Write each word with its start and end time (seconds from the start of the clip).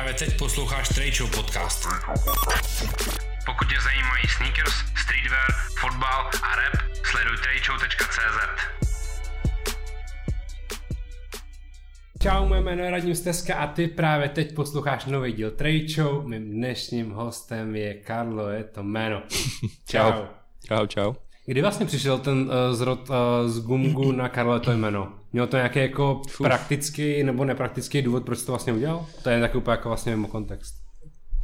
Právě 0.00 0.14
teď 0.14 0.38
posloucháš 0.38 0.88
Trade 0.88 1.36
podcast. 1.36 1.88
Pokud 3.46 3.68
tě 3.68 3.80
zajímají 3.84 4.24
sneakers, 4.36 4.72
streetwear, 5.02 5.52
fotbal 5.80 6.30
a 6.42 6.56
rap, 6.56 6.96
sleduj 7.04 7.36
tradeshow.cz. 7.36 8.38
Čau, 12.22 12.46
moje 12.46 12.60
jméno 12.60 12.82
je 12.84 12.90
Radim 12.90 13.14
Steska 13.14 13.54
a 13.54 13.66
ty 13.66 13.88
právě 13.88 14.28
teď 14.28 14.54
posloucháš 14.54 15.04
nový 15.04 15.32
díl 15.32 15.52
Show. 15.94 16.28
Mým 16.28 16.50
dnešním 16.50 17.10
hostem 17.10 17.76
je 17.76 17.94
Karlo, 17.94 18.48
je 18.48 18.64
to 18.64 18.82
jméno. 18.82 19.22
Čau. 19.88 20.12
Čau, 20.68 20.86
čau. 20.86 21.14
Kdy 21.50 21.62
vlastně 21.62 21.86
přišel 21.86 22.18
ten 22.18 22.38
uh, 22.38 22.76
zrod 22.76 23.10
uh, 23.10 23.16
z 23.46 23.58
Gumgu 23.58 24.12
na 24.12 24.28
Karlo 24.28 24.60
to 24.60 24.72
jméno? 24.72 25.12
Měl 25.32 25.46
to 25.46 25.56
nějaký 25.56 25.78
jako 25.78 26.22
Uf. 26.26 26.38
praktický 26.38 27.22
nebo 27.22 27.44
nepraktický 27.44 28.02
důvod, 28.02 28.24
proč 28.24 28.42
to 28.42 28.52
vlastně 28.52 28.72
udělal? 28.72 29.06
To 29.22 29.30
je 29.30 29.40
tak 29.40 29.54
úplně 29.54 29.72
jako 29.72 29.88
vlastně 29.88 30.16
mimo 30.16 30.28
kontext. 30.28 30.74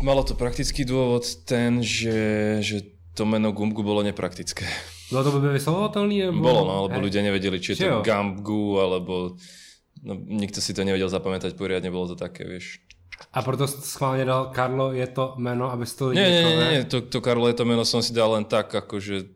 Malo 0.03 0.23
to 0.23 0.35
praktický 0.35 0.85
dôvod 0.87 1.27
ten, 1.43 1.83
že, 1.83 2.59
že 2.63 2.87
to 3.19 3.27
meno 3.27 3.51
Gumgu 3.51 3.83
bolo 3.83 4.07
nepraktické. 4.07 4.69
Bolo 5.11 5.25
to 5.25 5.41
by 5.41 5.49
vyslovovatelný? 5.59 6.31
Nebo... 6.31 6.39
Bolo, 6.39 6.63
no, 6.69 6.75
lebo 6.87 7.03
ľudia 7.03 7.27
nevedeli, 7.27 7.59
či 7.59 7.75
je 7.75 7.91
to 7.91 8.07
Gumgu, 8.07 8.79
alebo 8.79 9.35
no, 10.07 10.15
nikto 10.15 10.63
si 10.63 10.71
to 10.71 10.87
nevedel 10.87 11.11
zapamätať 11.11 11.59
poriadne, 11.59 11.91
bolo 11.91 12.13
to 12.13 12.15
také, 12.15 12.47
vieš. 12.47 12.79
A 13.33 13.43
proto 13.43 13.67
schválne 13.67 14.23
dal 14.23 14.53
Karlo, 14.53 14.93
je 14.93 15.09
to 15.11 15.35
meno, 15.41 15.67
aby 15.73 15.83
to 15.89 16.13
lidi... 16.13 16.21
Nie, 16.21 16.31
nie, 16.31 16.43
nie, 16.45 16.69
nie, 16.79 16.83
to, 16.87 17.01
to 17.03 17.19
Karlo 17.25 17.49
je 17.49 17.57
to 17.59 17.65
meno 17.67 17.83
som 17.83 18.05
si 18.05 18.13
dal 18.15 18.37
len 18.37 18.45
tak, 18.45 18.71
akože 18.71 19.35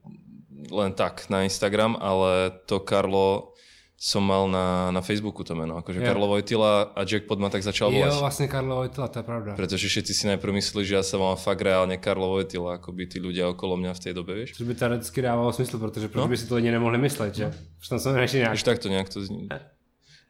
len 0.71 0.95
tak 0.95 1.27
na 1.29 1.43
Instagram, 1.45 1.99
ale 1.99 2.55
to 2.65 2.81
Karlo 2.81 3.53
som 4.01 4.25
mal 4.25 4.49
na, 4.49 4.89
na 4.89 5.05
Facebooku 5.05 5.45
to 5.45 5.53
meno, 5.53 5.77
akože 5.77 6.01
jo. 6.01 6.07
Karlo 6.09 6.25
Vojtila 6.25 6.97
a 6.97 7.05
Jackpot 7.05 7.37
ma 7.37 7.53
tak 7.53 7.61
začal 7.61 7.93
volať. 7.93 8.17
Jo, 8.17 8.25
vlastne 8.25 8.49
Karlo 8.49 8.81
Vojtila, 8.81 9.13
to 9.13 9.21
je 9.21 9.27
pravda. 9.29 9.51
Pretože 9.61 9.85
všetci 9.93 10.13
si 10.17 10.25
najprv 10.25 10.57
mysleli, 10.57 10.89
že 10.89 10.97
ja 10.97 11.05
sa 11.05 11.21
volám 11.21 11.37
fakt 11.37 11.61
reálne 11.61 12.01
Karlo 12.01 12.33
Vojtila, 12.33 12.81
ako 12.81 12.97
by 12.97 13.05
tí 13.05 13.21
ľudia 13.21 13.53
okolo 13.53 13.77
mňa 13.77 13.93
v 13.93 14.01
tej 14.01 14.13
dobe, 14.17 14.33
vieš. 14.41 14.57
Což 14.57 14.65
by 14.65 14.73
teoreticky 14.73 15.21
dávalo 15.21 15.53
smysl, 15.53 15.77
protože 15.77 16.09
proč 16.09 16.23
no? 16.25 16.33
by 16.33 16.37
si 16.41 16.49
to 16.49 16.57
lidi 16.57 16.73
nemohli 16.73 16.97
myslet, 16.97 17.35
že? 17.35 17.53
Už 17.77 17.87
tam 17.93 17.99
som 18.01 18.17
nejak. 18.17 18.57
Už 18.57 18.65
takto 18.65 18.89
nejak 18.89 19.13
to 19.13 19.21
zní 19.21 19.53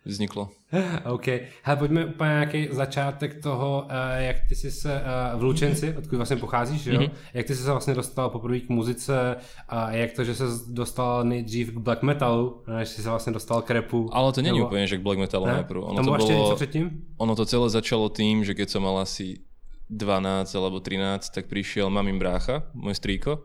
vzniklo. 0.05 0.49
OK. 1.05 1.27
Hele, 1.63 1.77
pojďme 1.79 2.05
úplně 2.05 2.31
nějaký 2.31 2.69
začátek 2.71 3.43
toho, 3.43 3.83
uh, 3.85 3.91
jak 4.17 4.37
ty 4.49 4.55
jsi 4.55 4.71
se 4.71 5.03
uh, 5.35 5.41
v 5.41 5.43
Lučenci, 5.43 5.95
odkud 5.97 6.17
vlastně 6.17 6.37
pocházíš, 6.37 6.87
jo? 6.87 7.01
Mm-hmm. 7.01 7.11
Jak 7.35 7.47
ty 7.47 7.55
jsi 7.55 7.63
se 7.63 7.71
vlastně 7.71 7.95
dostal 7.95 8.31
poprvé 8.31 8.61
k 8.61 8.69
muzice 8.69 9.37
a 9.69 9.93
jak 9.93 10.13
to, 10.13 10.25
že 10.25 10.35
se 10.35 10.45
dostal 10.69 11.25
nejdřív 11.25 11.71
k 11.71 11.79
black 11.79 12.03
metalu, 12.03 12.63
než 12.77 12.89
jsi 12.89 13.03
se 13.03 13.11
vlastně 13.11 13.33
dostal 13.33 13.63
k 13.63 13.71
rapu. 13.71 14.11
Ale 14.13 14.33
to 14.33 14.43
není 14.43 14.59
nebo... 14.59 14.67
úplně, 14.67 14.87
že 14.87 14.97
k 14.97 15.01
black 15.01 15.19
metalu 15.19 15.47
ne? 15.47 15.53
najprv. 15.53 15.83
Ono 15.85 16.05
to 16.05 16.11
bolo, 16.11 16.29
něco 16.29 16.57
předtím? 16.57 17.05
Ono 17.17 17.37
to 17.37 17.47
celé 17.47 17.71
začalo 17.71 18.09
tým, 18.09 18.45
že 18.45 18.55
keď 18.55 18.71
som 18.71 18.83
mal 18.83 18.99
asi 18.99 19.45
12 19.91 20.55
alebo 20.55 20.81
13, 20.81 21.31
tak 21.35 21.51
prišiel 21.51 21.91
mamím 21.91 22.23
brácha, 22.23 22.71
môj 22.79 22.95
strýko, 22.95 23.43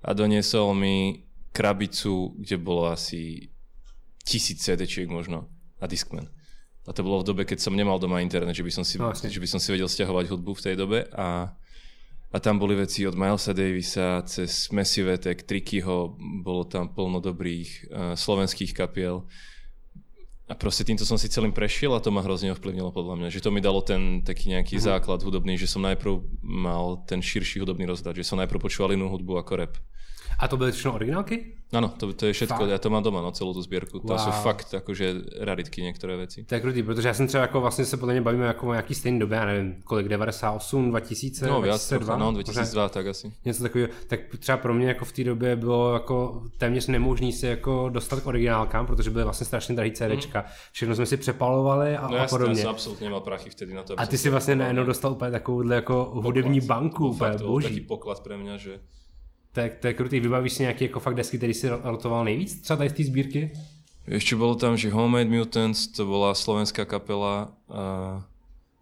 a 0.00 0.14
doniesol 0.14 0.70
mi 0.72 1.26
krabicu, 1.50 2.38
kde 2.38 2.56
bolo 2.56 2.86
asi 2.86 3.50
tisíc 4.22 4.62
CD-čiek 4.62 5.10
možno 5.10 5.50
a 5.80 5.88
Discman. 5.88 6.28
A 6.88 6.96
to 6.96 7.04
bolo 7.04 7.20
v 7.20 7.28
dobe, 7.28 7.42
keď 7.44 7.60
som 7.60 7.76
nemal 7.76 8.00
doma 8.00 8.24
internet, 8.24 8.56
že 8.56 8.64
by 8.64 8.72
som 8.72 8.84
si, 8.84 8.96
no, 8.96 9.12
že 9.12 9.40
by 9.40 9.48
som 9.48 9.60
si 9.60 9.68
vedel 9.68 9.88
stiahovať 9.88 10.32
hudbu 10.32 10.52
v 10.56 10.64
tej 10.64 10.74
dobe 10.80 11.04
a, 11.12 11.52
a 12.32 12.36
tam 12.40 12.56
boli 12.56 12.72
veci 12.72 13.04
od 13.04 13.12
Milesa 13.12 13.52
Davisa 13.52 14.24
cez 14.24 14.72
Massive 14.72 15.12
Attack, 15.12 15.44
Trickyho, 15.44 16.16
bolo 16.40 16.64
tam 16.64 16.88
plno 16.88 17.20
dobrých 17.20 17.68
uh, 17.68 17.78
slovenských 18.16 18.72
kapiel. 18.72 19.28
A 20.50 20.58
proste 20.58 20.82
týmto 20.82 21.06
som 21.06 21.14
si 21.14 21.30
celým 21.30 21.54
prešiel 21.54 21.94
a 21.94 22.02
to 22.02 22.10
ma 22.10 22.26
hrozne 22.26 22.50
ovplyvnilo 22.50 22.90
podľa 22.90 23.22
mňa. 23.22 23.28
Že 23.30 23.44
to 23.46 23.54
mi 23.54 23.62
dalo 23.62 23.86
ten 23.86 24.26
taký 24.26 24.50
nejaký 24.50 24.82
mm-hmm. 24.82 24.90
základ 24.90 25.22
hudobný, 25.22 25.54
že 25.54 25.70
som 25.70 25.78
najprv 25.86 26.26
mal 26.42 27.06
ten 27.06 27.22
širší 27.22 27.62
hudobný 27.62 27.86
rozhľad, 27.86 28.18
že 28.18 28.26
som 28.26 28.34
najprv 28.34 28.58
počúval 28.58 28.98
inú 28.98 29.06
hudbu 29.14 29.38
ako 29.38 29.52
rap. 29.54 29.78
A 30.38 30.48
to 30.48 30.56
byly 30.56 30.72
všechno 30.72 30.94
originálky? 30.94 31.60
Áno, 31.70 31.86
to, 31.86 32.10
to 32.10 32.26
je 32.26 32.34
všetko, 32.34 32.66
fakt? 32.66 32.70
ja 32.74 32.82
to 32.82 32.90
mám 32.90 32.98
doma, 32.98 33.22
no, 33.22 33.30
celú 33.30 33.54
tú 33.54 33.62
zbierku. 33.62 34.02
Wow. 34.02 34.10
To 34.10 34.16
sú 34.18 34.30
fakt 34.42 34.74
akože 34.74 35.38
raritky 35.46 35.86
niektoré 35.86 36.18
veci. 36.18 36.42
To 36.42 36.54
je 36.54 36.60
krutý, 36.60 36.82
protože 36.82 37.08
já 37.08 37.14
jsem 37.14 37.26
třeba 37.26 37.42
jako 37.42 37.60
vlastně 37.60 37.84
se 37.84 37.96
podle 37.96 38.14
mě 38.14 38.20
bavíme 38.20 38.46
jako 38.46 38.68
o 38.68 38.72
nějaký 38.72 38.94
stejný 38.94 39.18
době, 39.18 39.38
já 39.38 39.44
nevím, 39.44 39.82
kolik, 39.84 40.08
98, 40.08 40.90
2000, 40.90 41.46
No, 41.46 41.60
viac 41.60 41.88
trocha, 41.88 42.16
no, 42.16 42.32
2002, 42.32 42.88
tak 42.88 43.06
asi. 43.06 43.32
Něco 43.44 43.62
takového, 43.62 43.88
tak 44.06 44.20
třeba 44.38 44.58
pro 44.58 44.74
mě 44.74 44.86
jako 44.88 45.04
v 45.04 45.12
té 45.12 45.24
době 45.24 45.56
bylo 45.56 45.94
jako 45.94 46.42
téměř 46.58 46.86
nemožný 46.86 47.32
se 47.32 47.46
jako 47.46 47.88
dostat 47.88 48.20
k 48.20 48.26
originálkám, 48.26 48.86
protože 48.86 49.10
byly 49.10 49.24
vlastně 49.24 49.46
strašně 49.46 49.74
drahý 49.74 49.92
CDčka. 49.92 50.40
Mm. 50.40 50.46
Všechno 50.72 50.94
jsme 50.94 51.06
si 51.06 51.16
přepalovali 51.16 51.96
a, 51.96 52.08
no, 52.08 52.18
a 52.18 52.26
podobně. 52.26 52.60
Já 52.60 52.62
jsem 52.62 52.70
absolutně 52.70 53.04
nemal 53.04 53.20
prachy 53.20 53.50
vtedy 53.50 53.74
na 53.74 53.82
to. 53.82 54.00
A 54.00 54.06
ty 54.06 54.18
si 54.18 54.30
vlastně 54.30 54.56
najednou 54.56 54.84
dostal 54.84 55.12
úplně 55.12 55.30
takovouhle 55.30 55.74
jako 55.74 56.10
hudební 56.14 56.60
banku, 56.60 57.08
úplně 57.08 57.38
boží. 57.38 57.68
Taký 57.68 57.80
poklad 57.80 58.20
pre 58.20 58.36
mňa, 58.36 58.56
že 58.56 58.80
tak 59.52 59.78
to 59.78 59.86
je 59.86 59.94
krutý. 59.94 60.20
Vybavíš 60.20 60.52
si 60.52 60.62
nějaký 60.62 60.84
jako 60.84 61.00
fakt 61.00 61.14
desky, 61.14 61.38
který 61.38 61.54
si 61.54 61.68
rotoval 61.68 62.24
nejvíc 62.24 62.60
třeba 62.60 62.76
tady 62.76 62.90
z 62.90 62.92
té 62.92 63.04
sbírky? 63.04 63.52
Ešte 64.10 64.34
bolo 64.34 64.58
tam, 64.58 64.74
že 64.74 64.90
Homemade 64.90 65.30
Mutants, 65.30 65.86
to 65.92 66.02
bola 66.02 66.34
slovenská 66.34 66.82
kapela 66.82 67.54
a 67.70 67.82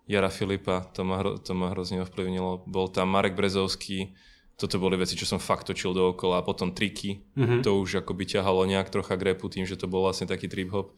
Jara 0.09 0.33
Filipa, 0.33 0.81
to 0.81 1.05
ma, 1.05 1.21
hro, 1.21 1.37
to 1.37 1.53
ma 1.53 1.69
hrozne 1.69 2.01
ovplyvnilo. 2.01 2.65
Bol 2.65 2.89
tam 2.89 3.13
Marek 3.13 3.37
Brezovský, 3.37 4.17
toto 4.57 4.81
boli 4.81 4.97
veci, 4.97 5.19
čo 5.19 5.29
som 5.29 5.37
fakt 5.37 5.69
točil 5.69 5.93
dookola 5.93 6.41
a 6.41 6.47
potom 6.47 6.73
triky, 6.73 7.21
mm-hmm. 7.37 7.61
to 7.61 7.77
už 7.77 8.01
akoby 8.01 8.25
ťahalo 8.25 8.65
nejak 8.65 8.89
trocha 8.89 9.21
k 9.21 9.35
repu 9.35 9.53
tým, 9.53 9.69
že 9.69 9.77
to 9.77 9.85
bol 9.85 10.07
vlastne 10.07 10.25
taký 10.25 10.49
trip 10.49 10.73
hop. 10.73 10.97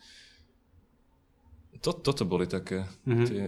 To, 1.81 1.91
toto 1.91 2.22
boli 2.22 2.47
také 2.47 2.87
mm-hmm. 3.08 3.26
tie 3.26 3.42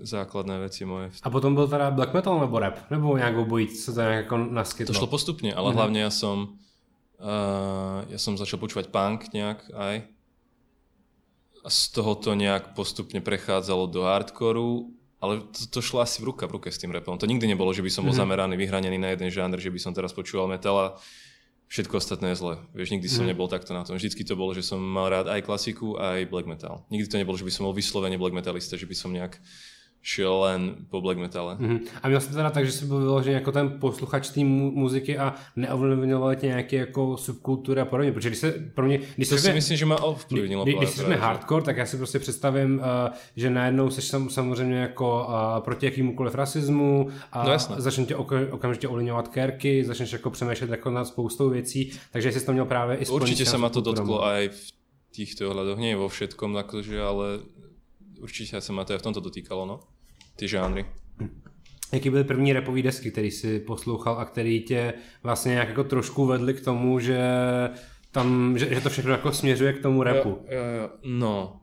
základné 0.00 0.58
veci 0.58 0.84
moje. 0.84 1.10
A 1.22 1.30
potom 1.30 1.54
byl 1.54 1.68
teda 1.68 1.90
black 1.90 2.14
metal 2.14 2.40
nebo 2.40 2.58
rap? 2.58 2.90
Nebo 2.90 3.16
nějak 3.16 3.36
obojí, 3.36 3.68
co 3.68 3.94
to 3.94 4.00
nějak 4.00 4.24
jako 4.24 4.36
naskytlo? 4.38 4.92
To 4.94 4.98
šlo 4.98 5.06
postupne, 5.06 5.54
ale 5.54 5.70
mm-hmm. 5.70 5.76
hlavne 5.76 6.00
ja 6.00 6.10
som 6.10 6.58
uh, 7.20 8.04
ja 8.08 8.18
som 8.18 8.36
začal 8.36 8.58
počúvať 8.58 8.90
punk 8.90 9.30
nejak 9.32 9.70
aj. 9.72 9.96
A 11.64 11.68
z 11.72 11.80
toho 11.96 12.12
to 12.20 12.36
nejak 12.36 12.76
postupne 12.76 13.24
prechádzalo 13.24 13.88
do 13.88 14.04
hardcoreu, 14.04 14.92
ale 15.16 15.40
to, 15.48 15.64
to 15.72 15.80
šlo 15.80 16.04
asi 16.04 16.20
v 16.20 16.28
ruka 16.28 16.44
v 16.44 16.60
ruke 16.60 16.68
s 16.68 16.76
tým 16.76 16.92
rapom. 16.92 17.16
To 17.16 17.24
nikdy 17.24 17.48
nebolo, 17.48 17.72
že 17.72 17.80
by 17.80 17.88
som 17.88 18.04
bol 18.04 18.12
mm-hmm. 18.12 18.20
zameraný, 18.20 18.54
vyhranený 18.60 18.98
na 19.00 19.16
jeden 19.16 19.32
žáner, 19.32 19.56
že 19.56 19.72
by 19.72 19.80
som 19.80 19.96
teraz 19.96 20.12
počúval 20.12 20.44
metal 20.44 20.76
a 20.76 20.86
všetko 21.72 21.96
ostatné 21.96 22.36
je 22.36 22.40
zle. 22.44 22.54
Vieš, 22.76 22.92
nikdy 22.92 23.08
som 23.08 23.24
mm. 23.24 23.32
nebol 23.32 23.48
takto 23.48 23.72
na 23.72 23.82
tom. 23.82 23.96
Vždycky 23.96 24.22
to 24.22 24.36
bolo, 24.36 24.52
že 24.52 24.62
som 24.62 24.78
mal 24.78 25.08
rád 25.08 25.32
aj 25.32 25.42
klasiku, 25.42 25.96
aj 25.96 26.28
black 26.28 26.46
metal. 26.46 26.84
Nikdy 26.92 27.06
to 27.08 27.16
nebolo, 27.16 27.40
že 27.40 27.48
by 27.48 27.50
som 27.50 27.64
bol 27.66 27.74
vyslovene 27.74 28.20
black 28.20 28.36
metalista, 28.36 28.76
že 28.76 28.84
by 28.86 28.94
som 28.94 29.10
nejak 29.10 29.40
šiel 30.04 30.34
len 30.40 30.60
po 30.92 31.00
black 31.00 31.18
metale. 31.18 31.56
Mm-hmm. 31.56 31.80
A 32.02 32.08
měl 32.08 32.20
jsi 32.20 32.32
teda 32.32 32.50
tak, 32.50 32.66
že 32.66 32.72
jsi 32.72 32.84
byl 32.86 32.98
vyložený 32.98 33.34
jako 33.34 33.52
ten 33.52 33.80
posluchač 33.80 34.28
té 34.28 34.44
muziky 34.44 35.18
a 35.18 35.34
neovlivňoval 35.56 36.34
tě 36.34 36.46
nějaké 36.46 36.76
jako 36.76 37.16
subkultury 37.16 37.80
a 37.80 37.84
podobně, 37.84 38.12
protože 38.12 38.28
když 38.28 38.38
se 38.38 38.52
pro 38.74 38.86
mě... 38.86 39.00
Když 39.16 39.28
to 39.28 39.38
si 39.38 39.52
myslím, 39.52 39.76
že 39.76 39.86
má 39.86 40.02
ovlivnilo. 40.02 40.64
Když, 40.64 40.76
když 40.76 40.90
jsme 40.90 41.16
hardcore, 41.16 41.64
tak 41.64 41.76
já 41.76 41.86
si 41.86 41.96
prostě 41.96 42.18
představím, 42.18 42.78
uh, 42.78 42.84
že 43.36 43.50
najednou 43.50 43.90
jsi 43.90 44.02
sam, 44.02 44.30
samozřejmě 44.30 44.78
jako 44.78 45.26
uh, 45.28 45.64
proti 45.64 45.86
jakýmukoliv 45.86 46.34
rasismu 46.34 47.08
a 47.32 47.44
no 47.44 47.58
začne 47.76 48.04
tě 48.04 48.16
ok- 48.16 48.48
okamžitě 48.50 48.88
ovlivňovat 48.88 49.28
kerky, 49.28 49.84
začneš 49.84 50.12
jako 50.12 50.30
přemýšlet 50.30 50.70
jako 50.70 50.90
nad 50.90 51.04
spoustou 51.04 51.50
věcí, 51.50 51.92
takže 52.12 52.32
jsi 52.32 52.46
to 52.46 52.52
měl 52.52 52.64
právě 52.64 52.96
i 52.96 53.06
Určitě 53.06 53.46
se 53.46 53.58
ma 53.58 53.68
to 53.68 53.80
dotklo 53.80 54.24
aj 54.24 54.48
v 54.48 54.60
týchto 55.14 55.46
ohľadoch, 55.46 55.78
nie 55.78 55.94
vo 55.94 56.10
všetkom, 56.10 56.58
akože, 56.58 56.98
ale 56.98 57.38
určitě 58.18 58.60
se 58.60 58.72
ma 58.72 58.84
to 58.84 58.92
aj 58.92 58.98
v 58.98 59.02
tomto 59.02 59.20
dotýkalo, 59.22 59.66
no 59.66 59.93
ty 60.36 60.48
žánry. 60.48 60.86
Jaký 61.92 62.10
byly 62.10 62.24
první 62.24 62.52
repový 62.52 62.82
desky, 62.82 63.10
který 63.10 63.30
si 63.30 63.60
poslouchal 63.60 64.18
a 64.18 64.24
který 64.24 64.62
tě 64.62 64.94
vlastně 65.22 65.52
nějak 65.52 65.68
jako 65.68 65.84
trošku 65.84 66.26
vedli 66.26 66.54
k 66.54 66.64
tomu, 66.64 66.98
že 66.98 67.20
tam, 68.10 68.58
že, 68.58 68.74
že 68.74 68.80
to 68.80 68.90
všechno 68.90 69.12
jako 69.12 69.32
směřuje 69.32 69.72
k 69.72 69.82
tomu 69.82 70.02
repu? 70.02 70.28
Jo, 70.28 70.58
jo, 70.58 70.80
jo. 70.80 70.90
No. 71.04 71.60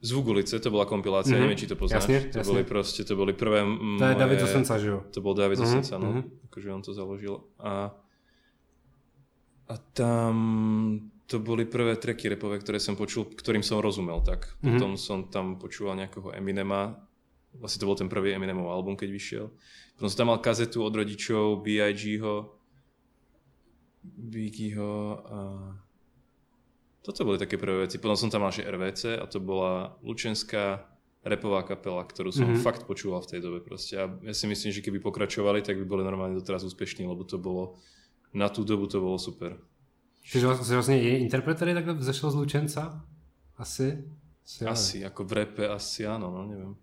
Zvuk 0.00 0.26
ulice, 0.26 0.56
to 0.58 0.70
bola 0.70 0.88
kompilácia, 0.88 1.36
mm-hmm. 1.36 1.44
neviem, 1.44 1.60
či 1.60 1.68
to 1.68 1.76
poznáš. 1.76 2.08
Jasne, 2.08 2.32
to 2.32 2.40
jasne. 2.40 2.48
boli 2.48 2.64
proste, 2.64 3.04
to 3.04 3.20
boli 3.20 3.36
prvé 3.36 3.60
To 4.00 4.04
je 4.08 4.16
David 4.16 4.40
Osenca, 4.40 4.80
že 4.80 4.88
jo? 4.88 5.04
To 5.12 5.20
bol 5.20 5.36
David 5.36 5.60
mm-hmm. 5.60 5.68
Osenca, 5.68 5.94
no. 6.00 6.08
Mm-hmm. 6.08 6.48
Akože 6.48 6.68
on 6.72 6.80
to 6.80 6.92
založil. 6.96 7.34
A, 7.60 7.92
a 9.68 9.74
tam 9.92 10.32
to 11.30 11.38
boli 11.38 11.62
prvé 11.62 11.94
treky 11.94 12.26
repové, 12.26 12.58
ktoré 12.58 12.82
som 12.82 12.98
počul, 12.98 13.30
ktorým 13.30 13.62
som 13.62 13.78
rozumel 13.78 14.18
tak. 14.26 14.50
Mm-hmm. 14.50 14.66
Potom 14.74 14.90
som 14.98 15.18
tam 15.30 15.62
počúval 15.62 15.94
nejakého 15.94 16.34
Eminema, 16.34 16.98
vlastne 17.54 17.78
to 17.78 17.86
bol 17.86 17.94
ten 17.94 18.10
prvý 18.10 18.34
Eminemov 18.34 18.66
album, 18.74 18.98
keď 18.98 19.08
vyšiel. 19.14 19.46
Potom 19.94 20.10
som 20.10 20.18
tam 20.26 20.34
mal 20.34 20.42
kazetu 20.42 20.82
od 20.82 20.90
rodičov, 20.90 21.62
B.I.G.ho, 21.62 22.50
Biggieho 24.02 24.94
a... 25.22 25.38
Toto 27.00 27.24
boli 27.24 27.40
také 27.40 27.56
prvé 27.56 27.88
veci. 27.88 27.96
Potom 27.96 28.12
som 28.18 28.28
tam 28.28 28.44
mal 28.44 28.52
že 28.52 28.66
RVC 28.66 29.16
a 29.16 29.24
to 29.24 29.40
bola 29.40 29.96
Lučenská 30.04 30.84
repová 31.24 31.64
kapela, 31.64 32.04
ktorú 32.04 32.28
som 32.28 32.48
mm-hmm. 32.48 32.64
fakt 32.64 32.84
počúval 32.84 33.24
v 33.24 33.30
tej 33.36 33.40
dobe 33.40 33.64
proste. 33.64 33.96
A 33.96 34.08
ja 34.20 34.34
si 34.36 34.44
myslím, 34.44 34.72
že 34.72 34.84
keby 34.84 35.00
pokračovali, 35.00 35.64
tak 35.64 35.80
by 35.80 35.84
boli 35.88 36.02
normálne 36.04 36.36
doteraz 36.36 36.60
úspešní, 36.64 37.08
lebo 37.08 37.24
to 37.24 37.40
bolo, 37.40 37.80
na 38.36 38.52
tú 38.52 38.64
dobu 38.68 38.84
to 38.84 39.00
bolo 39.00 39.16
super. 39.16 39.56
Čiže 40.22 40.46
vlastně 40.46 40.96
je 40.96 41.18
interpret, 41.18 41.56
který 41.56 41.74
takhle 41.74 41.94
vzešel 41.94 42.30
z 42.30 42.34
Lučenca? 42.34 43.04
Asi? 43.58 44.04
Asi, 44.44 44.66
asi 44.66 45.04
ako 45.04 45.24
v 45.24 45.32
repe 45.32 45.68
asi 45.68 46.02
áno, 46.06 46.30
no 46.34 46.42
neviem. 46.46 46.74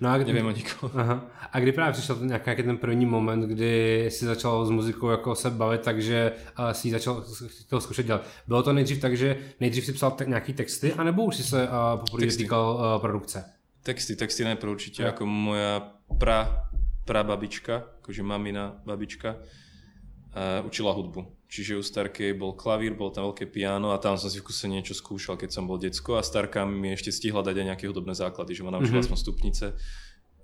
No 0.00 0.10
a 0.10 0.18
kdy, 0.18 0.32
Nevím 0.32 0.46
o 0.46 0.50
nikoho. 0.50 0.92
Aha. 0.98 1.26
A 1.52 1.60
kdy 1.60 1.72
právě 1.72 1.92
přišel 1.92 2.16
ten 2.16 2.26
nějaký 2.26 2.62
ten 2.62 2.76
první 2.76 3.06
moment, 3.06 3.40
kdy 3.48 4.06
si 4.10 4.24
začal 4.24 4.66
s 4.66 4.70
muzikou 4.70 5.08
jako 5.08 5.34
se 5.34 5.50
bavit, 5.50 5.80
takže 5.80 6.32
uh, 6.58 6.70
si 6.70 6.90
začal 6.90 7.24
chtěl 7.64 7.80
zkoušet 7.80 8.06
dělat. 8.06 8.26
Bylo 8.46 8.62
to 8.62 8.72
nejdřív 8.72 9.00
tak, 9.00 9.16
že 9.16 9.36
nejdřív 9.60 9.84
si 9.84 9.92
psal 9.92 10.10
te- 10.10 10.24
nějaký 10.26 10.52
texty, 10.52 10.92
anebo 10.92 11.24
už 11.24 11.36
si 11.36 11.42
se 11.44 11.68
uh, 11.68 12.00
poprvé 12.00 12.26
týkal 12.26 12.74
uh, 12.74 13.00
produkce? 13.00 13.44
Texty, 13.82 14.16
texty 14.16 14.44
najprv 14.44 14.70
určite, 14.70 15.02
Ja. 15.02 15.08
ako 15.12 15.26
moja 15.26 15.80
pra, 16.18 16.68
prababička, 17.04 17.84
akože 18.00 18.22
mamina 18.22 18.80
babička, 18.84 19.36
uh, 19.36 20.66
učila 20.66 20.92
hudbu. 20.92 21.20
Čiže 21.54 21.78
u 21.78 21.86
starkej 21.86 22.34
bol 22.34 22.58
klavír, 22.58 22.98
bol 22.98 23.14
tam 23.14 23.30
veľké 23.30 23.46
piano 23.46 23.94
a 23.94 24.02
tam 24.02 24.18
som 24.18 24.26
si 24.26 24.42
v 24.42 24.50
kuse 24.50 24.66
niečo 24.66 24.90
skúšal, 24.90 25.38
keď 25.38 25.54
som 25.54 25.70
bol 25.70 25.78
decko 25.78 26.18
a 26.18 26.26
starka 26.26 26.66
mi 26.66 26.90
ešte 26.90 27.14
stihla 27.14 27.46
dať 27.46 27.62
aj 27.62 27.66
nejaké 27.70 27.84
hudobné 27.86 28.10
základy, 28.10 28.58
že 28.58 28.66
ma 28.66 28.74
naučila 28.74 28.98
Mhm. 28.98 29.04
aspoň 29.06 29.18
stupnice. 29.22 29.66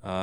A 0.07 0.15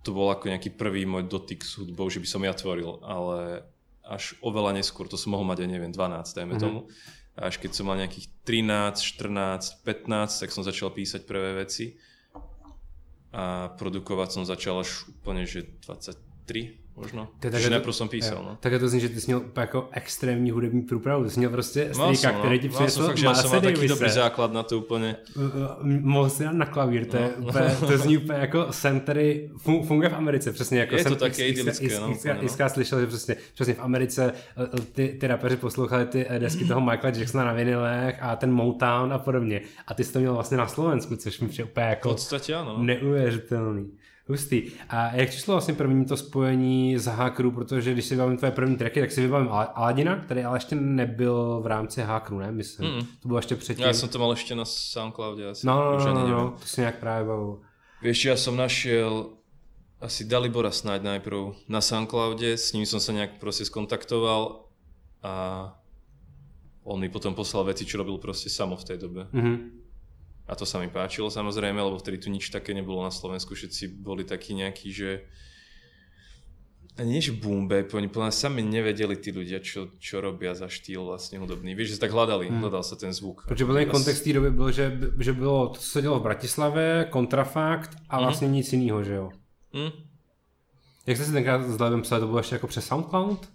to 0.00 0.16
bol 0.16 0.32
ako 0.32 0.48
nejaký 0.48 0.72
prvý 0.72 1.04
môj 1.04 1.28
dotyk 1.28 1.60
s 1.60 1.76
hudbou, 1.76 2.08
že 2.08 2.24
by 2.24 2.28
som 2.30 2.40
ja 2.40 2.56
tvoril, 2.56 3.04
ale 3.04 3.68
až 4.00 4.32
oveľa 4.40 4.80
neskôr, 4.80 5.12
to 5.12 5.20
som 5.20 5.36
mohol 5.36 5.44
mať 5.44 5.66
aj 5.66 5.68
neviem, 5.68 5.92
12, 5.92 6.32
dajme 6.32 6.56
Mhm. 6.56 6.62
tomu. 6.62 6.80
A 7.36 7.52
až 7.52 7.60
keď 7.60 7.76
som 7.76 7.84
mal 7.84 8.00
nejakých 8.00 8.32
13, 8.48 9.04
14, 9.04 9.76
15, 9.84 10.40
tak 10.40 10.48
som 10.56 10.64
začal 10.64 10.88
písať 10.88 11.28
prvé 11.28 11.52
veci. 11.52 12.00
A 13.36 13.68
produkovať 13.76 14.28
som 14.32 14.48
začal 14.48 14.80
až 14.80 15.04
úplne, 15.12 15.44
že 15.44 15.68
23 16.46 16.70
možno. 16.96 17.28
To 17.40 17.46
je 17.46 17.50
Takže 17.50 17.64
také 17.64 17.68
to- 17.68 17.70
najprv 17.76 17.94
som 17.94 18.08
písal, 18.08 18.40
no. 18.44 18.56
Tak 18.60 18.72
to 18.80 18.88
zní, 18.88 19.00
že 19.00 19.08
ty 19.08 19.20
jsi 19.20 19.26
měl 19.26 19.38
úplně 19.38 19.60
jako 19.62 19.88
extrémní 19.92 20.50
hudební 20.50 20.82
průpravu. 20.82 21.24
Ty 21.24 21.30
jsi 21.30 21.38
měl 21.40 21.50
prostě 21.50 21.88
strýka, 21.92 22.32
som, 22.32 22.40
který 22.40 22.58
ti 22.58 22.68
no. 22.68 22.74
Přinesl 22.74 23.06
fakt, 23.06 23.16
že 23.16 23.24
mal 23.26 23.34
Marse 23.34 23.60
taký 23.60 23.88
dobrý 23.88 24.10
základ 24.10 24.52
na 24.52 24.62
to 24.62 24.78
úplne. 24.78 25.16
Mohl 26.00 26.30
si 26.30 26.44
na 26.52 26.66
klavír, 26.66 27.04
to, 27.06 27.16
je 27.16 27.30
No. 27.38 27.48
úplně, 27.48 27.76
to 27.86 27.98
zní 27.98 28.18
úplně 28.18 28.38
jako 28.38 28.66
který 29.04 29.50
fun- 29.64 29.86
funguje 29.86 30.08
v 30.08 30.14
Americe, 30.14 30.52
přesně 30.52 30.78
jako 30.80 30.94
Je 30.96 31.04
to 31.04 31.08
jsem 31.10 31.18
také 31.18 31.28
X- 31.28 31.38
X- 31.38 31.60
idylické, 31.60 32.00
no, 32.00 32.10
úplně, 32.12 32.34
no. 32.62 32.68
Slyšel, 32.68 33.00
že 33.00 33.06
přesně, 33.06 33.36
přesně 33.54 33.74
v 33.74 33.80
Americe 33.80 34.32
eh, 34.76 34.80
ty, 34.92 35.16
ty 35.20 35.26
rapeři 35.26 35.56
poslouchali 35.56 36.06
ty 36.06 36.26
eh, 36.28 36.38
desky 36.38 36.64
toho 36.64 36.80
Michaela 36.80 37.16
Jacksona 37.18 37.44
na 37.44 37.52
vinilech 37.52 38.16
a 38.22 38.36
ten 38.36 38.52
Motown 38.52 39.12
a 39.12 39.18
podobně. 39.18 39.60
A 39.86 39.94
ty 39.94 40.04
jsi 40.04 40.12
to 40.12 40.18
měl 40.18 40.34
vlastně 40.34 40.56
na 40.56 40.66
Slovensku, 40.68 41.16
což 41.16 41.40
mi 41.40 41.48
přijde 41.48 41.64
úplně 41.64 41.86
jako. 41.86 42.16
No. 42.64 42.82
neuvěřitelný. 42.82 43.86
Hustý. 44.28 44.62
A 44.88 45.14
jak 45.14 45.28
přišlo 45.28 45.54
vlastně 45.54 45.74
první 45.74 46.04
to 46.04 46.16
spojení 46.16 46.98
s 46.98 47.06
Hackeru, 47.06 47.50
protože 47.50 47.92
když 47.92 48.04
si 48.04 48.14
vybavím 48.14 48.36
tvoje 48.36 48.52
první 48.52 48.76
tracky, 48.76 49.00
tak 49.00 49.12
si 49.12 49.20
vybavím 49.20 49.48
Al- 49.48 49.70
Aladina, 49.74 50.16
který 50.16 50.42
ale 50.44 50.56
ještě 50.56 50.74
nebyl 50.76 51.60
v 51.62 51.66
rámci 51.66 52.02
Hackeru, 52.02 52.38
ne? 52.38 52.52
Myslím. 52.52 52.94
Mm. 52.94 53.00
To 53.22 53.28
bylo 53.28 53.38
ještě 53.38 53.56
předtím. 53.56 53.86
Ja 53.86 53.94
som 53.94 54.08
to 54.08 54.18
mal 54.18 54.32
ešte 54.34 54.54
na 54.58 54.64
Soundcloude 54.66 55.46
asi. 55.50 55.66
No, 55.66 55.98
no, 55.98 56.04
no, 56.04 56.14
no, 56.14 56.28
no, 56.28 56.50
to 56.58 56.66
si 56.66 56.80
nějak 56.80 56.98
právě 56.98 57.24
bavil. 57.28 57.60
Vieš, 58.02 58.24
ja 58.24 58.36
som 58.36 58.56
našiel 58.58 59.30
asi 60.02 60.24
Dalibora 60.28 60.70
snáď 60.70 61.02
najprv 61.02 61.54
na 61.68 61.80
Soundcloude, 61.80 62.58
s 62.58 62.72
ním 62.74 62.84
som 62.86 63.00
sa 63.00 63.12
nejak 63.14 63.38
proste 63.40 63.64
skontaktoval 63.64 64.68
a 65.22 65.34
on 66.84 67.00
mi 67.00 67.08
potom 67.08 67.34
poslal 67.34 67.64
veci, 67.64 67.86
čo 67.86 67.98
robil 67.98 68.18
proste 68.18 68.50
samo 68.50 68.76
v 68.76 68.84
tej 68.84 68.98
dobe. 68.98 69.22
Mhm. 69.32 69.85
A 70.48 70.54
to 70.54 70.62
sa 70.66 70.78
mi 70.78 70.86
páčilo 70.88 71.26
samozrejme, 71.30 71.82
lebo 71.82 71.98
vtedy 71.98 72.18
tu 72.22 72.30
nič 72.30 72.54
také 72.54 72.70
nebolo 72.74 73.02
na 73.02 73.10
Slovensku, 73.10 73.54
všetci 73.54 73.98
boli 73.98 74.22
takí 74.22 74.54
nejakí, 74.54 74.94
že 74.94 75.26
nie, 76.96 77.20
že 77.20 77.36
boom 77.36 77.68
bap, 77.68 77.92
oni 77.92 78.08
podľa 78.08 78.32
sami 78.32 78.64
nevedeli 78.64 79.20
tí 79.20 79.28
ľudia, 79.28 79.60
čo, 79.60 79.92
čo 80.00 80.16
robia 80.24 80.56
za 80.56 80.64
štýl 80.64 81.04
vlastne 81.04 81.36
hudobný. 81.36 81.76
Vieš, 81.76 82.00
že 82.00 82.00
tak 82.00 82.08
hľadali, 82.16 82.48
Hmm. 82.48 82.64
hľadal 82.64 82.80
sa 82.80 82.96
ten 82.96 83.12
zvuk. 83.12 83.44
Protože 83.44 83.64
byl 83.68 83.84
kontext 83.86 84.24
té 84.24 84.32
doby 84.32 84.50
byl, 84.50 84.70
že, 84.72 84.98
že 85.20 85.32
bylo 85.32 85.68
to, 85.68 85.78
co 85.80 85.88
se 85.90 86.02
dělo 86.02 86.20
v 86.20 86.22
Bratislavě, 86.22 87.06
kontrafakt 87.10 87.90
a 88.08 88.16
Mhm. 88.16 88.24
vlastně 88.24 88.48
nic 88.48 88.72
jiného, 88.72 89.04
že 89.04 89.14
jo? 89.14 89.30
Hm? 89.76 89.90
Jak 91.06 91.16
jste 91.16 91.26
si 91.26 91.32
tenkrát 91.32 91.62
s 91.68 91.76
Dalibem 91.76 92.02
psali, 92.02 92.20
to 92.20 92.26
bylo 92.26 92.38
ještě 92.38 92.54
jako 92.54 92.66
přes 92.66 92.86
Soundcloud? 92.86 93.48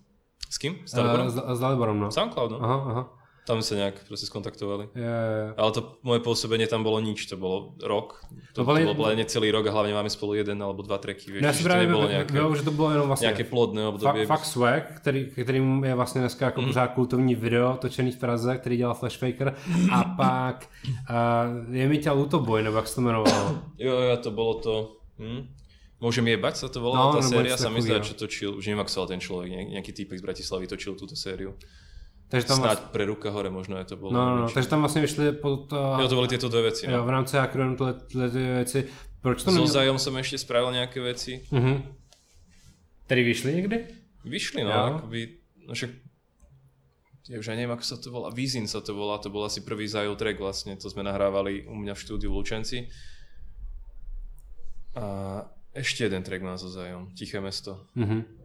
S 0.49 0.57
kým? 0.57 0.77
S 0.85 0.93
Uh, 0.93 0.97
Daliborom? 0.99 1.29
s, 1.29 1.35
s 1.57 1.59
Daliborom, 1.59 1.99
no. 1.99 2.11
Soundcloud, 2.11 2.51
no. 2.51 2.63
Aha, 2.63 2.75
aha. 2.89 3.20
Tam 3.51 3.59
sa 3.59 3.75
nejak 3.75 4.07
proste 4.07 4.31
skontaktovali. 4.31 4.95
Je. 4.95 5.17
Ale 5.59 5.69
to 5.75 5.99
moje 6.07 6.23
pôsobenie 6.23 6.71
tam 6.71 6.87
bolo 6.87 7.03
nič, 7.03 7.27
to 7.27 7.35
bolo 7.35 7.75
rok. 7.83 8.23
To, 8.55 8.63
To 8.63 8.63
to 8.63 8.63
boli- 8.63 8.87
bolo 8.87 9.11
len 9.11 9.19
celý 9.27 9.51
rok 9.51 9.67
a 9.67 9.75
hlavne 9.75 9.91
máme 9.91 10.07
spolu 10.07 10.39
jeden 10.39 10.55
alebo 10.63 10.79
dva 10.87 10.95
tracky, 11.03 11.35
vieš, 11.35 11.43
No 11.43 11.51
že 11.51 11.57
si 11.59 11.63
to 11.63 11.67
právě 11.67 11.83
nebolo 11.87 12.07
nejaké, 12.07 12.31
nejaké, 12.31 12.55
že 12.55 12.63
to 12.63 12.71
bylo 12.71 12.89
jenom 12.91 13.07
vlastně 13.11 13.27
nejaké 13.27 13.43
plodné 13.43 13.81
fa, 13.83 13.89
obdobie. 13.91 14.23
Fuck 14.27 14.45
Swag, 14.45 14.83
který, 15.03 15.25
kterým 15.35 15.83
je 15.83 15.95
vlastně 15.95 16.21
dneska 16.21 16.45
jako 16.45 16.61
pořád 16.61 16.87
kultovní 16.87 17.35
video 17.35 17.75
točený 17.81 18.11
v 18.11 18.19
Praze, 18.19 18.57
který 18.57 18.77
dělal 18.77 18.95
Flashfaker 18.95 19.55
a 19.91 20.03
pak 20.17 20.67
uh, 21.09 21.75
je 21.75 21.87
mi 21.87 21.97
tě 21.97 22.11
Luto 22.11 22.39
Boy, 22.39 22.63
nebo 22.63 22.77
jak 22.77 22.87
se 22.87 22.95
to 22.95 23.01
jmenovalo. 23.01 23.59
Jo, 23.77 23.99
jo, 23.99 24.17
to 24.17 24.31
bolo 24.31 24.53
to... 24.63 24.95
Hm? 25.19 25.47
Môžem 26.01 26.25
jebať 26.33 26.57
sa 26.57 26.65
to 26.65 26.81
No, 26.81 26.89
volala 26.89 27.13
tá 27.13 27.21
séria, 27.21 27.53
sa 27.53 27.69
mi 27.69 27.77
zdá, 27.77 28.01
čo 28.01 28.17
točil, 28.17 28.57
už 28.57 28.65
neviem, 28.65 28.81
ako 28.81 28.89
sa 28.89 29.05
ten 29.05 29.21
človek, 29.21 29.53
ne- 29.53 29.69
nejaký 29.77 29.93
týpek 29.93 30.17
z 30.17 30.25
Bratislavy 30.25 30.65
točil 30.65 30.97
túto 30.97 31.13
sériu. 31.13 31.53
Takže 32.31 32.47
tam 32.47 32.57
Snáď 32.57 32.67
vlastně, 32.79 32.87
pre 32.95 33.05
ruka 33.05 33.29
hore 33.29 33.49
možno 33.51 33.75
je 33.77 33.85
to 33.85 33.95
bolo. 33.99 34.11
no, 34.15 34.35
no, 34.35 34.41
no, 34.41 34.49
takže 34.49 34.69
tam 34.69 34.79
vlastně 34.79 35.01
vyšly 35.01 35.31
pod, 35.31 35.71
uh, 35.73 35.99
Jo, 35.99 36.07
to 36.07 36.15
boli 36.15 36.27
tieto 36.27 36.47
dve 36.49 36.61
veci. 36.71 36.85
jo, 36.87 36.97
No. 36.97 37.05
v 37.05 37.09
rámci 37.09 37.37
Hackeronu 37.37 37.75
tyhle, 37.75 37.93
tyhle 37.93 38.29
ty 38.31 38.37
věci. 38.37 38.87
Proč 39.21 39.37
to 39.43 39.51
So 39.51 39.51
nemělo? 39.51 39.67
Zajom 39.73 39.99
som 39.99 40.15
ešte 40.17 40.37
spravil 40.39 40.71
nejaké 40.71 41.01
veci. 41.03 41.43
Mhm. 41.51 41.83
Který 43.05 43.23
vyšly 43.23 43.53
někdy? 43.55 43.77
Vyšli, 44.25 44.63
no, 44.63 44.69
Jo. 44.71 44.77
akoby, 44.95 45.29
no 45.67 45.73
však 45.75 45.89
ja 47.29 47.39
už 47.39 47.47
aj 47.47 47.55
neviem, 47.59 47.71
ako 47.75 47.83
sa 47.85 47.95
to 48.01 48.11
volá, 48.11 48.27
Vizin 48.33 48.67
sa 48.67 48.81
to 48.81 48.95
volá, 48.95 49.17
to 49.21 49.29
bol 49.29 49.43
asi 49.45 49.61
prvý 49.61 49.87
Zajo 49.87 50.15
track 50.15 50.39
vlastne, 50.39 50.75
to 50.75 50.89
sme 50.89 51.03
nahrávali 51.03 51.67
u 51.67 51.75
mňa 51.75 51.93
v 51.93 51.99
štúdiu 51.99 52.31
v 52.31 52.35
Lučenci. 52.41 52.87
A 54.95 55.05
ešte 55.71 56.03
jeden 56.03 56.23
track 56.23 56.41
má 56.43 56.57
so 56.57 56.67
Zajom, 56.67 57.11
Tiché 57.15 57.39
mesto. 57.39 57.87
Mhm. 57.95 58.40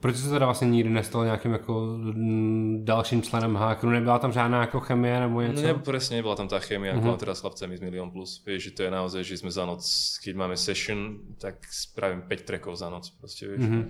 Proč 0.00 0.16
se 0.16 0.30
teda 0.30 0.46
vlastně 0.46 0.68
nikdy 0.68 0.90
nestalo 0.90 1.24
nějakým 1.24 1.52
jako 1.52 1.86
mm, 1.96 2.80
dalším 2.84 3.22
členem 3.22 3.56
Hackeru? 3.56 3.92
Nebyla 3.92 4.18
tam 4.18 4.32
žádná 4.32 4.60
jako 4.60 4.80
chemie 4.80 5.20
nebo 5.20 5.40
No 5.40 5.46
něco? 5.46 5.62
ne, 5.62 5.74
presne 5.74 6.16
nebola 6.16 6.36
tam 6.36 6.48
tá 6.48 6.56
chémia, 6.60 6.96
ako 6.96 7.04
Mhm. 7.14 7.16
teraz 7.20 7.38
s 7.38 7.40
chlapcami 7.40 7.76
z 7.76 7.80
Milion 7.80 8.10
Plus. 8.10 8.40
Vieš, 8.46 8.62
že 8.62 8.70
to 8.70 8.82
je 8.82 8.90
naozaj, 8.90 9.22
že 9.24 9.36
sme 9.36 9.50
za 9.52 9.66
noc, 9.66 9.84
keď 10.24 10.34
máme 10.36 10.56
session, 10.56 11.20
tak 11.36 11.54
spravím 11.68 12.22
5 12.24 12.42
trackov 12.48 12.76
za 12.80 12.88
noc, 12.90 13.10
proste, 13.20 13.44
vieš. 13.48 13.60
Mhm. 13.60 13.82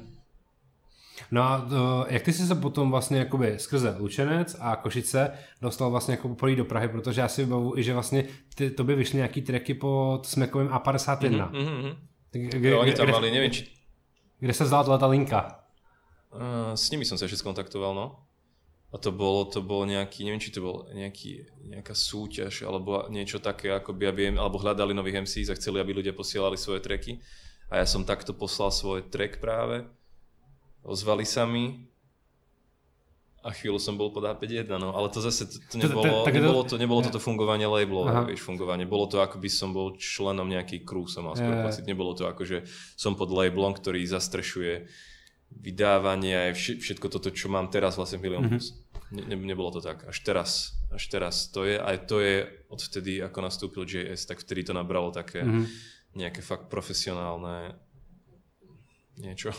No 1.31 1.43
a 1.43 1.61
to, 1.69 2.07
jak 2.09 2.23
ty 2.23 2.33
jsi 2.33 2.47
se 2.47 2.55
potom 2.55 2.91
vlastně 2.91 3.19
jakoby 3.19 3.55
skrze 3.59 3.97
Lučenec 3.99 4.57
a 4.61 4.77
Košice 4.77 5.31
dostal 5.63 5.91
vlastně 5.91 6.13
jako 6.15 6.29
poprvé 6.29 6.57
do 6.57 6.65
Prahy, 6.65 6.89
protože 6.89 7.21
já 7.21 7.29
si 7.29 7.45
vybavu 7.45 7.79
i, 7.79 7.83
že 7.83 7.93
vlastně 7.95 8.25
ty, 8.55 8.71
to 8.71 8.85
by 8.85 8.95
vyšly 8.95 9.17
nějaký 9.17 9.43
tracky 9.43 9.75
pod 9.75 10.21
Smekovým 10.27 10.69
A51. 10.69 11.49
Mhm, 11.53 11.63
mhm, 11.63 11.79
mhm. 11.79 11.93
Tak 12.31 12.43
Kde, 12.43 12.69
Jo, 12.69 12.81
oni 12.81 12.93
tam 12.93 13.07
kde, 13.07 13.13
mali, 13.13 13.31
neviem, 13.31 13.51
či 13.51 13.67
kde 14.41 14.53
se 14.53 14.65
vzala 14.65 14.99
ta 14.99 15.07
linka? 15.07 15.60
Uh, 16.31 16.79
s 16.79 16.87
nimi 16.95 17.03
som 17.03 17.19
sa 17.19 17.27
ešte 17.27 17.43
skontaktoval, 17.43 17.93
no. 17.95 18.23
A 18.91 18.99
to 18.99 19.15
bolo, 19.15 19.47
to 19.47 19.63
bolo 19.63 19.87
nejaký, 19.87 20.27
neviem, 20.27 20.43
či 20.43 20.51
to 20.51 20.67
bol 20.67 20.91
nejaký, 20.91 21.47
nejaká 21.63 21.95
súťaž, 21.95 22.67
alebo 22.67 23.07
niečo 23.07 23.39
také, 23.39 23.71
akoby, 23.71 24.05
aby, 24.11 24.23
alebo 24.35 24.59
hľadali 24.59 24.91
nových 24.91 25.23
MCs 25.27 25.51
a 25.51 25.59
chceli, 25.59 25.79
aby 25.79 26.03
ľudia 26.03 26.11
posielali 26.11 26.59
svoje 26.59 26.83
tracky. 26.83 27.23
A 27.71 27.79
ja 27.79 27.87
som 27.87 28.03
takto 28.03 28.35
poslal 28.35 28.75
svoj 28.75 29.07
track 29.07 29.39
práve. 29.39 29.87
Ozvali 30.83 31.23
sa 31.23 31.47
mi 31.47 31.87
a 33.41 33.57
chvíľu 33.57 33.81
som 33.81 33.97
bol 33.97 34.13
pod 34.13 34.27
A51, 34.27 34.69
no. 34.77 34.93
Ale 34.93 35.09
to 35.09 35.23
zase, 35.23 35.49
to, 35.49 35.57
to 35.71 35.77
nebolo, 35.81 36.27
nebolo, 36.29 36.61
to, 36.67 36.75
nebolo 36.77 37.01
toto 37.01 37.23
fungovanie 37.23 37.65
labelové, 37.65 38.13
Aha. 38.13 38.29
vieš, 38.29 38.45
fungovanie. 38.45 38.85
Bolo 38.85 39.09
to, 39.09 39.23
ako 39.23 39.41
by 39.41 39.49
som 39.49 39.73
bol 39.73 39.97
členom 39.97 40.45
nejaký 40.45 40.85
crew, 40.85 41.09
som 41.09 41.25
mal 41.25 41.39
skôr 41.39 41.63
pocit. 41.65 41.89
Nebolo 41.89 42.13
to 42.13 42.29
ako, 42.29 42.43
že 42.45 42.69
som 43.01 43.17
pod 43.17 43.33
labelom, 43.33 43.73
ktorý 43.73 44.05
zastrešuje 44.05 44.93
vydávanie 45.51 46.51
aj 46.51 46.53
vš- 46.55 46.79
všetko 46.79 47.07
toto, 47.09 47.29
čo 47.31 47.49
mám 47.49 47.69
teraz 47.69 47.95
vlastne 47.95 48.19
v 48.19 48.25
Milion 48.25 48.47
Mhm. 48.47 48.51
Plus. 48.53 48.67
Ne, 49.11 49.23
ne, 49.25 49.37
nebolo 49.37 49.71
to 49.71 49.81
tak. 49.81 50.07
Až 50.07 50.23
teraz, 50.23 50.51
až 50.89 51.03
teraz 51.07 51.51
to 51.51 51.67
je. 51.67 51.75
Aj 51.75 51.99
to 51.99 52.23
je 52.23 52.47
odvtedy, 52.69 53.19
ako 53.19 53.39
nastúpil 53.43 53.83
JS, 53.83 54.23
tak 54.25 54.39
vtedy 54.39 54.63
to 54.63 54.73
nabralo 54.73 55.11
také 55.11 55.43
Mhm. 55.43 55.67
nejaké 56.15 56.41
fakt 56.41 56.71
profesionálne 56.71 57.75
niečo. 59.17 59.51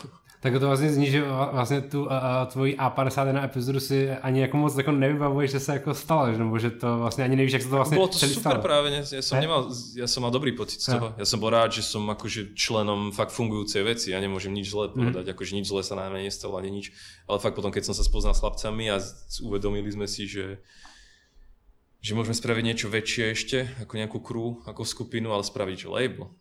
Tak 0.41 0.53
to 0.53 0.67
vlastně 0.67 0.89
zní, 0.89 1.11
že 1.11 1.21
vlastně 1.53 1.81
tu 1.81 2.11
a 2.11 2.45
tvoji 2.45 2.73
A51 2.77 3.43
epizodu 3.45 3.79
si 3.79 4.09
ani 4.09 4.41
jako 4.41 4.57
moc 4.57 4.77
jako 4.77 4.91
nevybavuješ, 4.91 5.51
že 5.51 5.59
se 5.59 5.73
jako 5.73 5.93
stala, 5.93 6.31
že- 6.31 6.37
nebo 6.37 6.59
že 6.59 6.69
to 6.81 6.97
vlastně 6.97 7.23
ani 7.23 7.35
nevíš, 7.35 7.53
jak 7.53 7.61
se 7.61 7.69
to 7.69 7.75
vlastně 7.75 7.97
Bolo 7.97 8.07
to 8.07 8.17
super 8.17 8.39
stalo. 8.39 8.61
práve, 8.61 8.89
ne? 8.89 9.05
ja 9.05 9.21
som, 9.21 9.37
He? 9.37 9.41
nemal, 9.45 9.69
ja 9.95 10.07
som 10.09 10.25
mal 10.25 10.33
dobrý 10.33 10.51
pocit 10.57 10.81
z 10.81 10.97
toho. 10.97 11.13
Ja 11.13 11.25
som 11.29 11.37
bol 11.37 11.53
rád, 11.53 11.77
že 11.77 11.85
som 11.85 12.09
akože 12.09 12.57
členom 12.57 13.13
fakt 13.13 13.29
fungujúcej 13.37 13.85
veci. 13.85 14.11
Ja 14.11 14.17
nemôžem 14.17 14.49
nič 14.49 14.73
zlé 14.73 14.89
povedať, 14.89 15.29
akože 15.29 15.61
nič 15.61 15.69
zlé 15.69 15.85
sa 15.85 15.93
na 15.93 16.09
mňa 16.09 16.25
nestalo 16.25 16.57
ani 16.57 16.73
nič. 16.73 16.89
Ale 17.29 17.37
fakt 17.37 17.53
potom, 17.53 17.69
keď 17.69 17.83
som 17.85 17.93
sa 17.93 18.01
spoznal 18.01 18.33
s 18.33 18.41
chlapcami 18.41 18.89
a 18.89 18.97
uvedomili 19.45 19.93
sme 19.93 20.09
si, 20.09 20.25
že 20.25 20.57
že 22.01 22.17
môžeme 22.17 22.33
spraviť 22.33 22.63
niečo 22.65 22.89
väčšie 22.89 23.23
ešte, 23.29 23.57
ako 23.77 23.93
nejakú 23.93 24.17
crew, 24.19 24.57
ako 24.65 24.81
skupinu, 24.81 25.29
ale 25.29 25.45
spraviť 25.45 25.85
label. 25.85 26.33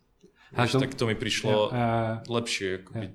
Vieš, 0.56 0.72
to- 0.72 0.80
tak 0.80 0.96
to 0.96 1.04
mi 1.04 1.12
prišlo 1.14 1.50
Jo, 1.52 1.62
eh, 1.68 2.24
lepšie. 2.26 2.80
Akoby, 2.80 3.06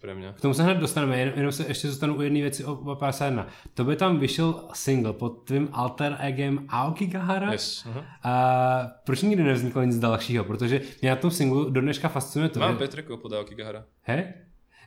pre 0.00 0.14
mňa. 0.14 0.32
K 0.32 0.40
tomu 0.40 0.54
se 0.54 0.62
hned 0.62 0.78
dostaneme, 0.78 1.18
jen, 1.18 1.32
jenom 1.36 1.52
se 1.52 1.64
ještě 1.68 1.88
zůstanu 1.88 2.14
u 2.14 2.22
jedné 2.22 2.40
věci 2.40 2.64
o, 2.64 2.72
o 2.72 2.96
51. 2.96 3.46
To 3.74 3.84
by 3.84 3.96
tam 3.96 4.18
vyšel 4.18 4.64
single 4.72 5.12
pod 5.12 5.44
tvým 5.44 5.68
alter 5.72 6.16
egem 6.20 6.66
Aokigahara. 6.68 7.52
Yes. 7.52 7.86
Uh-huh. 7.86 8.04
A 8.22 8.86
proč 9.04 9.22
nikdy 9.22 9.42
nevzniklo 9.42 9.82
nic 9.82 9.98
dalšího? 9.98 10.44
Protože 10.44 10.80
mě 11.00 11.10
na 11.10 11.16
tom 11.16 11.30
singlu 11.30 11.70
do 11.70 11.80
dneška 11.80 12.08
fascinuje 12.08 12.48
to, 12.48 12.60
Mám 12.60 12.72
že... 12.72 12.78
Petreko 12.78 13.16
pod 13.16 13.32
Aokigahara. 13.32 13.84
Hej? 14.02 14.24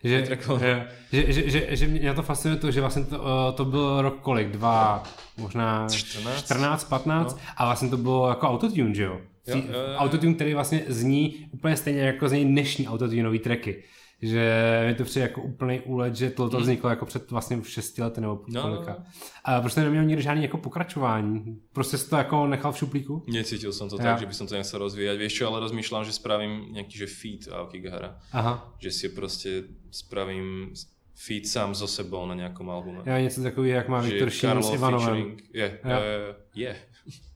Že, 0.03 0.19
Petrakov. 0.19 0.59
že, 0.59 0.87
že, 1.11 1.33
že, 1.33 1.49
že, 1.49 1.75
že 1.75 1.87
mě 1.87 2.07
na 2.07 2.13
to 2.13 2.21
fascinuje 2.21 2.59
to, 2.59 2.71
že 2.71 2.81
vlastně 2.81 3.03
to, 3.03 3.51
to 3.57 3.65
byl 3.65 4.01
rok 4.01 4.19
kolik? 4.21 4.51
Dva, 4.51 5.03
možná 5.37 5.87
14? 5.89 6.45
14 6.45 6.83
15 6.83 7.35
no. 7.35 7.41
a 7.57 7.65
vlastně 7.65 7.89
to 7.89 7.97
bylo 7.97 8.29
jako 8.29 8.47
autotune, 8.47 8.95
že? 8.95 9.03
Jo, 9.03 9.19
jo, 9.47 9.55
jo, 9.55 9.63
jo. 9.73 9.95
Autotune, 9.97 10.33
který 10.33 10.53
vlastně 10.53 10.83
zní 10.87 11.47
úplně 11.51 11.77
stejně 11.77 12.01
jako 12.01 12.29
zní 12.29 12.45
dnešní 12.45 12.87
autotuneový 12.87 13.39
tracky. 13.39 13.83
Že 14.23 14.43
mi 14.87 14.95
to 14.95 15.03
přijde 15.03 15.21
jako 15.27 15.41
úplný 15.41 15.81
úlet, 15.81 16.15
že 16.15 16.29
to, 16.29 16.49
to 16.49 16.59
vzniklo 16.59 16.89
jako 16.89 17.05
před 17.05 17.31
vlastně 17.31 17.59
6 17.63 17.97
lety 17.97 18.21
nebo 18.21 18.41
No, 18.47 18.61
kolika. 18.61 18.95
no. 18.99 19.05
A 19.43 19.61
prostě 19.61 19.81
neměl 19.81 20.03
nikdy 20.03 20.21
žádný 20.23 20.41
jako 20.43 20.57
pokračování. 20.57 21.59
Prostě 21.73 21.97
si 21.97 22.09
to 22.09 22.15
jako 22.15 22.47
nechal 22.47 22.71
v 22.71 22.77
šuplíku. 22.77 23.23
Necítil 23.27 23.73
som 23.73 23.89
to 23.89 23.97
Ja. 23.99 24.03
tak, 24.03 24.19
že 24.19 24.25
by 24.25 24.33
som 24.33 24.47
to 24.47 24.55
nechcel 24.55 24.79
rozvíjať. 24.79 25.17
Vieš 25.19 25.33
čo, 25.33 25.43
ale 25.51 25.59
rozmýšľam, 25.59 26.03
že 26.07 26.15
spravím 26.15 26.71
nejaký 26.71 26.95
že 27.03 27.07
feat 27.07 27.41
Aokigahara. 27.51 28.15
Aha. 28.31 28.73
Že 28.79 28.89
si 28.91 29.05
proste 29.09 29.49
spravím 29.91 30.71
feat 31.15 31.45
sám 31.45 31.75
so 31.75 31.87
sebou 31.87 32.25
na 32.25 32.35
nejakom 32.35 32.69
albume. 32.69 33.01
Já 33.05 33.19
něco 33.19 33.43
takového, 33.43 33.75
jak 33.75 33.87
má 33.87 34.01
Viktor 34.01 34.29
Šín 34.29 34.63
s 34.63 34.73
Ivanovem. 34.73 35.37
je, 35.53 35.79
Ja. 35.83 35.99
je, 35.99 36.35
je. 36.55 36.75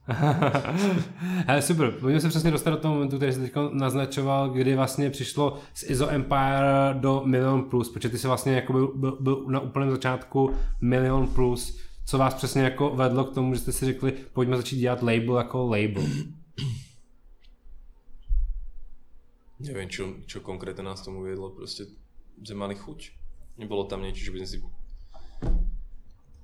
Ale 1.47 1.61
super, 1.61 1.91
pojďme 1.91 2.19
se 2.19 2.29
přesně 2.29 2.51
dostat 2.51 2.71
do 2.71 2.77
toho 2.77 2.93
momentu, 2.93 3.17
který 3.17 3.33
jsi 3.33 3.39
teď 3.39 3.53
naznačoval, 3.71 4.49
kdy 4.49 4.75
vlastně 4.75 5.09
přišlo 5.09 5.57
z 5.73 5.89
ISO 5.89 6.09
Empire 6.09 6.93
do 6.93 7.21
Million 7.25 7.63
Plus, 7.63 7.89
protože 7.89 8.09
ty 8.09 8.17
jsi 8.17 8.27
vlastně 8.27 8.53
jako 8.53 8.73
byl, 8.73 8.87
byl, 8.95 9.17
byl 9.21 9.45
na 9.47 9.59
úplném 9.59 9.91
začátku 9.91 10.53
Million 10.81 11.27
Plus, 11.27 11.79
co 12.05 12.17
vás 12.17 12.33
přesně 12.33 12.61
jako 12.61 12.89
vedlo 12.89 13.23
k 13.23 13.33
tomu, 13.33 13.53
že 13.53 13.59
jste 13.59 13.71
si 13.71 13.85
řekli, 13.85 14.13
pojďme 14.33 14.57
začít 14.57 14.77
dělat 14.77 15.01
label 15.01 15.37
jako 15.37 15.67
label. 15.67 16.03
Neviem, 19.57 19.89
čo, 19.89 20.21
čo 20.29 20.45
konkrétne 20.45 20.85
nás 20.85 21.01
tomu 21.01 21.25
viedlo. 21.25 21.49
Proste 21.49 21.89
sme 22.45 22.61
mali 22.61 22.75
chuť. 22.77 23.09
Nebolo 23.57 23.89
tam 23.89 24.05
niečo, 24.05 24.29
že 24.29 24.29
by 24.29 24.45
sme 24.45 24.49
si 24.53 24.57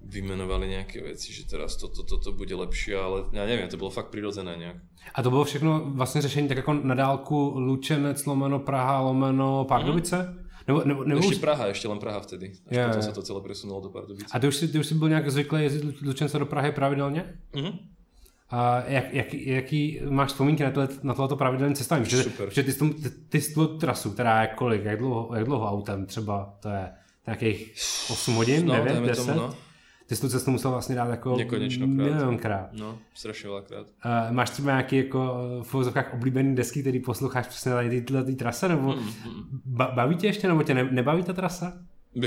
vymenovali 0.04 0.68
nejaké 0.70 1.00
veci, 1.02 1.34
že 1.34 1.48
teraz 1.48 1.76
toto, 1.80 2.04
toto 2.04 2.32
bude 2.36 2.52
lepšie, 2.56 2.94
ale 2.96 3.18
ja 3.32 3.48
neviem, 3.48 3.70
to 3.72 3.80
bolo 3.80 3.90
fakt 3.90 4.12
prirodzené 4.12 4.58
nejak. 4.58 4.78
A 5.16 5.24
to 5.24 5.30
bylo 5.30 5.44
všechno 5.44 5.82
vlastně 5.86 6.22
řešení 6.22 6.48
tak 6.48 6.58
jako 6.58 6.74
na 6.74 6.96
dálku 6.96 7.54
Lučenec, 7.60 8.26
lomeno 8.26 8.60
Praha, 8.60 9.00
lomeno 9.00 9.66
Pardubice? 9.66 10.36
Nebo, 10.68 10.82
nebo, 10.86 11.04
nebo 11.04 11.20
Ešte 11.20 11.36
už, 11.36 11.42
Praha, 11.42 11.66
ešte 11.68 11.88
len 11.92 12.00
Praha 12.00 12.20
vtedy. 12.24 12.56
Až 12.72 12.72
Je, 12.72 12.86
potom 12.88 13.04
je. 13.04 13.08
sa 13.08 13.12
to 13.12 13.22
celé 13.24 13.40
presunulo 13.44 13.82
do 13.84 13.90
Pardubic. 13.92 14.28
a 14.32 14.40
ty 14.40 14.48
už, 14.48 14.56
si, 14.56 14.68
ty 14.68 14.80
už 14.80 14.88
si 14.88 14.96
byl 14.96 15.10
nějak 15.10 15.32
zvyklý 15.32 15.64
jezdit 15.64 15.84
Lu- 15.84 16.08
Lučence 16.08 16.40
do 16.40 16.46
Prahy 16.46 16.72
pravidelně? 16.72 17.34
Mhm. 17.56 17.72
A 18.50 18.84
jak, 18.88 19.14
jak, 19.14 19.34
jaký 19.34 20.00
máš 20.10 20.30
vzpomínky 20.30 20.64
na, 20.64 20.72
tohle, 20.72 20.90
na 21.04 21.14
tohleto 21.14 21.36
pravidelné 21.36 21.76
cestování? 21.76 22.06
Protože, 22.06 22.24
protože 22.24 22.64
ty, 22.64 22.72
jsi 22.72 22.80
tu, 22.80 22.90
ty, 22.94 23.10
ty 23.30 23.42
jsi 23.42 23.54
tu 23.54 23.68
trasu, 23.78 24.12
která 24.12 24.42
je 24.42 24.48
kolik, 24.48 24.84
jak 24.84 25.00
dlouho, 25.00 25.36
jak 25.36 25.46
dlouho 25.46 25.68
autem 25.70 26.06
třeba, 26.06 26.54
to 26.60 26.70
je 26.70 26.90
nějakých 27.28 27.74
8 28.12 28.36
hodin, 28.36 28.66
No, 28.66 28.74
9, 28.76 28.92
dajme 28.94 29.08
10? 29.08 29.26
tomu, 29.26 29.40
no. 29.40 29.56
Ty 30.14 30.18
jsi 30.18 30.22
tu 30.22 30.30
cestu 30.30 30.52
musel 30.52 30.72
vlastně 30.72 30.96
dát 30.96 31.10
jako 31.10 31.38
Nekonečnokrát. 31.38 31.98
milionkrát. 31.98 32.70
No, 32.78 33.02
strašne 33.18 33.50
veľakrát. 33.50 33.90
Uh, 34.06 34.30
máš 34.30 34.50
třeba 34.54 34.72
nějaký 34.78 34.96
jako 34.98 35.20
v 35.66 35.74
uvozovkách 35.74 36.14
oblíbený 36.14 36.54
desky, 36.56 36.82
který 36.86 37.00
posloucháš 37.02 37.48
přesně 37.48 37.72
na 38.14 38.24
ty 38.24 38.36
trase, 38.36 38.70
nebo 38.70 38.94
Mm, 38.94 39.02
mm. 39.02 39.60
ba- 39.66 39.92
baví 39.92 40.16
tě 40.16 40.28
ještě, 40.28 40.48
nebo 40.48 40.64
tě 40.64 40.74
ne, 40.74 40.86
nebaví 40.92 41.24
ta 41.24 41.34
trasa? 41.34 41.74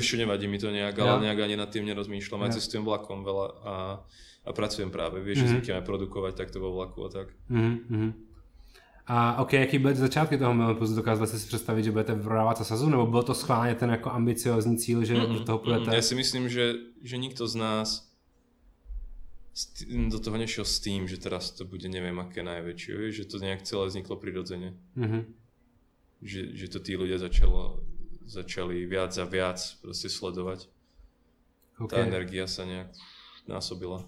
Čo, 0.03 0.17
nevadí 0.19 0.49
mi 0.51 0.59
to 0.59 0.67
nejak, 0.71 0.99
Jo. 0.99 1.07
ale 1.07 1.21
nejak 1.31 1.39
ani 1.47 1.57
nad 1.57 1.71
tým 1.71 1.87
nerozmýšľam. 1.87 2.43
Aj 2.43 2.51
Jo. 2.51 2.55
cestujem 2.59 2.83
vlakom 2.83 3.23
veľa 3.23 3.47
a, 3.63 3.75
a 4.43 4.51
pracujem 4.51 4.91
práve. 4.91 5.23
Vieš, 5.23 5.39
že 5.39 5.45
Mhm. 5.47 5.53
zvykneme 5.55 5.83
produkovať 5.87 6.35
takto 6.35 6.59
vo 6.59 6.75
vlaku 6.75 7.07
a 7.07 7.09
tak. 7.09 7.27
Mm-hmm. 7.47 8.11
A 9.07 9.43
ok, 9.43 9.53
jaký 9.53 9.79
byly 9.79 9.95
začátky 9.95 10.39
toho 10.39 10.55
Milion 10.55 10.77
Plus? 10.77 10.91
Dokázali 10.91 11.27
jste 11.29 11.39
si 11.39 11.47
představit, 11.47 11.83
že 11.83 11.91
budete 11.93 12.15
prodávat 12.15 12.59
za 12.59 12.65
sazu, 12.65 12.89
nebo 12.89 13.07
byl 13.07 13.23
to 13.23 13.35
schválně 13.35 13.75
ten 13.75 13.91
jako 13.91 14.11
ambiciozní 14.11 14.79
cíl, 14.79 15.05
že 15.05 15.15
do 15.15 15.45
toho 15.45 15.59
půjdete? 15.59 15.91
Mm, 15.91 15.95
Ja 15.95 16.03
si 16.03 16.15
myslím, 16.15 16.49
že, 16.49 16.75
že 17.03 17.17
nikto 17.17 17.47
z 17.49 17.55
nás 17.55 18.11
do 20.11 20.21
toho 20.21 20.37
nešiel 20.37 20.65
s 20.65 20.81
tým, 20.81 21.09
že 21.09 21.17
teraz 21.17 21.51
to 21.51 21.65
bude 21.65 21.89
neviem 21.89 22.19
aké 22.21 22.43
najväčšie, 22.45 23.09
že 23.09 23.25
to 23.25 23.39
nejak 23.41 23.63
celé 23.65 23.89
vzniklo 23.89 24.21
prirodzene. 24.21 24.77
Mm-hmm. 24.99 25.23
Že, 26.21 26.41
že 26.53 26.67
to 26.69 26.79
tí 26.85 26.93
ľudia 26.99 27.17
začalo, 27.17 27.81
začali 28.27 28.85
viac 28.85 29.17
a 29.17 29.25
viac 29.25 29.57
proste 29.81 30.13
sledovať. 30.13 30.69
OK. 31.81 31.89
Tá 31.89 32.05
energia 32.05 32.45
sa 32.45 32.69
nejak 32.69 32.93
násobila. 33.49 34.05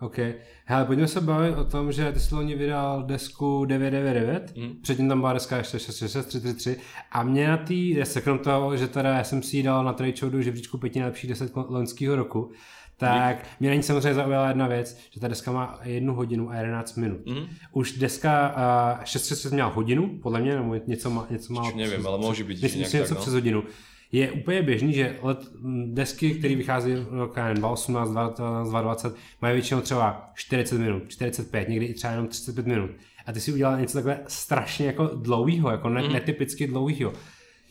OK. 0.00 0.18
Hele, 0.64 0.84
pojďme 0.84 1.08
se 1.08 1.20
bavit 1.20 1.56
o 1.56 1.64
tom, 1.64 1.92
že 1.92 2.12
ty 2.12 2.20
jsi 2.20 2.34
loni 2.34 2.54
vydal 2.54 3.02
desku 3.02 3.64
999, 3.64 4.52
Mm. 4.56 4.76
předtím 4.82 5.08
tam 5.08 5.20
byla 5.20 5.32
deska 5.32 5.56
ještě 5.56 5.78
66333 5.78 6.76
a 7.12 7.22
mě 7.22 7.48
na 7.48 7.56
té 7.56 7.74
desce, 7.96 8.20
krom 8.20 8.38
toho, 8.38 8.76
že 8.76 8.88
teda 8.88 9.10
já 9.10 9.24
jsem 9.24 9.42
si 9.42 9.56
ji 9.56 9.62
dal 9.62 9.84
na 9.84 9.92
Trade 9.92 10.42
žebříčku 10.42 10.78
pěti 10.78 10.98
nejlepších 10.98 11.30
deset 11.30 11.52
loňského 11.56 12.16
roku, 12.16 12.50
tak 12.98 13.46
mě 13.60 13.68
na 13.68 13.74
ní 13.74 13.82
samozřejmě 13.82 14.14
zaujala 14.14 14.48
jedna 14.48 14.66
věc, 14.66 14.96
že 15.10 15.20
ta 15.20 15.28
deska 15.28 15.52
má 15.52 15.78
jednu 15.84 16.14
hodinu 16.14 16.50
a 16.50 16.54
11 16.56 16.96
minut. 16.96 17.26
Mhm. 17.26 17.46
Už 17.72 17.92
deska 17.92 18.54
uh, 18.98 19.04
630 19.04 19.52
měla 19.52 19.68
hodinu, 19.68 20.18
podle 20.22 20.40
mě, 20.40 20.56
nebo 20.56 20.76
něco 20.86 21.10
má, 21.10 21.26
něco 21.30 21.52
má 21.52 21.70
Čo 21.70 21.76
neviem, 21.76 22.06
ale 22.06 22.18
môže 22.18 22.42
byť, 22.44 22.56
že 22.58 22.62
myslím, 22.66 22.80
něco 22.82 22.98
tak, 22.98 23.10
no. 23.10 23.16
přes 23.22 23.34
hodinu. 23.34 23.62
Je 24.12 24.32
úplně 24.32 24.62
běžný, 24.62 24.92
že 24.92 25.16
let, 25.22 25.38
desky, 25.86 26.30
které 26.30 26.54
vychází 26.56 26.92
v 26.94 27.28
2018, 27.54 28.08
2020, 28.10 29.14
mají 29.42 29.52
většinou 29.54 29.80
třeba 29.80 30.30
40 30.34 30.78
minut, 30.78 31.02
45, 31.08 31.68
někdy 31.68 31.86
i 31.86 31.94
třeba 31.94 32.10
jenom 32.12 32.28
35 32.28 32.66
minut. 32.66 32.90
A 33.26 33.32
ty 33.32 33.40
si 33.40 33.52
udělal 33.52 33.80
něco 33.80 33.98
takhle 33.98 34.20
strašně 34.28 34.86
jako 34.86 35.06
dlouhýho, 35.06 35.70
jako 35.70 35.88
Mhm. 35.88 35.94
ne, 36.02 36.08
netypicky 36.08 36.66
dlouhýho. 36.66 37.12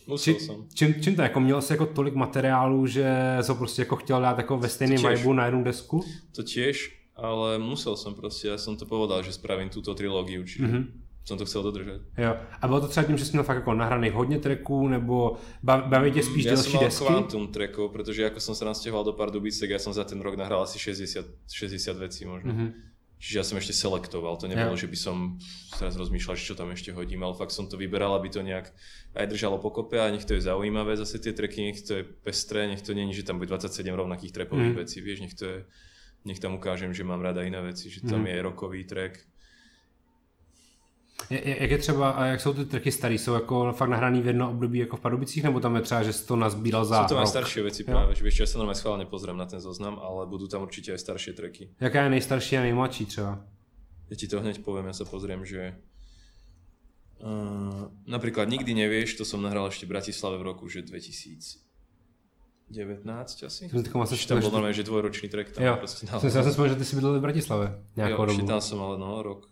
Musel 0.08 0.34
Či, 0.34 0.40
čím, 0.74 0.96
čím 1.02 1.16
to 1.16 1.22
jako 1.22 1.40
měl 1.40 1.62
jsi 1.62 1.74
jako 1.74 1.86
tolik 1.86 2.14
materiálů, 2.14 2.88
že 2.88 3.38
jsi 3.42 3.54
prostě 3.54 3.82
jako 3.82 3.96
chtěl 3.96 4.22
dát 4.22 4.38
jako 4.38 4.58
ve 4.58 4.70
stejném 4.70 4.98
vibu 5.16 5.34
na 5.34 5.46
jednu 5.46 5.64
desku? 5.64 6.04
To 6.36 6.44
tiež, 6.44 6.94
ale 7.16 7.58
musel 7.60 7.98
som 7.98 8.14
proste, 8.14 8.48
ja 8.48 8.58
som 8.62 8.78
to 8.78 8.86
povedal, 8.86 9.24
že 9.26 9.34
spravím 9.34 9.70
túto 9.74 9.96
trilógiu, 9.98 10.46
čiže 10.46 10.64
Mhm. 10.64 10.78
mm-hmm. 10.78 11.07
Som 11.28 11.36
to 11.36 11.44
chcel 11.44 11.60
dodržať. 11.60 12.00
Jo. 12.18 12.40
A 12.40 12.64
bylo 12.68 12.82
to 12.82 12.88
třeba 12.88 13.04
tím, 13.04 13.18
že 13.20 13.26
jsi 13.26 13.32
měl 13.32 13.44
fakt 13.44 13.56
jako 13.68 13.74
nahraných 13.74 14.14
hodně 14.14 14.40
tracků, 14.40 14.88
nebo 14.88 15.36
bav- 15.64 15.88
baví 15.92 16.12
tě 16.12 16.24
spíš 16.24 16.46
ja 16.46 16.56
delší 16.56 16.72
som 16.72 16.80
mal 16.80 16.88
desky? 16.88 17.04
kvantum 17.06 17.44
trackov, 17.52 17.92
pretože 17.92 18.24
ako 18.32 18.40
som 18.40 18.56
sa 18.56 18.64
nasťahoval 18.72 19.04
do 19.04 19.14
Pardubic, 19.14 19.60
tak 19.60 19.70
ja 19.76 19.80
som 19.80 19.92
za 19.92 20.08
ten 20.08 20.24
rok 20.24 20.40
nahral 20.40 20.64
asi 20.64 20.80
60, 20.80 21.28
60 21.52 22.00
vecí 22.00 22.24
možno. 22.24 22.56
Mhm. 22.56 22.64
Mm-hmm. 22.64 22.72
Čiže 23.18 23.36
ja 23.42 23.44
som 23.44 23.58
ešte 23.58 23.74
selektoval, 23.74 24.38
to 24.38 24.46
nebolo, 24.48 24.78
Ja. 24.78 24.80
že 24.80 24.88
by 24.88 24.94
som 24.96 25.42
teraz 25.74 25.98
rozmýšľal, 25.98 26.38
že 26.38 26.48
čo 26.48 26.56
tam 26.56 26.70
ešte 26.70 26.94
hodím, 26.94 27.26
ale 27.26 27.34
fakt 27.34 27.50
som 27.52 27.66
to 27.68 27.74
vyberal, 27.76 28.14
aby 28.14 28.30
to 28.30 28.46
nejak 28.46 28.70
aj 29.18 29.26
držalo 29.28 29.58
pokope 29.58 29.98
a 29.98 30.06
nech 30.14 30.22
to 30.24 30.38
je 30.38 30.46
zaujímavé 30.46 30.94
zase 30.96 31.18
tie 31.20 31.34
tracky, 31.34 31.66
nech 31.66 31.82
to 31.82 31.98
je 31.98 32.04
pestré, 32.06 32.70
nech 32.70 32.86
to 32.86 32.94
je, 32.94 33.04
že 33.12 33.26
tam 33.26 33.42
bude 33.42 33.50
27 33.50 33.90
rovnakých 33.90 34.32
trapových 34.32 34.70
Mhm. 34.72 34.80
vecí, 34.80 35.02
vieš, 35.02 35.20
nech 35.26 35.34
to 35.36 35.46
je, 35.50 35.58
nech 36.30 36.38
tam 36.40 36.56
ukážem, 36.62 36.94
že 36.94 37.02
mám 37.04 37.20
rada 37.26 37.42
iné 37.42 37.58
veci, 37.66 37.90
že 37.90 38.06
tam 38.06 38.22
Mhm. 38.22 38.28
je 38.30 38.38
rokový 38.46 38.82
track, 38.86 39.14
je- 39.18 39.26
Jak 41.30 41.72
je 41.72 41.78
třeba, 41.78 42.10
a 42.10 42.26
jak 42.26 42.42
jsou 42.42 42.54
ty 42.54 42.66
tracky 42.66 42.92
starý? 42.92 43.18
Jsou 43.18 43.34
jako 43.34 43.74
fakt 43.74 43.90
nahraný 43.90 44.22
v 44.22 44.28
jedno 44.28 44.50
období 44.50 44.80
jako 44.80 44.98
v 44.98 45.00
Pardubicích, 45.00 45.44
nebo 45.44 45.60
tam 45.60 45.76
je 45.76 45.82
třeba, 45.82 46.04
že 46.04 46.14
to 46.14 46.36
nazbíral 46.36 46.86
za 46.86 47.04
Sú 47.04 47.10
tam 47.10 47.20
aj 47.20 47.28
staršie 47.28 47.64
veci 47.68 47.84
Jo. 47.84 47.92
práve, 47.92 48.16
že 48.16 48.24
vieš, 48.24 48.40
ja 48.40 48.48
sa 48.48 48.64
schválne 48.74 49.04
pozriem 49.06 49.36
na 49.36 49.44
ten 49.46 49.60
zoznam, 49.60 50.00
ale 50.00 50.24
budú 50.24 50.48
tam 50.48 50.64
určite 50.64 50.96
aj 50.96 51.00
staršie 51.04 51.34
tracky. 51.36 51.68
Jaká 51.84 52.04
je 52.04 52.10
nejstarší 52.10 52.58
a 52.58 52.62
nejmladší 52.62 53.06
třeba? 53.12 53.44
Ja 54.08 54.16
ti 54.16 54.28
to 54.32 54.40
hneď 54.40 54.64
poviem, 54.64 54.88
ja 54.88 54.96
sa 54.96 55.04
pozriem, 55.04 55.44
že 55.44 55.76
uh, 57.20 57.92
napríklad 58.08 58.48
Nikdy 58.48 58.72
nevieš, 58.72 59.20
to 59.20 59.28
som 59.28 59.44
nahral 59.44 59.68
ešte 59.68 59.84
v 59.84 60.00
Bratislave 60.00 60.40
v 60.40 60.48
roku, 60.48 60.72
že 60.72 60.80
2019 60.82 63.44
asi. 63.44 63.68
Jsem 63.70 63.84
teďka 63.84 63.98
vlastně 64.00 64.18
Čiže 64.18 64.28
tam 64.28 64.40
bol 64.40 64.52
normálne, 64.52 64.74
že 64.74 64.84
dvojročný 64.88 65.28
track 65.30 65.52
tam 65.52 65.64
Jo, 65.64 65.76
proste 65.76 66.08
jsem 66.08 66.32
si 66.32 66.38
já 66.38 66.44
jsem 66.44 66.52
vzpomněl, 66.52 66.74
že 66.74 66.80
ty 66.80 66.86
jsi 66.86 66.96
bydlel 66.96 67.20
v 67.20 67.22
Bratislave 67.22 67.84
nějakou 67.96 68.22
Jo, 68.22 68.26
dobu. 68.26 68.40
čítal 68.40 68.62
som 68.62 68.80
ale 68.80 68.98
no 68.98 69.22
rok. 69.24 69.50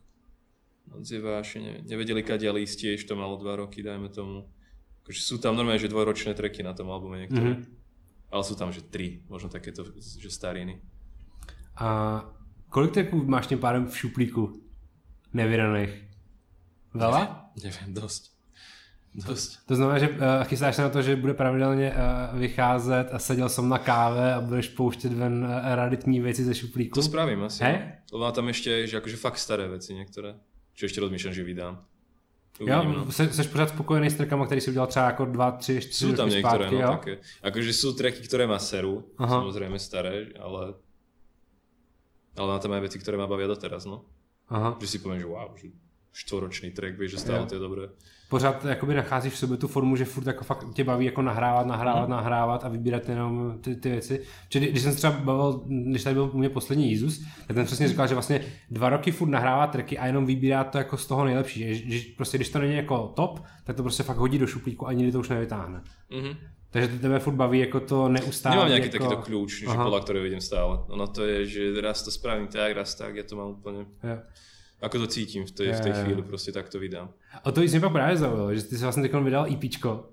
Odzieváš, 0.91 1.55
ne, 1.57 1.81
nevedeli 1.83 2.23
kadia 2.23 2.53
lísť 2.53 2.75
tiež, 2.79 2.99
to 3.09 3.17
malo 3.17 3.37
dva 3.37 3.55
roky, 3.55 3.83
dajme 3.83 4.09
tomu. 4.09 4.49
Akože 5.03 5.21
sú 5.21 5.35
tam 5.37 5.57
normálne, 5.57 5.81
že 5.81 5.91
dvojročné 5.91 6.33
tracky 6.33 6.65
na 6.65 6.73
tom 6.73 6.89
albume 6.89 7.25
niektoré. 7.25 7.57
Mhm. 7.57 7.65
Ale 8.33 8.43
sú 8.43 8.57
tam, 8.57 8.73
že 8.73 8.81
tri, 8.81 9.23
možno 9.29 9.53
takéto, 9.53 9.85
že 9.97 10.29
stariny. 10.29 10.81
A 11.77 12.21
kolik 12.69 12.91
tracků 12.91 13.23
máš 13.23 13.47
tím 13.47 13.59
pádem 13.59 13.87
v 13.87 13.97
šuplíku 13.97 14.61
nevydaných? 15.33 15.93
Vela? 16.93 17.51
Neviem, 17.63 17.93
dosť. 17.93 18.35
Dosť. 19.15 19.59
To 19.67 19.75
znamená, 19.75 19.99
že 19.99 20.09
uh, 20.09 20.43
chystáš 20.43 20.75
se 20.75 20.81
na 20.81 20.89
to, 20.89 21.01
že 21.01 21.15
bude 21.15 21.33
pravidelně 21.33 21.91
uh, 21.91 22.39
vycházet 22.39 23.07
a 23.11 23.19
seděl 23.19 23.49
jsem 23.49 23.69
na 23.69 23.77
káve 23.77 24.33
a 24.33 24.41
budeš 24.41 24.67
pouštět 24.69 25.13
ven 25.13 25.43
uh, 25.43 25.75
raditní 25.75 26.19
věci 26.19 26.43
ze 26.43 26.55
šuplíku? 26.55 26.95
To 26.95 27.03
spravím 27.03 27.43
asi. 27.43 27.63
Hej? 27.63 27.79
No. 27.79 27.91
Lebo 28.11 28.23
má 28.25 28.31
tam 28.31 28.47
ešte, 28.51 28.87
že 28.87 28.97
akože 28.99 29.17
fakt 29.19 29.39
staré 29.39 29.67
veci 29.67 29.91
niektoré. 29.91 30.35
Čo 30.75 30.91
ešte 30.91 30.99
rozmýšľam, 30.99 31.33
že 31.33 31.43
vydám. 31.43 31.75
Uvidím, 32.59 32.91
jo, 32.91 33.05
no. 33.05 33.11
se, 33.11 33.33
seš 33.33 33.47
pořád 33.47 33.69
spokojený 33.69 34.09
s 34.09 34.15
trackama, 34.15 34.45
který 34.45 34.61
si 34.61 34.69
udělal 34.69 34.87
třeba 34.87 35.05
jako 35.05 35.25
dva, 35.25 35.51
tři, 35.51 35.81
čtyři 35.81 36.05
Sú 36.05 36.15
tam 36.15 36.29
niektoré, 36.29 36.71
no, 36.71 36.79
jo? 36.79 36.91
také. 36.99 37.13
Akože 37.43 37.71
sú 37.75 37.91
tracky, 37.99 38.23
ktoré 38.23 38.47
má 38.47 38.59
seru, 38.63 39.03
Aha. 39.19 39.43
samozrejme 39.43 39.75
staré, 39.75 40.31
ale 40.39 40.79
ale 42.35 42.47
na 42.51 42.59
tam 42.59 42.71
aj 42.71 42.81
veci, 42.87 42.99
ktoré 42.99 43.19
ma 43.19 43.27
bavia 43.27 43.47
doteraz, 43.47 43.83
no. 43.83 44.07
Aha. 44.47 44.79
Že 44.79 44.87
si 44.87 44.97
poviem, 45.03 45.19
že 45.19 45.27
wow, 45.27 45.49
že 45.55 45.67
štvoročný 46.15 46.71
track, 46.71 46.95
vieš, 46.95 47.11
že 47.11 47.17
stále 47.27 47.43
jo. 47.43 47.45
to 47.45 47.55
je 47.55 47.59
dobré. 47.59 47.83
Pořád 48.29 48.65
jakoby 48.65 48.93
nacházíš 48.93 49.33
v 49.33 49.37
sobě 49.37 49.57
tu 49.57 49.67
formu, 49.67 49.95
že 49.95 50.05
furt 50.05 50.27
jako 50.27 50.43
fakt 50.43 50.73
tě 50.73 50.83
baví 50.83 51.05
jako 51.05 51.21
nahrávat, 51.21 51.67
nahrávat, 51.67 52.07
mm. 52.07 52.11
nahrávat 52.11 52.65
a 52.65 52.69
vybírat 52.69 53.09
jenom 53.09 53.57
ty, 53.61 53.75
ty 53.75 53.89
věci. 53.89 54.21
Čili 54.49 54.67
když 54.67 54.83
jsem 54.83 54.91
se 54.91 54.97
třeba 54.97 55.13
bavil, 55.13 55.61
když 55.67 56.03
tady 56.03 56.13
byl 56.13 56.29
u 56.33 56.37
mě 56.37 56.49
poslední 56.49 56.89
Jízus, 56.89 57.23
tak 57.47 57.55
ten 57.55 57.65
přesně 57.65 57.87
říkal, 57.87 58.07
že 58.07 58.13
vlastně 58.13 58.41
dva 58.71 58.89
roky 58.89 59.11
furt 59.11 59.29
nahrává 59.29 59.67
tracky 59.67 59.97
a 59.97 60.07
jenom 60.07 60.25
vybírá 60.25 60.63
to 60.63 60.77
jako 60.77 60.97
z 60.97 61.05
toho 61.07 61.25
nejlepší. 61.25 61.59
Že, 61.59 61.97
že 61.97 61.99
prostě 62.17 62.37
když 62.37 62.49
to 62.49 62.59
není 62.59 62.75
jako 62.75 63.13
top, 63.15 63.43
tak 63.63 63.75
to 63.75 63.83
prostě 63.83 64.03
fakt 64.03 64.17
hodí 64.17 64.37
do 64.37 64.47
šuplíku 64.47 64.87
a 64.87 64.93
nikdy 64.93 65.11
to 65.11 65.19
už 65.19 65.29
nevytáhne. 65.29 65.81
Mm-hmm. 66.11 66.35
Takže 66.69 66.87
to 66.87 66.99
tebe 66.99 67.19
furt 67.19 67.33
baví 67.33 67.59
jako 67.59 67.79
to 67.79 68.09
neustále. 68.09 68.55
Nemám 68.55 68.69
nejaký 68.69 68.89
jako... 68.91 68.97
takýto 68.99 69.17
kľúč, 69.23 69.51
že 69.63 69.65
podľa 69.71 70.01
ktorého 70.03 70.23
vidím 70.27 70.43
stále. 70.43 70.83
Ono 70.91 71.07
to 71.07 71.23
je, 71.23 71.47
že 71.47 71.61
raz 71.79 72.03
to 72.03 72.11
spravím 72.11 72.51
tak, 72.51 72.75
raz 72.75 72.99
tak, 72.99 73.15
ja 73.15 73.23
to 73.23 73.39
mám 73.39 73.55
úplne... 73.55 73.87
Ja. 74.03 74.27
Ako 74.85 75.01
to 75.01 75.07
cítím 75.07 75.45
v 75.45 75.51
tej, 75.51 75.73
v 75.73 75.79
tej 75.79 75.93
chvíli, 75.93 76.21
prostě 76.21 76.51
tak 76.51 76.69
to 76.69 76.79
vydám. 76.79 77.09
A 77.43 77.51
to 77.51 77.61
jsi 77.61 77.75
mi 77.75 77.81
pak 77.81 77.91
právě 77.91 78.17
zaujalo, 78.17 78.55
že 78.55 78.63
ty 78.63 78.77
jsi 78.77 78.83
vlastně 78.83 79.03
teď 79.03 79.13
vydal 79.13 79.45
EP, 79.53 79.63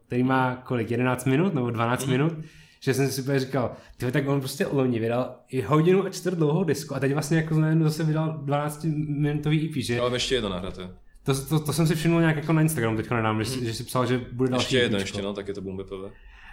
který 0.07 0.23
má 0.23 0.57
kolik, 0.57 0.91
11 0.91 1.25
minut 1.25 1.55
nebo 1.55 1.71
12 1.71 2.07
mm. 2.07 2.13
minut, 2.13 2.33
že 2.81 2.95
jsem 2.95 3.09
si 3.09 3.23
úplně 3.23 3.41
říkal, 3.41 3.73
ty 3.97 4.13
tak 4.13 4.29
on 4.29 4.41
prostě 4.41 4.67
loni 4.67 4.99
vydal 4.99 5.35
i 5.49 5.61
hodinu 5.61 6.07
a 6.07 6.11
čtvrt 6.11 6.39
dlouhou 6.39 6.65
disku 6.65 6.95
a 6.95 7.01
teď 7.01 7.13
vlastně 7.13 7.37
jako 7.37 7.55
najednou 7.55 7.85
zase 7.85 8.05
vydal 8.05 8.39
12 8.43 8.85
minutový 9.09 9.69
EP, 9.69 9.75
že? 9.77 10.01
Ale 10.01 10.17
ještě 10.17 10.35
jedno 10.35 10.49
nahraté. 10.49 10.91
To, 11.23 11.45
to, 11.45 11.61
to, 11.61 11.73
jsem 11.73 11.87
si 11.87 11.95
všiml 11.95 12.21
nějak 12.21 12.37
jako 12.37 12.53
na 12.53 12.63
Instagramu 12.63 12.97
teďka 12.97 13.17
nedám, 13.17 13.37
mm. 13.37 13.45
že, 13.45 13.57
mhm. 13.57 13.67
že 13.67 13.75
si 13.75 13.85
psal, 13.85 14.07
že 14.07 14.27
bude 14.33 14.51
další 14.51 14.65
Ještě 14.65 14.79
jedno, 14.79 14.99
EPčko. 14.99 15.09
ještě 15.09 15.23
no, 15.23 15.35
tak 15.35 15.49
je 15.49 15.55
to 15.55 15.61
Bumbepové. 15.61 16.11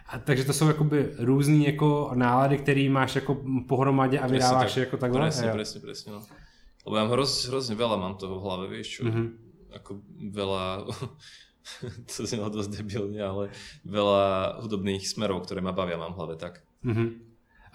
A, 0.08 0.20
takže 0.20 0.44
to 0.44 0.54
jsou 0.54 0.68
jakoby 0.68 1.10
různý 1.18 1.66
jako 1.66 2.12
nálady, 2.14 2.58
který 2.58 2.90
máš 2.90 3.16
jako 3.16 3.42
pohromadě 3.68 4.20
a 4.20 4.28
vydáváš 4.28 4.62
presne, 4.64 4.82
tak, 4.82 4.88
jako 4.88 4.98
takhle? 4.98 5.22
Presne, 5.22 5.52
presne, 5.52 5.82
presne, 5.82 6.14
no. 6.14 6.22
Lebo 6.90 6.98
ja 6.98 7.06
mám 7.06 7.14
hroz, 7.14 7.54
hrozne 7.54 7.78
veľa 7.78 8.02
mám 8.02 8.18
toho 8.18 8.42
v 8.42 8.44
hlave, 8.50 8.66
vieš 8.66 8.98
čo? 8.98 9.02
Mm-hmm. 9.06 9.28
Ako 9.78 10.02
veľa, 10.34 10.90
to 12.10 12.26
si 12.26 12.34
dosť 12.34 12.82
debilne, 12.82 13.22
ale 13.22 13.54
veľa 13.86 14.58
hudobných 14.66 15.06
smerov, 15.06 15.46
ktoré 15.46 15.62
ma 15.62 15.70
bavia 15.70 16.02
mám 16.02 16.18
v 16.18 16.20
hlave 16.20 16.36
tak. 16.42 16.66
Mm-hmm. 16.82 17.10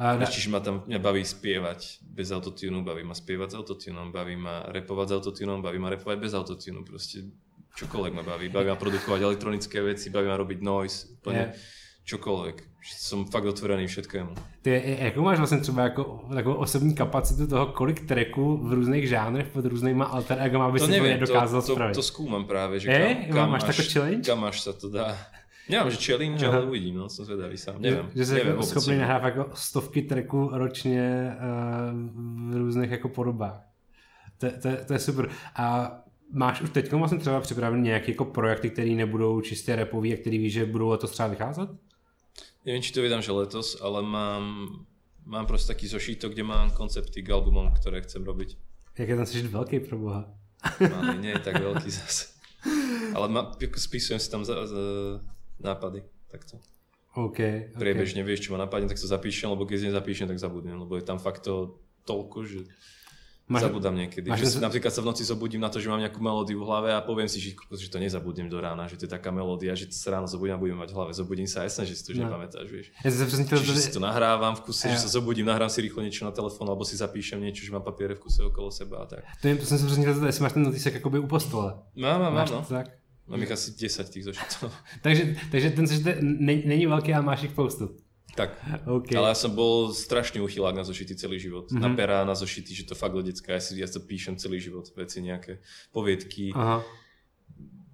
A 0.03 0.19
na... 0.19 0.27
Čiže 0.27 0.51
ma 0.51 0.59
tam 0.59 0.83
mňa 0.91 0.99
baví 0.99 1.23
spievať 1.23 2.03
bez 2.03 2.35
autotunu, 2.35 2.83
baví 2.83 3.07
ma 3.07 3.15
spievať 3.15 3.55
s 3.55 3.59
autotunom, 3.63 4.11
baví 4.11 4.35
ma 4.35 4.67
repovať 4.75 5.07
s 5.07 5.13
autotunom, 5.23 5.63
baví 5.63 5.79
ma 5.79 5.95
repovať 5.95 6.19
bez 6.19 6.35
autotunu, 6.35 6.83
proste 6.83 7.31
čokoľvek 7.79 8.13
ma 8.19 8.27
baví. 8.27 8.51
Baví 8.51 8.67
ma 8.67 8.75
produkovať 8.75 9.23
elektronické 9.23 9.79
veci, 9.79 10.11
baví 10.11 10.27
ma 10.27 10.35
robiť 10.35 10.59
noise, 10.59 11.15
úplne 11.23 11.55
yeah 11.55 11.83
čokoľvek. 12.05 12.57
Som 12.85 13.25
fakt 13.25 13.49
otvorený 13.49 13.89
všetkému. 13.89 14.61
Ty, 14.63 14.97
jakou 14.99 15.23
máš 15.23 15.39
vlastně 15.39 15.59
třeba 15.59 15.83
jako 15.83 16.29
takovou 16.35 16.55
osobní 16.55 16.95
kapacitu 16.95 17.47
toho, 17.47 17.67
kolik 17.67 18.07
tracků 18.07 18.57
v 18.57 18.73
různých 18.73 19.09
žánrech 19.09 19.49
pod 19.49 19.65
různýma 19.65 20.05
alter 20.05 20.39
aby 20.41 20.79
to 20.79 20.85
si 20.85 20.91
neviem, 20.91 21.19
to 21.19 21.21
nedokázal 21.21 21.63
to, 21.63 21.73
spravit? 21.73 21.95
To, 21.95 21.99
to 21.99 22.03
skúmam 22.03 22.45
práve, 22.45 22.81
že 22.81 22.93
kam, 22.93 23.01
e, 23.01 23.33
kam 23.33 23.51
máš 23.51 23.65
taký 23.65 23.83
challenge? 23.89 24.29
Kam 24.29 24.45
až 24.45 24.61
sa 24.61 24.73
to 24.73 24.89
dá. 24.93 25.17
Nemám, 25.69 25.91
že 25.91 25.97
challenge, 25.97 26.47
ale 26.47 26.65
uvidím, 26.69 27.01
no, 27.01 27.09
som 27.09 27.25
zvedavý 27.25 27.57
sám, 27.57 27.81
neviem. 27.81 28.05
Že, 28.15 28.25
že 28.25 28.39
jako 28.39 28.63
schopný 28.63 28.97
nahrávat 29.01 29.25
jako 29.25 29.51
stovky 29.57 30.03
tracků 30.03 30.51
ročně 30.53 31.33
uh, 31.33 32.53
v 32.53 32.57
různých 32.57 32.91
jako 32.91 33.09
podobách. 33.09 33.65
To, 34.39 34.47
to, 34.51 34.69
to, 34.87 34.93
je 34.93 34.99
super. 34.99 35.29
A 35.57 35.97
máš 36.33 36.61
už 36.61 36.71
teď 36.71 36.93
vlastně 36.93 37.19
třeba 37.19 37.41
připravený 37.41 37.83
nějaké 37.83 38.13
jako 38.13 38.25
projekty, 38.25 38.71
které 38.71 38.91
nebudou 38.91 39.41
čistě 39.41 39.77
repový 39.77 40.13
a 40.13 40.17
který 40.17 40.39
víš, 40.39 40.53
že 40.53 40.67
budou 40.67 40.89
letos 40.89 41.11
třeba 41.11 41.29
vycházet? 41.29 41.71
Neviem, 42.65 42.81
či 42.81 42.97
to 42.97 43.05
vydám, 43.05 43.21
že 43.21 43.29
letos, 43.29 43.77
ale 43.77 44.01
mám, 44.01 44.45
mám 45.29 45.45
proste 45.45 45.69
taký 45.69 45.85
zošítok, 45.85 46.33
kde 46.33 46.49
mám 46.49 46.73
koncepty 46.73 47.21
k 47.21 47.29
albumom, 47.29 47.69
ktoré 47.77 48.01
chcem 48.01 48.25
robiť. 48.25 48.57
Jak 48.97 49.09
je 49.09 49.17
tam 49.21 49.27
si 49.29 49.45
veľký 49.45 49.85
pro 49.85 50.01
Boha. 50.01 50.23
Malý, 50.81 51.21
nie 51.21 51.33
je 51.37 51.45
tak 51.45 51.61
veľký 51.61 51.91
zase. 52.01 52.33
Ale 53.13 53.29
ma, 53.29 53.53
spísujem 53.61 54.17
si 54.17 54.29
tam 54.33 54.49
za, 54.49 54.65
za 54.65 54.83
nápady, 55.61 56.09
takto. 56.33 56.57
OK. 57.15 57.37
okay. 57.37 57.55
Priebežne 57.77 58.25
vieš, 58.25 58.49
čo 58.49 58.57
ma 58.57 58.65
napadne, 58.65 58.89
tak 58.89 58.97
to 58.97 59.07
zapíšem, 59.07 59.53
lebo 59.53 59.69
keď 59.69 59.93
nezapíšem, 59.93 60.27
tak 60.27 60.41
zabudnem, 60.41 60.81
lebo 60.81 60.97
je 60.97 61.05
tam 61.05 61.21
fakt 61.21 61.45
to 61.45 61.79
toľko, 62.09 62.49
že 62.49 62.65
Máš, 63.45 63.69
Zabudám 63.69 63.93
niekedy. 63.93 64.33
Máš, 64.33 64.57
že 64.57 64.57
napríklad 64.57 64.89
sa 64.89 65.05
v 65.05 65.13
noci 65.13 65.21
zobudím 65.21 65.61
na 65.61 65.69
to, 65.69 65.77
že 65.77 65.93
mám 65.93 66.01
nejakú 66.01 66.17
melódiu 66.17 66.57
v 66.57 66.65
hlave 66.65 66.97
a 66.97 67.05
poviem 67.05 67.29
si, 67.29 67.37
že, 67.45 67.53
že 67.53 67.93
to 67.93 68.01
nezabudnem 68.01 68.49
do 68.49 68.57
rána, 68.57 68.89
že 68.89 68.97
to 68.97 69.05
je 69.05 69.13
taká 69.13 69.29
melódia, 69.29 69.77
že 69.77 69.85
to 69.85 69.93
sa 69.93 70.17
ráno 70.17 70.25
zobudím 70.25 70.57
a 70.57 70.61
budem 70.65 70.81
mať 70.81 70.89
v 70.89 70.97
hlave. 70.97 71.11
Zobudím 71.13 71.45
sa 71.45 71.61
jasne, 71.61 71.85
že 71.85 71.93
si 71.93 72.09
to 72.09 72.17
už 72.17 72.25
no. 72.25 72.33
nepamätáš, 72.33 72.73
vieš. 72.73 72.97
Ja 73.05 73.13
sa 73.13 73.29
to, 73.29 73.61
Čiže 73.61 73.77
si 73.77 73.93
to 73.93 74.01
nahrávam 74.01 74.57
v 74.57 74.65
kuse, 74.65 74.89
ja. 74.89 74.97
že 74.97 75.05
sa 75.05 75.13
zobudím, 75.13 75.45
nahrám 75.45 75.69
si 75.69 75.85
rýchlo 75.85 76.01
niečo 76.01 76.25
na 76.25 76.33
telefón 76.33 76.65
alebo 76.73 76.89
si 76.89 76.97
zapíšem 76.97 77.37
niečo, 77.37 77.69
že 77.69 77.71
mám 77.77 77.85
papiere 77.85 78.17
v 78.17 78.25
kuse 78.25 78.49
okolo 78.49 78.73
seba 78.73 79.05
a 79.05 79.13
tak. 79.13 79.29
To, 79.29 79.45
je, 79.45 79.61
to 79.61 79.65
som 79.69 79.77
sa 79.77 79.85
presne 79.93 80.09
chtěl 80.09 80.25
jestli 80.25 80.43
máš 80.43 80.53
ten 80.57 80.63
notisek 80.65 80.97
akoby 80.97 81.19
u 81.21 81.29
postola. 81.29 81.85
Mám, 82.01 82.21
mám, 82.25 82.33
mám, 82.33 82.49
no. 82.49 82.65
Tak? 82.65 82.97
Mám 83.29 83.43
ich 83.43 83.53
asi 83.53 83.73
10 83.77 84.09
tých 84.09 84.25
zošitov. 84.25 84.73
takže, 85.05 85.37
takže 85.53 85.69
ten 85.71 85.85
zošit 85.85 86.05
není 86.65 86.85
veľký, 86.89 87.13
ale 87.13 87.25
máš 87.25 87.49
ich 87.49 87.57
postu. 87.57 87.97
Tak, 88.35 88.51
okay. 88.83 89.15
ale 89.15 89.31
ja 89.31 89.39
som 89.39 89.55
bol 89.55 89.95
strašný 89.95 90.43
uchylák 90.43 90.75
na 90.75 90.83
zošity 90.83 91.15
celý 91.15 91.39
život. 91.39 91.71
Mm-hmm. 91.71 91.83
Na 91.83 91.89
pera, 91.95 92.27
na 92.27 92.35
zošity, 92.35 92.75
že 92.75 92.91
to 92.91 92.99
fakt 92.99 93.15
decka, 93.15 93.55
ja 93.55 93.63
si 93.63 93.79
ja 93.79 93.87
to 93.87 94.03
píšem 94.03 94.35
celý 94.35 94.59
život, 94.59 94.91
veci 94.99 95.23
nejaké, 95.23 95.63
poviedky, 95.95 96.51
Aha. 96.51 96.83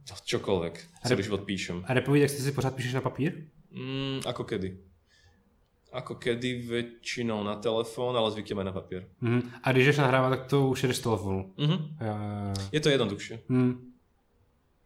čokoľvek, 0.09 0.75
celý 1.05 1.21
rep- 1.21 1.27
život 1.29 1.43
píšem. 1.45 1.85
A 1.85 1.93
repovídek 1.93 2.33
si 2.33 2.41
si 2.41 2.53
pořád 2.57 2.73
píšeš 2.73 2.97
na 2.97 3.05
papír? 3.05 3.53
Mm, 3.71 4.25
ako 4.25 4.45
kedy. 4.49 4.81
Ako 5.91 6.23
kedy 6.23 6.71
väčšinou 6.71 7.43
na 7.43 7.59
telefón, 7.59 8.15
ale 8.15 8.31
zvyknem 8.31 8.63
aj 8.63 8.67
na 8.71 8.75
papier. 8.75 9.03
Mm-hmm. 9.23 9.43
A 9.63 9.67
když 9.73 9.87
jdeš 9.87 9.99
nahrávať, 9.99 10.31
tak 10.31 10.43
to 10.47 10.69
už 10.69 10.83
jedeš 10.83 10.97
z 10.97 11.03
telefónu. 11.03 11.53
Mm-hmm. 11.59 11.81
Ja. 12.01 12.15
Je 12.73 12.81
to 12.81 12.89
jednoduchšie. 12.89 13.45
Mm. 13.51 13.90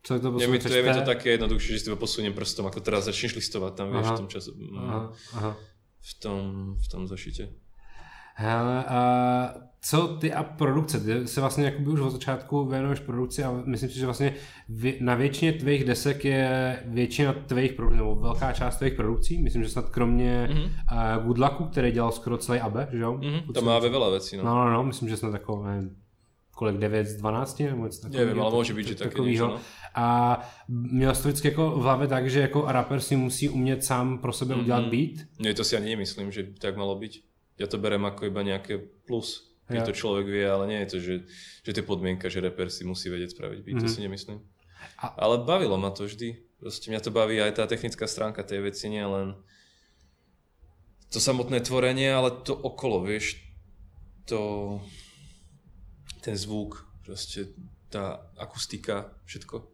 Co 0.04 0.20
to 0.20 0.38
je, 0.40 0.48
mi 0.48 0.58
to, 0.58 0.68
je 0.68 0.82
mi 0.82 0.92
to 0.92 1.00
také 1.00 1.40
jednoduchšie, 1.40 1.72
že 1.74 1.78
si 1.80 1.88
to 1.88 1.96
posuniem 1.96 2.36
prstom, 2.36 2.68
ako 2.68 2.84
teraz 2.84 3.08
začneš 3.08 3.40
listovať 3.40 3.72
tam, 3.72 3.88
vieš, 3.88 4.04
aha. 4.04 4.12
v 4.12 4.18
tom 4.20 4.28
času. 4.28 4.50
Aha, 4.76 5.00
aha. 5.32 5.52
V 6.04 6.12
tom, 6.20 6.42
v 6.76 6.86
tom 6.92 7.08
zašite. 7.08 7.48
Hele, 8.36 8.84
a 8.84 8.98
co 9.80 10.08
ty 10.20 10.32
a 10.32 10.42
produkce? 10.42 11.00
Ty 11.00 11.28
se 11.28 11.40
vlastně 11.40 11.64
jakoby 11.64 11.90
už 11.90 12.00
od 12.00 12.10
začátku 12.10 12.64
věnuješ 12.64 13.00
produkci 13.00 13.44
a 13.44 13.52
myslím 13.64 13.90
si, 13.90 13.98
že 13.98 14.04
vlastně 14.04 14.34
na 15.00 15.14
většině 15.14 15.52
tvých 15.52 15.84
desek 15.84 16.24
je 16.24 16.82
většina 16.84 17.32
tvých 17.32 17.72
produkcí, 17.72 17.96
nebo 17.96 18.14
velká 18.14 18.52
část 18.52 18.76
tvých 18.76 18.94
produkcí. 18.94 19.42
Myslím, 19.42 19.62
že 19.62 19.68
snad 19.68 19.88
kromě 19.88 20.48
mm-hmm. 20.50 21.18
uh, 21.18 21.26
Good 21.26 21.38
Lucku, 21.38 21.64
který 21.64 21.92
dělal 21.92 22.12
skoro 22.12 22.38
celý 22.38 22.60
Abe, 22.60 22.88
že 22.92 22.98
jo? 22.98 23.14
Mm-hmm, 23.14 23.52
to 23.52 23.62
má 23.62 23.78
ve 23.78 23.88
veľa 23.88 24.10
věcí, 24.10 24.36
no. 24.36 24.44
No, 24.44 24.64
no, 24.64 24.70
no, 24.72 24.84
myslím, 24.84 25.08
že 25.08 25.16
snad 25.16 25.32
jako, 25.32 25.66
nevím, 25.66 25.96
kolik 26.54 26.76
9 26.76 27.06
z 27.06 27.16
12 27.16 27.58
nebo 27.60 27.84
něco 27.84 28.00
takového. 28.00 28.26
Nevím, 28.26 28.42
ale 28.42 28.54
může 28.54 28.74
být, 28.74 28.86
že 28.86 28.94
taky 28.94 29.20
něco, 29.20 29.46
no. 29.46 29.60
A 29.94 30.40
měl 30.68 31.14
to 31.14 31.20
vždycky 31.20 31.48
jako 31.48 31.70
v 31.70 31.82
hlavě 31.82 32.08
tak, 32.08 32.30
že 32.30 32.40
jako 32.40 32.64
rapper 32.66 33.00
si 33.00 33.16
musí 33.16 33.48
umět 33.48 33.84
sám 33.84 34.18
pro 34.18 34.32
sebe 34.32 34.54
mm-hmm. 34.54 34.60
udělat 34.60 34.84
beat? 34.84 35.26
Nie, 35.38 35.54
to 35.54 35.64
si 35.64 35.76
ani 35.76 35.90
nemyslím, 35.90 36.32
že 36.32 36.42
tak 36.58 36.76
malo 36.76 36.98
být. 36.98 37.22
Ja 37.54 37.70
to 37.70 37.78
berem 37.78 38.02
ako 38.02 38.26
iba 38.26 38.42
nejaké 38.42 38.82
plus, 39.06 39.54
keď 39.70 39.78
ja. 39.78 39.86
to 39.86 39.94
človek 39.94 40.26
vie, 40.26 40.42
ale 40.42 40.66
nie 40.66 40.82
je 40.82 40.88
to, 40.90 40.98
že, 40.98 41.14
že 41.62 41.70
to 41.70 41.78
je 41.78 41.86
podmienka, 41.86 42.26
že 42.26 42.42
rapper 42.42 42.66
si 42.66 42.82
musí 42.82 43.06
vedieť 43.06 43.38
spraviť 43.38 43.58
beat, 43.62 43.78
mm-hmm. 43.78 43.86
to 43.86 43.90
mhm. 43.90 43.94
si 43.94 44.00
nemyslím. 44.02 44.38
A... 44.98 45.14
Ale 45.14 45.46
bavilo 45.46 45.78
ma 45.78 45.94
to 45.94 46.10
vždy. 46.10 46.34
Proste 46.58 46.90
mňa 46.90 46.98
to 46.98 47.14
baví 47.14 47.38
aj 47.38 47.62
tá 47.62 47.70
technická 47.70 48.10
stránka 48.10 48.42
tej 48.42 48.66
veci, 48.66 48.90
nie 48.90 49.06
len 49.06 49.38
to 51.14 51.22
samotné 51.22 51.62
tvorenie, 51.62 52.10
ale 52.10 52.42
to 52.42 52.58
okolo, 52.58 53.06
vieš, 53.06 53.38
to, 54.26 54.82
ten 56.24 56.36
zvuk, 56.36 56.88
proste 57.04 57.46
tá 57.88 58.20
akustika, 58.36 59.12
všetko. 59.24 59.68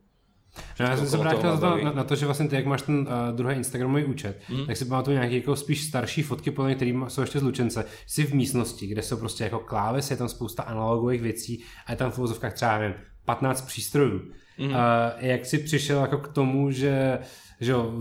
No, 0.81 0.87
já 0.87 0.97
jsem 0.97 1.07
se 1.07 1.17
vrátil 1.17 1.57
na, 1.57 1.77
na, 1.77 1.93
na, 1.93 2.05
to, 2.05 2.17
že 2.17 2.27
vlastně 2.27 2.49
ty, 2.49 2.57
jak 2.57 2.67
máš 2.67 2.83
ten 2.83 2.99
uh, 2.99 3.37
druhý 3.37 3.57
Instagramový 3.57 4.05
účet, 4.05 4.41
mm. 4.49 4.67
tak 4.67 4.77
si 4.77 4.85
pamatuju 4.85 5.17
nějaké 5.17 5.35
jako 5.35 5.57
spíš 5.57 5.85
starší 5.85 6.23
fotky, 6.23 6.51
podle 6.51 6.75
které 6.75 6.93
jsou 7.09 7.21
ještě 7.21 7.41
z 7.41 7.43
Lučence. 7.43 7.85
Jsi 8.07 8.25
v 8.25 8.35
místnosti, 8.35 8.87
kde 8.87 9.03
jsou 9.03 9.17
prostě 9.17 9.45
jako 9.45 9.59
kláves, 9.59 10.11
je 10.11 10.17
tam 10.17 10.29
spousta 10.29 10.63
analogových 10.63 11.23
věcí 11.23 11.65
a 11.87 11.93
je 11.93 11.97
tam 11.97 12.11
v 12.11 12.19
uvozovkách 12.19 12.55
třeba 12.55 12.79
nevím, 12.79 12.97
15 13.25 13.63
přístrojů. 13.63 14.21
Mm. 14.59 14.67
Uh, 14.67 14.75
jak 15.19 15.47
jsi 15.47 15.59
přišel 15.59 16.01
jako 16.01 16.19
k 16.19 16.29
tomu, 16.29 16.71
že, 16.71 17.19
že 17.61 17.73
jo, 17.73 17.93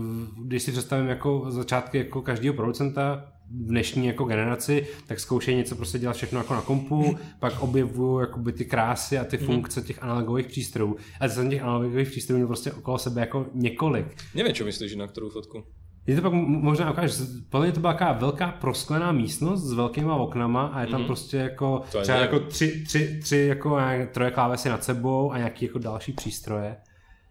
když 0.44 0.62
si 0.62 0.72
představím 0.72 1.08
jako 1.08 1.50
začátky 1.50 1.98
jako 1.98 2.22
každého 2.22 2.54
producenta, 2.54 3.32
dnešní 3.50 4.06
jako 4.06 4.24
generaci, 4.24 4.86
tak 5.06 5.20
zkoušejí 5.20 5.56
něco 5.56 5.76
prostě 5.76 5.98
dělat 5.98 6.16
všechno 6.16 6.38
jako 6.38 6.54
na 6.54 6.62
kompu, 6.62 7.18
pak 7.40 7.60
objevují 7.60 8.20
jakoby 8.20 8.52
ty 8.52 8.64
krásy 8.64 9.18
a 9.18 9.24
ty 9.24 9.36
mhm. 9.36 9.46
funkce 9.46 9.82
těch 9.82 10.02
analogových 10.02 10.46
přístrojů. 10.46 10.96
A 11.20 11.28
z 11.28 11.48
těch 11.48 11.62
analogových 11.62 12.08
přístrojů 12.08 12.38
měl 12.38 12.46
prostě 12.46 12.72
okolo 12.72 12.98
sebe 12.98 13.20
jako 13.20 13.46
několik. 13.54 14.06
Nevím, 14.34 14.54
co 14.54 14.64
myslíš 14.64 14.96
na 14.96 15.06
kterou 15.06 15.30
fotku. 15.30 15.64
Je 16.06 16.16
to 16.16 16.22
pak 16.22 16.32
možná 16.32 16.90
ukážeš, 16.90 17.28
podle 17.48 17.66
mě 17.66 17.72
to 17.72 17.80
byla 17.80 17.92
taková 17.92 18.12
velká 18.12 18.52
prosklená 18.52 19.12
místnost 19.12 19.62
s 19.62 19.72
velkýma 19.72 20.16
oknama 20.16 20.66
a 20.66 20.80
je 20.80 20.86
tam 20.86 21.02
mm-hmm. 21.02 21.06
prostě 21.06 21.36
jako 21.36 21.82
to 21.92 22.00
třeba 22.00 22.18
jako 22.18 22.40
tři, 22.40 22.84
tři, 22.86 23.20
tři 23.22 23.36
jako 23.36 23.78
troje 24.12 24.30
klávesy 24.30 24.68
nad 24.68 24.84
sebou 24.84 25.32
a 25.32 25.38
nějaký 25.38 25.64
jako 25.64 25.78
další 25.78 26.12
přístroje. 26.12 26.76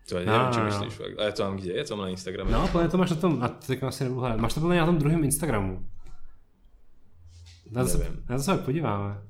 To 0.09 0.17
je, 0.17 0.25
neviem, 0.25 0.49
čo 0.49 0.63
myslíš. 0.65 0.93
Fakt. 0.93 1.19
A 1.21 1.23
je 1.29 1.31
to 1.31 1.41
tam 1.43 1.57
kde? 1.57 1.73
Je 1.73 1.83
to 1.85 1.95
na 1.95 2.09
Instagrame? 2.09 2.51
No, 2.51 2.67
plně 2.67 2.89
to 2.89 2.97
máš 2.97 3.09
na 3.09 3.15
tom, 3.15 3.43
a 3.43 3.47
teď 3.47 3.83
asi 3.83 4.03
nebudu 4.03 4.21
hledat. 4.21 4.39
Máš 4.39 4.53
to 4.53 4.59
plně 4.59 4.79
na 4.79 4.85
tom 4.85 4.97
druhém 4.97 5.23
Instagramu. 5.23 5.85
Na 7.71 7.83
to, 7.83 7.89
se, 7.89 8.11
na 8.29 8.37
to 8.37 8.43
se 8.43 8.57
podíváme. 8.57 9.21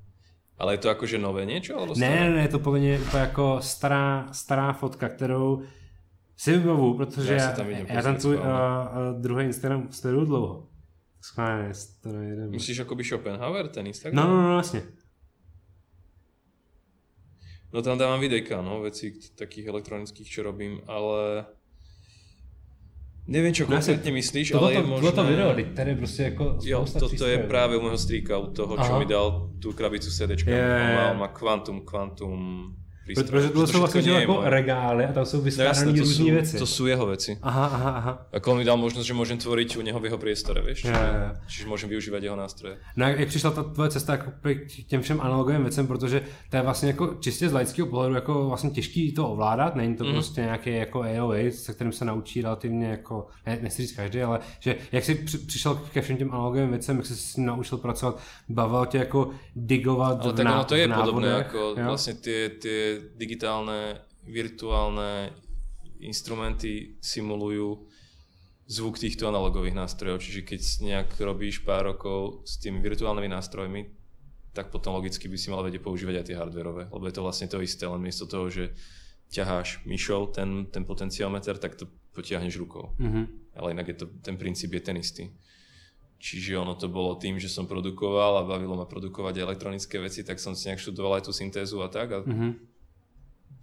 Ale 0.60 0.74
je 0.74 0.78
to 0.78 0.90
akože 0.90 1.18
nové 1.18 1.48
niečo? 1.48 1.80
Alebo 1.80 1.96
ne, 1.96 2.10
ne, 2.10 2.30
ne, 2.30 2.42
je 2.42 2.48
to 2.48 2.60
podle 2.60 2.80
mě 2.80 3.00
úplně 3.00 3.22
jako 3.22 3.62
stará, 3.62 4.28
stará 4.32 4.74
fotka, 4.74 5.10
kterou 5.10 5.64
si 6.38 6.58
vybavu, 6.58 6.98
protože 6.98 7.34
já, 7.34 7.42
já, 7.42 7.52
tam, 7.52 7.70
já 7.70 8.02
tam 8.02 8.16
tvůj 8.16 8.36
uh, 8.38 8.44
uh, 8.44 9.22
druhý 9.22 9.46
Instagram 9.46 9.88
sleduju 9.92 10.26
dlouho. 10.26 10.68
Schválně, 11.22 11.72
to 12.04 12.10
nejde. 12.10 12.48
Myslíš 12.48 12.82
by 12.96 13.04
Schopenhauer, 13.04 13.68
ten 13.68 13.88
Instagram? 13.88 14.26
No, 14.26 14.36
no, 14.36 14.42
no, 14.42 14.54
vlastně. 14.54 14.84
No 17.74 17.82
tam 17.82 17.98
dávam 17.98 18.20
videjka, 18.20 18.62
no, 18.62 18.82
veci 18.82 19.14
takých 19.36 19.68
elektronických, 19.68 20.30
čo 20.30 20.44
robím, 20.44 20.82
ale 20.88 21.46
Neviem, 23.30 23.54
čo 23.54 23.70
no 23.70 23.78
konkrétne 23.78 24.10
myslíš, 24.10 24.58
ale 24.58 24.74
je 24.74 24.82
možné... 24.82 25.06
Toto 25.06 25.24
video, 25.24 25.50
tady 25.74 25.96
prostě 25.96 26.24
jako 26.24 26.58
Jo, 26.66 26.86
toto 27.00 27.26
je 27.26 27.38
práve 27.46 27.78
u 27.78 27.82
môjho 27.86 27.98
strýka, 28.02 28.42
u 28.42 28.50
toho, 28.50 28.74
čo 28.82 28.90
Aha. 28.90 29.00
mi 29.00 29.06
dal 29.06 29.54
tú 29.62 29.70
krabicu 29.70 30.10
CDčka. 30.10 30.50
Yeah. 30.50 30.96
Mal, 30.98 31.14
má 31.14 31.28
Quantum, 31.30 31.86
Quantum 31.86 32.74
prístroj. 33.10 33.42
Protože 33.42 33.50
to 33.50 33.68
jsou 33.68 33.80
vlastně 33.80 34.12
jako 34.12 34.34
moje. 34.34 34.50
regály 34.50 35.06
a 35.06 35.12
tam 35.14 35.26
jsou 35.26 35.42
vyskladané 35.42 35.86
no 35.86 35.92
různé 35.92 36.32
věci. 36.32 36.58
To 36.58 36.66
sú 36.66 36.86
jeho 36.86 37.06
veci. 37.06 37.38
Aha, 37.42 37.66
aha, 37.66 37.92
aha. 37.92 38.14
Ako 38.34 38.52
on 38.52 38.58
mi 38.62 38.66
dal 38.66 38.78
možnosť, 38.78 39.08
že 39.08 39.18
môžem 39.18 39.38
tvoriť 39.42 39.78
u 39.78 39.82
neho 39.82 40.00
v 40.00 40.06
jeho 40.06 40.20
priestore, 40.22 40.62
yeah. 40.62 41.34
Čiže 41.50 41.66
môžem 41.66 41.90
využívať 41.90 42.22
jeho 42.24 42.38
nástroje. 42.38 42.78
No 42.96 43.10
jak 43.10 43.28
přišla 43.28 43.52
ta 43.52 43.64
tvoje 43.64 43.90
cesta 43.90 44.12
jako 44.14 44.32
k 44.42 44.88
těm 44.88 45.02
všem 45.02 45.22
analogovým 45.22 45.62
věcem, 45.64 45.88
protože 45.88 46.22
to 46.50 46.56
je 46.56 46.62
vlastně 46.62 46.88
jako 46.88 47.18
čistě 47.20 47.50
z 47.50 47.54
laického 47.54 47.88
pohledu 47.88 48.16
jako 48.16 48.48
vlastně 48.48 48.70
těžký 48.70 49.12
to 49.12 49.30
ovládat, 49.30 49.76
není 49.76 49.96
to 49.96 50.04
mm. 50.04 50.14
prostě 50.14 50.42
nějaký 50.42 50.76
jako 50.76 51.02
AOA, 51.02 51.52
se 51.52 51.74
kterým 51.74 51.94
se 51.94 52.06
naučí 52.06 52.42
relativně 52.42 52.88
jako, 52.88 53.28
ne, 53.46 53.60
nechci 53.62 53.82
říct 53.82 53.92
každý, 53.92 54.22
ale 54.22 54.40
že 54.60 54.76
jak 54.92 55.04
jsi 55.04 55.16
přišel 55.48 55.82
ke 55.94 56.02
všem 56.02 56.18
těm 56.18 56.32
analogovým 56.32 56.70
věcem, 56.70 56.98
jak 56.98 57.06
jsi 57.06 57.16
s 57.16 57.36
ním 57.36 57.46
naučil 57.46 57.78
pracovat, 57.78 58.20
bavil 58.50 58.86
tě 58.86 58.98
jako 58.98 59.30
digovat 59.56 60.22
ale 60.22 60.34
v 60.34 60.36
tak 60.36 60.46
ono 60.46 60.64
to 60.64 60.76
je 60.76 60.88
podobné, 60.88 61.28
jako 61.28 61.76
vlastně 61.84 62.14
ty, 62.14 62.52
ty 62.62 62.99
digitálne 63.16 64.10
virtuálne 64.28 65.32
instrumenty 66.00 66.96
simulujú 67.00 67.88
zvuk 68.70 69.02
týchto 69.02 69.26
analogových 69.26 69.76
nástrojov, 69.76 70.22
čiže 70.22 70.46
keď 70.46 70.62
nejak 70.86 71.10
robíš 71.18 71.66
pár 71.66 71.90
rokov 71.90 72.46
s 72.46 72.62
tými 72.62 72.78
virtuálnymi 72.80 73.30
nástrojmi, 73.34 73.82
tak 74.54 74.70
potom 74.70 74.94
logicky 74.94 75.26
by 75.26 75.38
si 75.38 75.50
mal 75.50 75.66
vedieť 75.66 75.82
používať 75.82 76.22
aj 76.22 76.26
tie 76.30 76.38
hardwareové, 76.38 76.84
lebo 76.94 77.04
je 77.10 77.16
to 77.16 77.26
vlastne 77.26 77.50
to 77.50 77.58
isté, 77.66 77.90
len 77.90 78.02
miesto 78.02 78.30
toho, 78.30 78.46
že 78.50 78.78
ťaháš 79.34 79.86
myšou 79.90 80.34
ten, 80.34 80.70
ten 80.70 80.86
potenciometer, 80.86 81.58
tak 81.58 81.78
to 81.78 81.90
potiahneš 82.14 82.62
rukou. 82.62 82.94
Mm-hmm. 82.98 83.26
Ale 83.58 83.74
inak 83.74 83.88
je 83.94 83.98
to, 84.02 84.06
ten 84.22 84.38
princíp 84.38 84.74
je 84.74 84.82
ten 84.82 84.98
istý. 84.98 85.34
Čiže 86.20 86.60
ono 86.60 86.76
to 86.76 86.92
bolo 86.92 87.16
tým, 87.16 87.40
že 87.40 87.48
som 87.48 87.70
produkoval 87.70 88.42
a 88.42 88.48
bavilo 88.50 88.76
ma 88.76 88.90
produkovať 88.90 89.40
elektronické 89.40 90.02
veci, 90.02 90.26
tak 90.26 90.42
som 90.42 90.58
si 90.58 90.68
nejak 90.68 90.82
študoval 90.82 91.22
aj 91.22 91.30
tú 91.30 91.32
syntézu 91.34 91.80
a 91.82 91.90
tak. 91.90 92.08
A 92.12 92.18
mm-hmm 92.22 92.69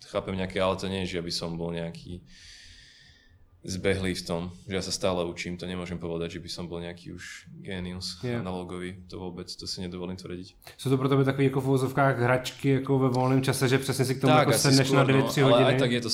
chápem 0.05 0.37
nejaké, 0.37 0.61
ale 0.61 0.77
to 0.77 0.87
nie 0.91 1.05
je, 1.05 1.17
že 1.17 1.25
by 1.25 1.33
som 1.33 1.57
bol 1.57 1.73
nejaký 1.73 2.21
zbehlý 3.67 4.15
v 4.15 4.23
tom, 4.23 4.43
že 4.71 4.75
ja 4.79 4.83
sa 4.85 4.95
stále 4.95 5.27
učím, 5.27 5.59
to 5.59 5.67
nemôžem 5.67 5.99
povedať, 5.99 6.39
že 6.39 6.41
by 6.41 6.51
som 6.51 6.65
bol 6.71 6.79
nejaký 6.79 7.11
už 7.11 7.51
genius 7.59 8.23
yeah. 8.23 8.39
analogový, 8.39 9.03
to 9.11 9.19
vôbec, 9.19 9.51
to 9.51 9.67
si 9.67 9.83
nedovolím 9.83 10.15
tvrdiť. 10.15 10.79
Sú 10.79 10.87
to 10.87 10.95
pro 10.95 11.11
tebe 11.11 11.27
takové 11.27 11.51
ako 11.51 11.61
v 11.61 11.69
úzovkách 11.75 12.15
hračky 12.23 12.69
ako 12.81 12.93
ve 13.03 13.11
voľném 13.11 13.43
čase, 13.43 13.67
že 13.67 13.83
presne 13.83 14.07
si 14.07 14.15
k 14.15 14.23
tomu 14.23 14.39
tak, 14.39 14.47
ako 14.47 14.53
sedneš 14.55 14.95
na 14.95 15.03
9-3 15.03 15.43
no, 15.43 15.47
hodiny? 15.51 15.67
Ale 15.67 15.75
aj 15.75 15.77
tak, 15.83 15.91
je 15.91 16.03
to, 16.07 16.11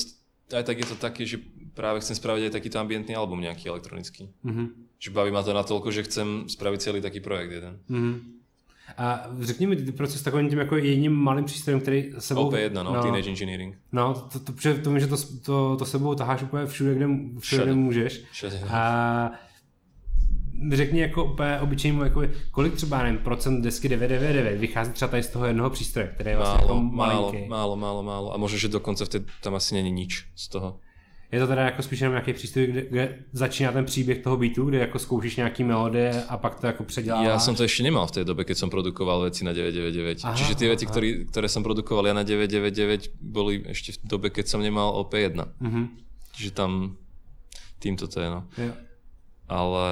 aj 0.49 0.63
tak 0.65 0.77
je 0.81 0.87
to 0.89 0.95
také, 0.97 1.21
že 1.29 1.37
práve 1.77 2.01
chcem 2.01 2.15
spraviť 2.17 2.43
aj 2.49 2.53
takýto 2.57 2.81
ambientný 2.81 3.13
album 3.13 3.37
nejaký 3.45 3.69
elektronický. 3.69 4.33
Mm-hmm. 4.41 4.67
Že 4.97 5.09
baví 5.13 5.29
ma 5.29 5.45
to 5.45 5.53
natoľko, 5.53 5.93
že 5.93 6.05
chcem 6.09 6.49
spraviť 6.49 6.79
celý 6.81 6.99
taký 7.05 7.21
projekt 7.21 7.53
jeden. 7.53 7.73
Mm-hmm. 7.85 8.15
A 8.97 9.27
řekni 9.41 9.67
mi, 9.67 9.75
ty 9.75 9.91
proces 9.91 10.19
s 10.19 10.23
takovým 10.23 10.49
tím 10.49 10.59
jako 10.59 10.77
jedním 10.77 11.11
malým 11.11 11.45
přístrojem, 11.45 11.81
který 11.81 12.11
sebou... 12.19 12.49
OP1, 12.49 12.73
no, 12.73 12.83
no 12.83 13.01
Teenage 13.01 13.29
Engineering. 13.29 13.77
No, 13.91 14.13
to, 14.13 14.39
to, 14.39 14.53
to, 14.53 14.81
to, 14.83 14.99
že 14.99 15.07
to, 15.07 15.17
to, 15.45 15.75
to 15.79 15.85
sebou 15.85 16.15
taháš 16.15 16.43
úplně 16.43 16.65
všude, 16.65 16.95
kde, 16.95 17.07
všude, 17.39 17.63
kde 17.63 17.73
můžeš. 17.73 18.23
Všude. 18.31 18.61
A 18.69 19.31
řekni 20.71 20.99
jako 20.99 21.25
úplně 21.25 21.59
obyčejnému, 21.59 22.03
jako 22.03 22.21
kolik 22.51 22.73
třeba, 22.73 23.03
nevím, 23.03 23.19
procent 23.19 23.61
desky 23.61 23.89
999 23.89 24.59
vychází 24.59 24.91
třeba 24.91 25.11
tady 25.11 25.23
z 25.23 25.29
toho 25.29 25.45
jednoho 25.45 25.69
přístroje, 25.69 26.07
který 26.07 26.29
je 26.29 26.37
vlastně 26.37 26.67
málo, 26.67 26.75
jako 26.75 26.95
malinký. 26.95 27.49
Málo, 27.49 27.75
málo, 27.75 28.03
málo. 28.03 28.33
A 28.33 28.37
možná, 28.37 28.57
že 28.57 28.67
dokonce 28.67 29.05
vtedy 29.05 29.25
tam 29.41 29.55
asi 29.55 29.75
není 29.75 29.91
nič 29.91 30.25
z 30.35 30.47
toho. 30.47 30.79
Je 31.33 31.39
to 31.39 31.47
teda 31.47 31.61
jako 31.61 31.81
spíš 31.81 31.99
jenom 31.99 32.11
nějaký 32.11 32.33
přístroj, 32.33 32.67
kde, 32.67 32.81
kde 32.81 33.19
začíná 33.31 33.71
ten 33.71 33.85
příběh 33.85 34.17
toho 34.17 34.37
beatu, 34.37 34.65
kde 34.65 34.77
jako 34.77 34.99
zkoušíš 34.99 35.35
nějaký 35.35 35.63
melodie 35.63 36.23
a 36.29 36.37
pak 36.37 36.59
to 36.59 36.67
jako 36.67 36.83
předěláváš? 36.83 37.25
Ja 37.27 37.39
som 37.41 37.57
to 37.57 37.65
ešte 37.65 37.81
nemal 37.81 38.05
v 38.05 38.21
tej 38.21 38.25
dobe, 38.29 38.45
keď 38.45 38.57
som 38.61 38.69
produkoval 38.69 39.25
veci 39.25 39.41
na 39.41 39.49
999. 39.49 40.21
Aha, 40.29 40.37
Čiže 40.37 40.53
tie 40.53 40.69
veci, 40.69 40.85
ktoré, 40.85 41.25
ktoré 41.25 41.49
som 41.49 41.65
produkoval 41.65 42.05
ja 42.05 42.13
na 42.13 42.21
999, 42.21 43.17
boli 43.17 43.65
ešte 43.65 43.97
v 43.97 44.05
dobe, 44.05 44.29
keď 44.29 44.45
som 44.45 44.61
nemal 44.61 44.93
OP1. 44.93 45.33
Uh-huh. 45.41 45.89
Čiže 46.37 46.53
tam 46.53 47.01
týmto 47.81 48.05
to 48.05 48.21
je, 48.21 48.29
no. 48.29 48.45
Jo. 48.53 48.77
Ale 49.49 49.87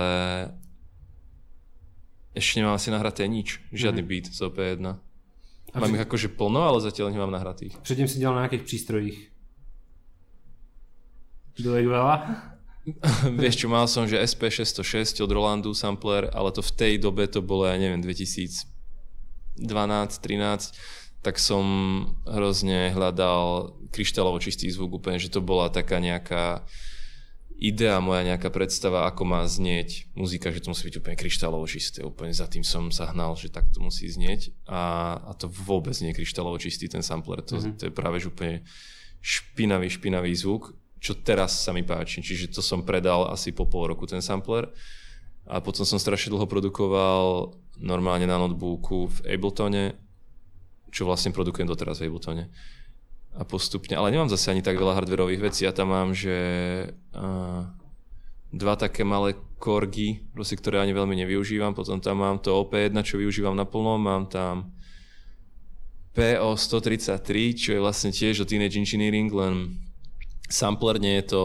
ešte 2.38 2.62
nemám 2.62 2.77
asi 2.77 2.93
nahraté 2.93 3.25
nič, 3.25 3.65
žiadny 3.73 4.06
uh-huh. 4.06 4.10
beat 4.13 4.30
z 4.30 4.39
OP1. 4.45 4.77
Mám 5.73 5.89
před... 5.89 5.95
ich 5.97 6.06
akože 6.06 6.27
plno, 6.38 6.62
ale 6.69 6.86
zatiaľ 6.86 7.10
nemám 7.10 7.34
nahratých. 7.34 7.82
Předtím 7.82 8.08
si 8.08 8.19
dělal 8.19 8.36
na 8.36 8.41
nejakých 8.45 8.62
prístrojích. 8.62 9.31
Bylo 11.60 11.78
veľa? 11.92 12.16
Vieš 13.42 13.56
čo, 13.62 13.68
mal 13.70 13.86
som, 13.86 14.08
že 14.08 14.18
SP606 14.18 15.22
od 15.22 15.32
Rolandu 15.32 15.72
sampler, 15.76 16.32
ale 16.34 16.50
to 16.56 16.66
v 16.66 16.72
tej 16.74 16.94
dobe 16.98 17.28
to 17.30 17.44
bolo, 17.44 17.68
ja 17.70 17.78
neviem, 17.78 18.02
2012, 18.02 18.64
13 19.60 19.62
tak 21.22 21.38
som 21.38 21.66
hrozne 22.26 22.90
hľadal 22.98 23.78
kryštálovo 23.94 24.42
čistý 24.42 24.74
zvuk 24.74 24.98
úplne, 24.98 25.22
že 25.22 25.30
to 25.30 25.38
bola 25.38 25.70
taká 25.70 26.02
nejaká 26.02 26.66
idea, 27.62 28.02
moja 28.02 28.26
nejaká 28.26 28.50
predstava, 28.50 29.06
ako 29.06 29.22
má 29.30 29.46
znieť 29.46 30.10
muzika, 30.18 30.50
že 30.50 30.66
to 30.66 30.74
musí 30.74 30.90
byť 30.90 30.98
úplne 30.98 31.14
kryštálovo 31.14 31.70
čisté. 31.70 32.02
Úplne 32.02 32.34
za 32.34 32.50
tým 32.50 32.66
som 32.66 32.90
sa 32.90 33.14
hnal, 33.14 33.38
že 33.38 33.54
tak 33.54 33.70
to 33.70 33.86
musí 33.86 34.10
znieť 34.10 34.66
a, 34.66 35.14
a 35.30 35.32
to 35.38 35.46
vôbec 35.46 35.94
nie 36.02 36.10
je 36.10 36.18
kryštálovo 36.26 36.58
čistý 36.58 36.90
ten 36.90 37.06
sampler. 37.06 37.46
To, 37.46 37.62
mm-hmm. 37.62 37.78
to 37.78 37.84
je 37.86 37.94
práve 37.94 38.18
že 38.18 38.34
úplne 38.34 38.66
špinavý, 39.22 39.94
špinavý 39.94 40.34
zvuk 40.34 40.74
čo 41.02 41.18
teraz 41.18 41.66
sa 41.66 41.74
mi 41.74 41.82
páči. 41.82 42.22
Čiže 42.22 42.54
to 42.54 42.62
som 42.62 42.86
predal 42.86 43.26
asi 43.34 43.50
po 43.50 43.66
pol 43.66 43.90
roku 43.90 44.06
ten 44.06 44.22
sampler. 44.22 44.70
A 45.50 45.58
potom 45.58 45.82
som 45.82 45.98
strašne 45.98 46.30
dlho 46.30 46.46
produkoval 46.46 47.58
normálne 47.82 48.30
na 48.30 48.38
notebooku 48.38 49.10
v 49.10 49.18
Abletone, 49.34 49.98
čo 50.94 51.10
vlastne 51.10 51.34
produkujem 51.34 51.66
doteraz 51.66 51.98
v 51.98 52.14
Abletone. 52.14 52.54
A 53.34 53.42
postupne, 53.42 53.98
ale 53.98 54.14
nemám 54.14 54.30
zase 54.30 54.54
ani 54.54 54.62
tak 54.62 54.78
veľa 54.78 55.02
hardwareových 55.02 55.42
vecí. 55.42 55.66
Ja 55.66 55.74
tam 55.74 55.90
mám, 55.90 56.14
že 56.14 56.38
dva 58.54 58.76
také 58.78 59.02
malé 59.02 59.34
korgy, 59.58 60.22
proste, 60.38 60.54
ktoré 60.54 60.78
ani 60.78 60.94
veľmi 60.94 61.18
nevyužívam. 61.26 61.74
Potom 61.74 61.98
tam 61.98 62.22
mám 62.22 62.38
to 62.38 62.54
OP1, 62.62 62.94
čo 63.02 63.18
využívam 63.18 63.58
naplno. 63.58 63.98
Mám 63.98 64.30
tam 64.30 64.70
PO133, 66.14 67.58
čo 67.58 67.70
je 67.74 67.80
vlastne 67.82 68.14
tiež 68.14 68.44
o 68.44 68.46
Teenage 68.46 68.78
Engineering, 68.78 69.34
len 69.34 69.82
sampler 70.52 71.00
nie 71.00 71.24
je 71.24 71.26
to, 71.32 71.42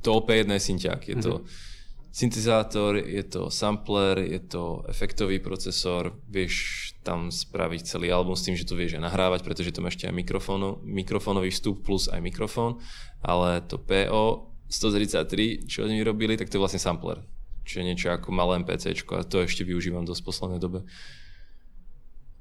to 0.00 0.08
OP1 0.22 0.48
je 0.48 0.62
synťák, 0.62 1.00
je 1.04 1.16
to 1.20 1.32
mm-hmm. 1.42 2.14
syntezátor, 2.14 2.96
je 2.96 3.24
to 3.26 3.50
sampler, 3.50 4.22
je 4.22 4.40
to 4.40 4.86
efektový 4.88 5.42
procesor, 5.42 6.16
vieš 6.30 6.90
tam 7.02 7.28
spraviť 7.28 7.80
celý 7.84 8.08
album 8.14 8.38
s 8.38 8.46
tým, 8.46 8.56
že 8.56 8.64
to 8.64 8.78
vieš 8.78 8.96
aj 8.96 9.04
nahrávať, 9.04 9.40
pretože 9.42 9.74
to 9.74 9.82
má 9.82 9.90
ešte 9.90 10.06
aj 10.06 10.14
mikrofónu, 10.14 10.80
mikrofónový 10.84 11.50
vstup 11.52 11.82
plus 11.84 12.08
aj 12.08 12.20
mikrofón, 12.22 12.80
ale 13.20 13.60
to 13.66 13.76
PO 13.76 14.50
133, 14.70 15.66
čo 15.66 15.84
oni 15.84 16.00
robili, 16.06 16.38
tak 16.38 16.46
to 16.46 16.56
je 16.56 16.62
vlastne 16.62 16.78
sampler, 16.78 17.18
čo 17.66 17.82
je 17.82 17.88
niečo 17.90 18.14
ako 18.14 18.30
malé 18.30 18.62
MPC 18.62 18.94
a 19.18 19.26
to 19.26 19.42
ešte 19.42 19.66
využívam 19.66 20.06
dosť 20.06 20.22
v 20.22 20.28
poslednej 20.30 20.60
dobe. 20.62 20.86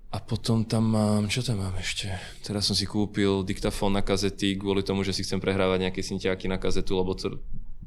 A 0.09 0.17
potom 0.17 0.65
tam 0.65 0.89
mám, 0.89 1.29
čo 1.29 1.45
tam 1.45 1.61
mám 1.61 1.77
ešte? 1.77 2.09
Teraz 2.41 2.65
som 2.65 2.73
si 2.73 2.89
kúpil 2.89 3.45
diktafón 3.45 3.93
na 3.93 4.01
kazety 4.01 4.57
kvôli 4.57 4.81
tomu, 4.81 5.05
že 5.05 5.13
si 5.13 5.21
chcem 5.21 5.37
prehrávať 5.37 5.85
nejaké 5.85 6.01
syntiáky 6.01 6.49
na 6.49 6.57
kazetu, 6.57 6.97
lebo 6.97 7.13
to 7.13 7.37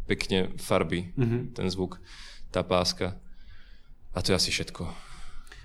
pekne 0.07 0.55
farby 0.55 1.11
mm-hmm. 1.19 1.59
ten 1.59 1.67
zvuk, 1.67 1.99
tá 2.55 2.63
páska. 2.63 3.19
A 4.15 4.23
to 4.23 4.31
je 4.31 4.39
asi 4.39 4.51
všetko. 4.55 4.87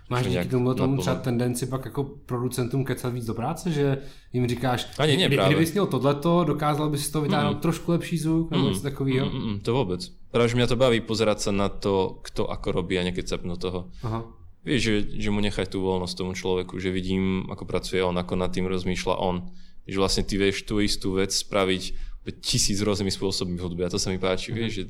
Máš 0.09 0.25
díky 0.25 0.49
tomu 0.49 0.73
tomu 0.73 0.97
třeba 0.97 1.15
tendenci 1.15 1.65
pak 1.65 1.85
jako 1.85 2.03
producentům 2.03 2.85
kecat 2.85 3.13
víc 3.13 3.25
do 3.25 3.33
práce, 3.33 3.71
že 3.71 3.97
jim 4.33 4.47
říkáš, 4.47 4.87
Ani 4.97 5.17
ne, 5.17 5.27
kdy, 5.27 5.37
kdybys 5.37 5.73
měl 5.73 5.85
tohleto, 5.85 6.43
dokázal 6.43 6.89
bys 6.89 7.09
toho 7.09 7.23
vytáhnout 7.23 7.57
mm. 7.57 7.61
trošku 7.61 7.91
lepší 7.91 8.17
zvuk 8.17 8.51
nebo 8.51 8.69
něco 8.69 8.81
takového? 8.81 9.25
Mm, 9.29 9.51
mm, 9.51 9.59
to 9.59 9.73
vôbec. 9.73 10.01
Práve, 10.31 10.47
že 10.47 10.55
mňa 10.55 10.67
to 10.67 10.75
baví 10.79 10.99
pozerať 11.03 11.39
sa 11.39 11.51
na 11.51 11.67
to, 11.67 12.23
kto 12.23 12.47
ako 12.47 12.71
robí 12.71 12.99
a 12.99 13.03
nekecap 13.03 13.43
do 13.43 13.57
toho. 13.59 13.79
Aha 14.03 14.36
vieš, 14.67 14.81
že, 14.83 14.95
že 15.23 15.29
mu 15.31 15.39
nechaj 15.39 15.71
tú 15.71 15.79
voľnosť 15.79 16.15
tomu 16.19 16.35
človeku, 16.35 16.75
že 16.75 16.91
vidím, 16.91 17.47
ako 17.47 17.63
pracuje 17.63 18.03
on, 18.03 18.19
ako 18.19 18.35
nad 18.35 18.51
tým 18.51 18.67
rozmýšľa 18.67 19.15
on. 19.15 19.47
Že 19.87 19.97
vlastne 20.03 20.23
ty 20.27 20.35
vieš 20.35 20.67
tú 20.67 20.83
istú 20.83 21.15
vec 21.15 21.31
spraviť 21.31 21.95
tisíc 22.43 22.83
rôznymi 22.83 23.07
spôsobmi 23.07 23.55
v 23.55 23.63
hudbe 23.63 23.87
a 23.87 23.89
to 23.89 23.95
sa 23.95 24.11
mi 24.11 24.19
páči, 24.19 24.51
mm-hmm. 24.51 24.59
vieš, 24.59 24.73
že, 24.75 24.83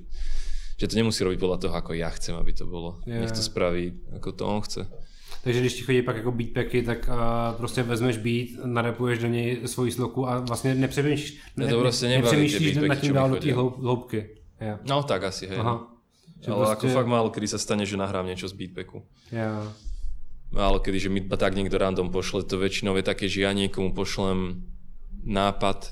že 0.81 0.85
to 0.89 0.97
nemusí 0.97 1.21
robiť 1.21 1.37
podľa 1.37 1.57
toho, 1.61 1.73
ako 1.77 1.93
ja 1.93 2.09
chcem, 2.17 2.33
aby 2.33 2.49
to 2.49 2.65
bolo. 2.65 2.97
Yeah. 3.05 3.21
Nech 3.21 3.37
to 3.37 3.45
spraví, 3.45 3.93
ako 4.17 4.29
to 4.33 4.43
on 4.49 4.61
chce. 4.65 4.89
Takže 5.43 5.59
když 5.59 5.73
ti 5.73 5.81
chodí 5.81 6.01
pak 6.01 6.15
jako 6.15 6.31
beatpacky, 6.31 6.81
tak 6.81 7.09
uh, 7.09 7.57
prostě 7.57 7.83
vezmeš 7.83 8.17
beat, 8.17 8.65
narepuješ 8.65 9.19
do 9.19 9.27
něj 9.27 9.61
svoji 9.65 9.91
sloku 9.91 10.27
a 10.27 10.39
vlastně 10.39 10.75
nepřemýšlíš, 10.75 11.39
ne, 11.57 11.67
to 11.67 11.79
prostě 11.79 12.07
nepřemýšlíš 12.07 12.75
nad 12.75 12.95
tím 12.95 13.13
dál 13.13 13.29
do 13.29 13.35
té 13.35 13.53
hloubky. 13.53 14.29
Yeah. 14.61 14.79
No 14.89 15.03
tak 15.03 15.23
asi, 15.23 15.47
hej. 15.47 15.59
Aha. 15.59 15.96
Že 16.41 16.49
Ale 16.53 16.65
proste... 16.69 16.75
ako 16.77 16.85
fakt 16.93 17.09
málo 17.09 17.27
kedy 17.33 17.47
sa 17.49 17.59
stane, 17.61 17.83
že 17.87 17.97
nahrám 17.97 18.25
niečo 18.29 18.45
z 18.45 18.53
beatpacku. 18.53 19.01
Yeah. 19.33 19.73
Málo 20.53 20.79
kedy, 20.79 20.97
že 21.07 21.09
mi 21.09 21.19
tak 21.25 21.57
niekto 21.57 21.75
random 21.75 22.13
pošle, 22.13 22.45
to 22.47 22.61
väčšinou 22.61 22.95
je 22.95 23.03
také, 23.03 23.27
že 23.27 23.43
ja 23.43 23.51
niekomu 23.51 23.91
pošlem 23.91 24.63
nápad, 25.27 25.91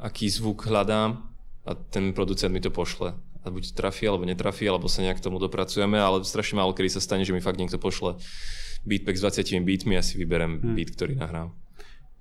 aký 0.00 0.30
zvuk 0.32 0.64
hľadám 0.64 1.20
a 1.68 1.70
ten 1.76 2.16
producent 2.16 2.52
mi 2.54 2.64
to 2.64 2.72
pošle. 2.72 3.12
A 3.44 3.52
buď 3.52 3.76
trafí, 3.76 4.08
alebo 4.08 4.24
netrafí, 4.24 4.64
alebo 4.64 4.88
sa 4.88 5.04
nejak 5.04 5.20
k 5.20 5.26
tomu 5.28 5.36
dopracujeme, 5.36 6.00
ale 6.00 6.24
strašne 6.24 6.56
málo 6.56 6.72
kedy 6.72 6.96
sa 6.96 7.04
stane, 7.04 7.28
že 7.28 7.36
mi 7.36 7.44
fakt 7.44 7.60
niekto 7.60 7.76
pošle 7.76 8.16
beatpack 8.88 9.16
s 9.16 9.24
20 9.24 9.64
beatmi 9.64 9.96
a 9.96 10.02
si 10.04 10.16
vyberem 10.16 10.60
hmm. 10.60 10.74
beat, 10.76 10.92
ktorý 10.92 11.16
nahrám. 11.16 11.52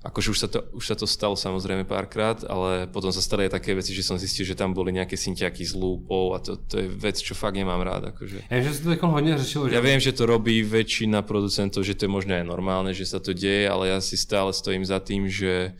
Akože 0.03 0.35
už 0.35 0.39
sa, 0.43 0.51
to, 0.51 0.59
už 0.75 0.83
sa 0.83 0.99
to 0.99 1.07
stalo 1.07 1.31
samozrejme 1.39 1.87
párkrát, 1.87 2.35
ale 2.51 2.91
potom 2.91 3.07
sa 3.07 3.23
stali 3.23 3.47
aj 3.47 3.55
také 3.55 3.71
veci, 3.71 3.95
že 3.95 4.03
som 4.03 4.19
zistil, 4.19 4.43
že 4.43 4.51
tam 4.51 4.75
boli 4.75 4.91
nejaké 4.91 5.15
syntiaky 5.15 5.63
z 5.63 5.79
lúpov 5.79 6.35
a 6.35 6.43
to, 6.43 6.59
to 6.59 6.75
je 6.75 6.91
vec, 6.91 7.15
čo 7.15 7.31
fakt 7.31 7.55
nemám 7.55 7.79
rád. 7.79 8.11
Akože. 8.11 8.43
Ja, 8.51 8.59
že 8.59 8.83
to 8.83 8.91
hodne 8.99 9.39
řešilo. 9.39 9.71
Že... 9.71 9.79
Ja 9.79 9.79
viem, 9.79 10.03
že 10.03 10.11
to 10.11 10.27
robí 10.27 10.59
väčšina 10.59 11.23
producentov, 11.23 11.87
že 11.87 11.95
to 11.95 12.03
je 12.03 12.11
možno 12.11 12.35
aj 12.35 12.43
normálne, 12.43 12.91
že 12.91 13.07
sa 13.07 13.23
to 13.23 13.31
deje, 13.31 13.63
ale 13.63 13.95
ja 13.95 14.03
si 14.03 14.19
stále 14.19 14.51
stojím 14.51 14.83
za 14.83 14.99
tým, 14.99 15.31
že, 15.31 15.71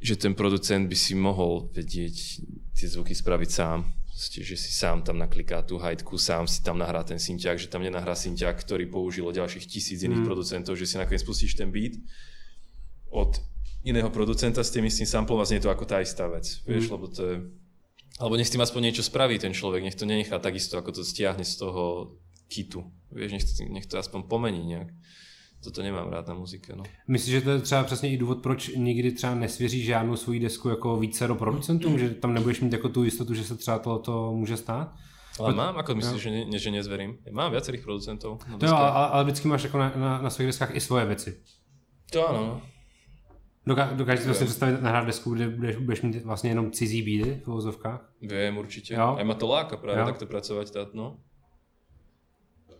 že 0.00 0.16
ten 0.16 0.32
producent 0.32 0.88
by 0.88 0.96
si 0.96 1.12
mohol 1.12 1.68
vedieť 1.76 2.40
tie 2.72 2.88
zvuky 2.88 3.12
spraviť 3.12 3.50
sám. 3.52 3.84
Proste, 3.84 4.40
že 4.40 4.56
si 4.56 4.72
sám 4.72 5.04
tam 5.04 5.20
nakliká 5.20 5.60
tú 5.60 5.76
hajtku, 5.76 6.16
sám 6.16 6.48
si 6.48 6.64
tam 6.64 6.80
nahrá 6.80 7.04
ten 7.04 7.20
synťák, 7.20 7.60
že 7.60 7.68
tam 7.68 7.84
nenahrá 7.84 8.16
synťák, 8.16 8.64
ktorý 8.64 8.88
použilo 8.88 9.28
ďalších 9.28 9.68
tisíc 9.68 10.00
iných 10.00 10.24
mm. 10.24 10.28
producentov, 10.32 10.72
že 10.80 10.88
si 10.88 10.96
nakoniec 10.96 11.20
pustíš 11.20 11.52
ten 11.52 11.68
beat 11.68 12.00
od 13.14 13.38
iného 13.86 14.10
producenta 14.10 14.64
s 14.66 14.74
tým 14.74 14.90
istým 14.90 15.06
samplom 15.06 15.38
vlastne 15.38 15.62
je 15.62 15.64
to 15.64 15.70
ako 15.70 15.86
tá 15.86 16.02
istá 16.02 16.26
vec, 16.26 16.60
vieš, 16.66 16.88
mm. 16.88 16.92
lebo 16.98 17.06
to 17.06 17.22
je... 17.22 17.36
Alebo 18.18 18.34
nech 18.38 18.46
s 18.46 18.54
tým 18.54 18.62
aspoň 18.62 18.90
niečo 18.90 19.06
spraví 19.06 19.38
ten 19.38 19.54
človek, 19.54 19.82
nech 19.82 19.94
to 19.94 20.06
nenechá 20.06 20.38
takisto, 20.38 20.78
ako 20.78 20.90
to 20.94 21.02
stiahne 21.06 21.42
z 21.42 21.54
toho 21.58 22.14
kitu. 22.46 22.82
Vieš, 23.10 23.30
nech 23.30 23.44
to, 23.44 23.50
nech 23.70 23.86
to 23.86 23.98
aspoň 23.98 24.26
pomení 24.26 24.62
nejak. 24.66 24.90
Toto 25.64 25.82
nemám 25.82 26.12
rád 26.12 26.28
na 26.28 26.34
muzike. 26.34 26.76
No. 26.76 26.84
Myslíš, 27.08 27.32
že 27.32 27.40
to 27.40 27.50
je 27.50 27.58
třeba 27.58 27.84
přesně 27.84 28.12
i 28.12 28.16
důvod, 28.16 28.42
proč 28.42 28.68
nikdy 28.76 29.12
třeba 29.12 29.34
nesvěříš 29.34 29.84
žádnou 29.86 30.16
svoji 30.16 30.40
desku 30.40 30.68
jako 30.68 30.96
více 30.96 31.28
do 31.28 31.34
producentům, 31.34 31.92
mm. 31.92 31.98
že 31.98 32.10
tam 32.10 32.34
nebudeš 32.34 32.60
mít 32.60 32.72
jako 32.72 32.88
tu 32.88 33.04
jistotu, 33.04 33.34
že 33.34 33.44
se 33.44 33.56
třeba 33.56 33.78
tohoto 33.78 34.32
může 34.32 34.56
stát? 34.56 34.94
Ale 35.38 35.50
Pot... 35.50 35.56
mám, 35.56 35.74
ako 35.78 35.94
myslíš, 35.94 36.22
že, 36.22 36.30
ne, 36.30 36.58
že 36.58 36.70
nezverím? 36.70 37.18
Mám 37.26 37.50
viacerých 37.50 37.82
producentov. 37.82 38.38
To 38.58 38.66
jo, 38.66 38.74
ale, 38.74 38.90
ale 39.10 39.24
vždycky 39.24 39.48
máš 39.48 39.66
jako 39.66 39.78
na, 39.78 39.92
na, 39.96 40.22
na 40.22 40.30
svých 40.30 40.46
deskách 40.46 40.74
i 40.74 40.80
svoje 40.80 41.06
věci. 41.06 41.42
To 42.12 42.28
ano. 42.28 42.62
Doká- 43.66 43.96
dokážeš 43.96 44.20
si 44.20 44.26
vlastně 44.26 44.46
představit 44.46 44.82
nahrát 44.82 45.06
desku, 45.06 45.34
kde 45.34 45.48
budeš, 45.48 45.76
budeš 45.76 46.02
mít 46.02 46.24
vlastně 46.24 46.50
jenom 46.50 46.70
cizí 46.70 47.02
bídy 47.02 47.40
v 47.44 47.46
vozovkách? 47.46 48.12
Viem, 48.20 48.58
určite. 48.58 48.94
Jo? 48.94 49.16
Aj 49.18 49.24
ma 49.24 49.34
to 49.34 49.46
láka 49.46 49.76
práve 49.76 50.00
jo? 50.00 50.06
takto 50.06 50.26
pracovať, 50.26 50.70
tá, 50.70 50.84
no. 50.92 51.16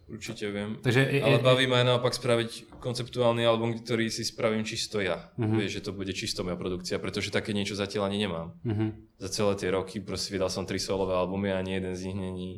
Určite 0.04 0.52
viem. 0.52 0.76
Takže 0.84 1.00
je, 1.00 1.22
Ale 1.24 1.40
baví 1.40 1.64
ma 1.64 1.80
aj 1.80 1.88
naopak 1.88 2.12
spraviť 2.12 2.76
konceptuálny 2.76 3.40
album, 3.48 3.72
ktorý 3.72 4.12
si 4.12 4.20
spravím 4.20 4.60
čisto 4.60 5.00
ja. 5.00 5.32
Uh-huh. 5.40 5.56
Vieš, 5.56 5.80
že 5.80 5.84
to 5.88 5.96
bude 5.96 6.12
čisto 6.12 6.44
moja 6.44 6.60
produkcia, 6.60 7.00
pretože 7.00 7.32
také 7.32 7.56
niečo 7.56 7.72
zatiaľ 7.72 8.12
ani 8.12 8.28
nemám. 8.28 8.52
Uh-huh. 8.68 8.92
Za 9.16 9.28
celé 9.32 9.52
tie 9.56 9.72
roky 9.72 10.04
proste 10.04 10.36
vydal 10.36 10.52
som 10.52 10.68
tri 10.68 10.76
solové 10.76 11.16
albumy 11.16 11.56
a 11.56 11.64
ani 11.64 11.80
jeden 11.80 11.96
z 11.96 12.12
nich 12.12 12.18
není, 12.20 12.50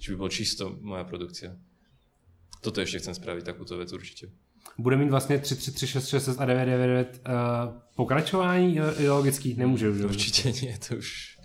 či 0.00 0.16
by 0.16 0.16
bol 0.16 0.32
čisto 0.32 0.72
moja 0.80 1.04
produkcia. 1.04 1.52
Toto 2.64 2.80
ešte 2.80 3.04
chcem 3.04 3.12
spraviť, 3.12 3.44
takúto 3.44 3.76
vec 3.76 3.92
určite 3.92 4.32
bude 4.78 4.96
mít 4.96 5.10
vlastně 5.10 5.38
3, 5.38 5.56
3, 5.56 5.72
3, 5.72 5.86
6, 5.86 6.08
6, 6.08 6.24
6 6.24 6.40
a 6.40 6.44
9, 6.44 6.66
9, 6.66 6.86
9 6.86 7.20
uh, 7.26 7.32
pokračování 7.96 8.80
ideologický? 8.98 9.54
Nemůže 9.54 9.90
už. 9.90 10.00
Určitě 10.00 10.52
nie, 10.66 10.78
to 10.88 10.96
už 10.96 11.38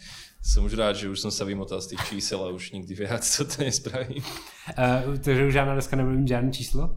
som 0.44 0.68
už 0.68 0.76
rád, 0.76 1.00
že 1.00 1.08
už 1.08 1.24
som 1.24 1.32
sa 1.32 1.48
vymotal 1.48 1.80
z 1.80 1.96
tých 1.96 2.04
čísel 2.12 2.44
a 2.44 2.52
už 2.52 2.76
nikdy 2.76 2.96
viac 2.96 3.24
to 3.24 3.64
nespravím. 3.64 4.20
Uh, 4.76 5.16
takže 5.18 5.48
už 5.48 5.54
žádná 5.54 5.74
dneska 5.74 5.96
nebude 5.96 6.18
mít 6.18 6.28
žádné 6.28 6.52
číslo? 6.52 6.96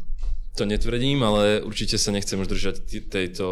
To 0.59 0.67
netvrdím, 0.67 1.23
ale 1.23 1.61
určite 1.63 1.95
sa 1.95 2.11
nechcem 2.11 2.41
už 2.41 2.49
držať 2.49 2.77
tejto 3.13 3.47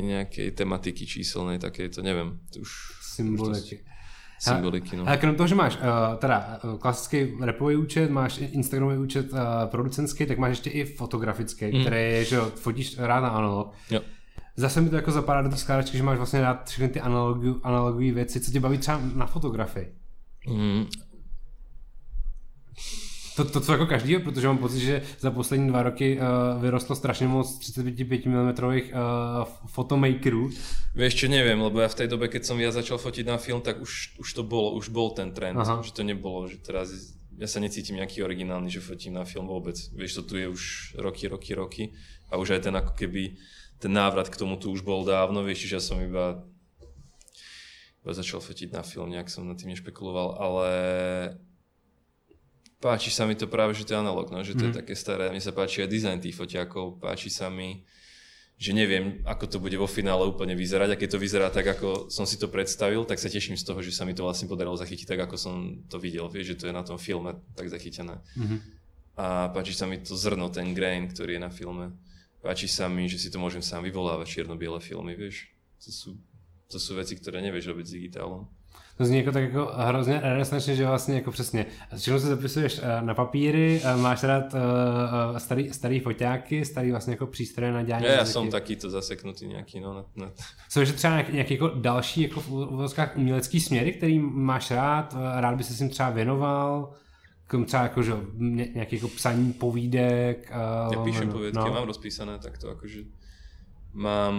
nejakej 0.00 0.50
tematiky 0.56 1.06
číselnej, 1.06 1.60
takej, 1.60 1.88
to 1.92 2.00
neviem. 2.02 2.40
To 2.50 2.64
už, 2.64 2.70
Symboliky. 3.14 3.84
Symboliky. 4.40 4.96
No. 4.96 5.08
A 5.08 5.16
krom 5.16 5.34
toho, 5.34 5.46
že 5.46 5.54
máš 5.54 5.76
uh, 5.76 6.16
teda 6.16 6.58
uh, 6.64 6.78
klasický 6.78 7.36
repový 7.40 7.76
účet, 7.76 8.10
máš 8.10 8.38
Instagramový 8.38 8.98
účet 8.98 9.32
uh, 9.32 9.38
producentský, 9.66 10.26
tak 10.26 10.38
máš 10.38 10.50
ještě 10.50 10.70
i 10.70 10.84
fotografický, 10.84 11.64
mm. 11.64 11.80
který 11.80 11.96
je, 11.96 12.24
že 12.24 12.40
fotíš 12.40 12.98
rád 12.98 13.20
na 13.20 13.28
analog. 13.28 13.74
Jo. 13.90 14.00
Zase 14.56 14.80
mi 14.80 14.90
to 14.90 14.96
jako 14.96 15.10
zapadá 15.10 15.42
do 15.42 15.48
té 15.48 15.56
skládačky, 15.56 15.96
že 15.96 16.02
máš 16.02 16.16
vlastně 16.16 16.40
rád 16.40 16.68
všechny 16.68 16.88
ty 16.88 17.00
analogové 17.62 18.12
věci, 18.12 18.40
co 18.40 18.50
tě 18.50 18.60
baví 18.60 18.78
třeba 18.78 19.00
na 19.14 19.26
fotografii. 19.26 19.94
Mm. 20.48 20.86
To, 23.36 23.44
to 23.44 23.60
co 23.60 23.72
jako 23.72 23.86
každý, 23.86 24.18
protože 24.18 24.46
mám 24.46 24.58
pocit, 24.58 24.80
že 24.80 25.02
za 25.18 25.30
poslední 25.30 25.68
dva 25.68 25.82
roky 25.82 26.18
uh, 26.18 26.62
vyrostlo 26.62 26.96
strašne 26.96 27.28
moc 27.28 27.58
35 27.58 28.26
mm 28.26 28.48
uh, 28.48 29.44
fotomakerů. 29.66 30.50
Vieš 30.94 31.14
čo, 31.14 31.26
neviem, 31.30 31.60
lebo 31.60 31.80
ja 31.80 31.88
v 31.88 31.94
tej 31.94 32.08
dobe, 32.10 32.26
keď 32.26 32.42
som 32.44 32.58
ja 32.58 32.74
začal 32.74 32.98
fotiť 32.98 33.24
na 33.26 33.38
film, 33.38 33.62
tak 33.62 33.78
už, 33.78 34.18
už 34.18 34.28
to 34.34 34.42
bolo, 34.42 34.74
už 34.74 34.90
bol 34.90 35.14
ten 35.14 35.30
trend, 35.30 35.54
Aha. 35.54 35.86
že 35.86 35.94
to 35.94 36.02
nebolo, 36.02 36.50
že 36.50 36.58
teraz 36.58 36.90
ja 37.38 37.46
sa 37.46 37.62
necítim 37.62 37.96
nejaký 37.96 38.20
originálny, 38.26 38.68
že 38.68 38.82
fotím 38.82 39.14
na 39.14 39.24
film 39.24 39.46
vôbec. 39.46 39.78
Vieš, 39.94 40.20
to 40.20 40.22
tu 40.22 40.34
je 40.36 40.50
už 40.50 40.62
roky, 40.98 41.30
roky, 41.30 41.54
roky 41.54 41.84
a 42.28 42.36
už 42.36 42.58
aj 42.58 42.68
ten 42.68 42.74
ako 42.74 42.92
keby 42.98 43.38
ten 43.80 43.92
návrat 43.94 44.28
k 44.28 44.36
tomu 44.36 44.60
tu 44.60 44.68
už 44.74 44.84
bol 44.84 45.06
dávno, 45.08 45.40
vieš, 45.40 45.70
že 45.70 45.78
ja 45.78 45.82
som 45.82 45.96
iba 46.02 46.44
iba 48.00 48.12
začal 48.16 48.40
fotiť 48.40 48.72
na 48.72 48.80
film, 48.80 49.12
nejak 49.12 49.28
som 49.28 49.44
nad 49.44 49.60
tým 49.60 49.76
nešpekuloval, 49.76 50.40
ale 50.40 50.68
páči 52.80 53.12
sa 53.12 53.28
mi 53.28 53.36
to 53.36 53.44
práve, 53.44 53.76
že 53.76 53.84
to 53.84 53.92
je 53.92 54.00
analog, 54.00 54.32
no, 54.32 54.40
že 54.40 54.56
to 54.56 54.64
mm. 54.64 54.66
je 54.66 54.72
mhm. 54.72 54.78
také 54.80 54.94
staré. 54.96 55.28
Mne 55.28 55.44
sa 55.44 55.52
páči 55.52 55.84
aj 55.84 55.92
dizajn 55.92 56.18
tých 56.24 56.34
fotiakov, 56.34 56.98
páči 56.98 57.28
sa 57.28 57.52
mi, 57.52 57.84
že 58.60 58.76
neviem, 58.76 59.24
ako 59.24 59.44
to 59.48 59.56
bude 59.56 59.76
vo 59.76 59.88
finále 59.88 60.24
úplne 60.28 60.52
vyzerať. 60.52 60.92
A 60.92 61.00
keď 61.00 61.16
to 61.16 61.22
vyzerá 61.22 61.48
tak, 61.48 61.64
ako 61.64 62.12
som 62.12 62.28
si 62.28 62.36
to 62.36 62.48
predstavil, 62.48 63.08
tak 63.08 63.16
sa 63.16 63.32
teším 63.32 63.56
z 63.56 63.64
toho, 63.64 63.80
že 63.80 63.92
sa 63.92 64.04
mi 64.04 64.12
to 64.12 64.24
vlastne 64.24 64.48
podarilo 64.52 64.76
zachytiť 64.76 65.16
tak, 65.16 65.20
ako 65.24 65.36
som 65.40 65.54
to 65.88 65.96
videl. 65.96 66.28
Vieš, 66.28 66.56
že 66.56 66.58
to 66.60 66.64
je 66.68 66.74
na 66.76 66.84
tom 66.84 67.00
filme 67.00 67.40
tak 67.56 67.72
zachytené. 67.72 68.20
Mm-hmm. 68.36 68.58
A 69.16 69.48
páči 69.52 69.72
sa 69.72 69.88
mi 69.88 70.00
to 70.00 70.12
zrno, 70.12 70.52
ten 70.52 70.76
grain, 70.76 71.08
ktorý 71.08 71.36
je 71.36 71.44
na 71.44 71.52
filme. 71.52 71.92
Páči 72.44 72.68
sa 72.68 72.88
mi, 72.88 73.08
že 73.08 73.16
si 73.16 73.32
to 73.32 73.40
môžem 73.40 73.64
sám 73.64 73.84
vyvolávať, 73.84 74.28
čierno-biele 74.28 74.80
filmy, 74.80 75.16
vieš. 75.16 75.48
To 75.84 75.88
sú, 75.92 76.10
to 76.68 76.76
sú 76.76 76.96
veci, 76.96 77.16
ktoré 77.16 77.40
nevieš 77.40 77.72
robiť 77.72 77.84
s 77.84 77.96
digitálom. 77.96 78.44
To 79.00 79.04
zní 79.06 79.18
jako 79.18 79.32
tak 79.32 79.42
jako 79.42 79.70
hrozně 79.74 80.20
renesančně, 80.22 80.76
že 80.76 80.86
vlastně 80.86 81.14
jako 81.14 81.30
přesně. 81.30 81.66
Všechno 81.96 82.20
se 82.20 82.26
zapisuješ 82.26 82.80
eh, 82.82 83.02
na 83.02 83.14
papíry, 83.14 83.80
eh, 83.84 83.96
máš 83.96 84.22
rád 84.22 84.54
uh, 84.54 85.38
starý, 85.38 85.72
starý 85.72 86.00
foťáky, 86.00 86.64
starý 86.64 86.90
vlastně 86.90 87.12
jako 87.12 87.26
přístroje 87.26 87.72
na 87.72 87.82
dělání. 87.82 88.04
Ja, 88.04 88.12
ja 88.12 88.24
som 88.28 88.52
takýto 88.52 88.90
zaseknutý 88.92 89.48
nějaký, 89.48 89.80
no. 89.80 89.94
Na, 89.94 90.04
na. 90.16 90.30
Jsou 90.68 90.84
že 90.84 90.92
třeba 90.92 91.12
nějaký, 91.12 91.32
nějaký 91.32 91.54
jako 91.54 91.68
další 91.68 92.22
jako 92.22 92.40
v 92.40 92.50
úvozkách 92.50 93.16
umělecký 93.16 93.60
směry, 93.60 93.92
který 93.92 94.18
máš 94.18 94.70
rád, 94.70 95.16
rád 95.40 95.54
by 95.54 95.64
se 95.64 95.74
s 95.74 95.80
ním 95.80 95.88
třeba 95.88 96.10
věnoval, 96.10 96.92
třeba 97.66 97.82
jako, 97.82 98.02
že 98.02 98.12
nějaký 98.74 98.96
jako 98.96 99.08
psaní 99.08 99.52
povídek. 99.52 100.52
Uh, 100.52 100.92
ja 100.92 101.04
píšem 101.04 101.32
povídky, 101.32 101.56
no. 101.56 101.72
mám 101.72 101.86
rozpísané 101.88 102.38
takto, 102.38 102.68
akože 102.68 103.00
mám 103.92 104.36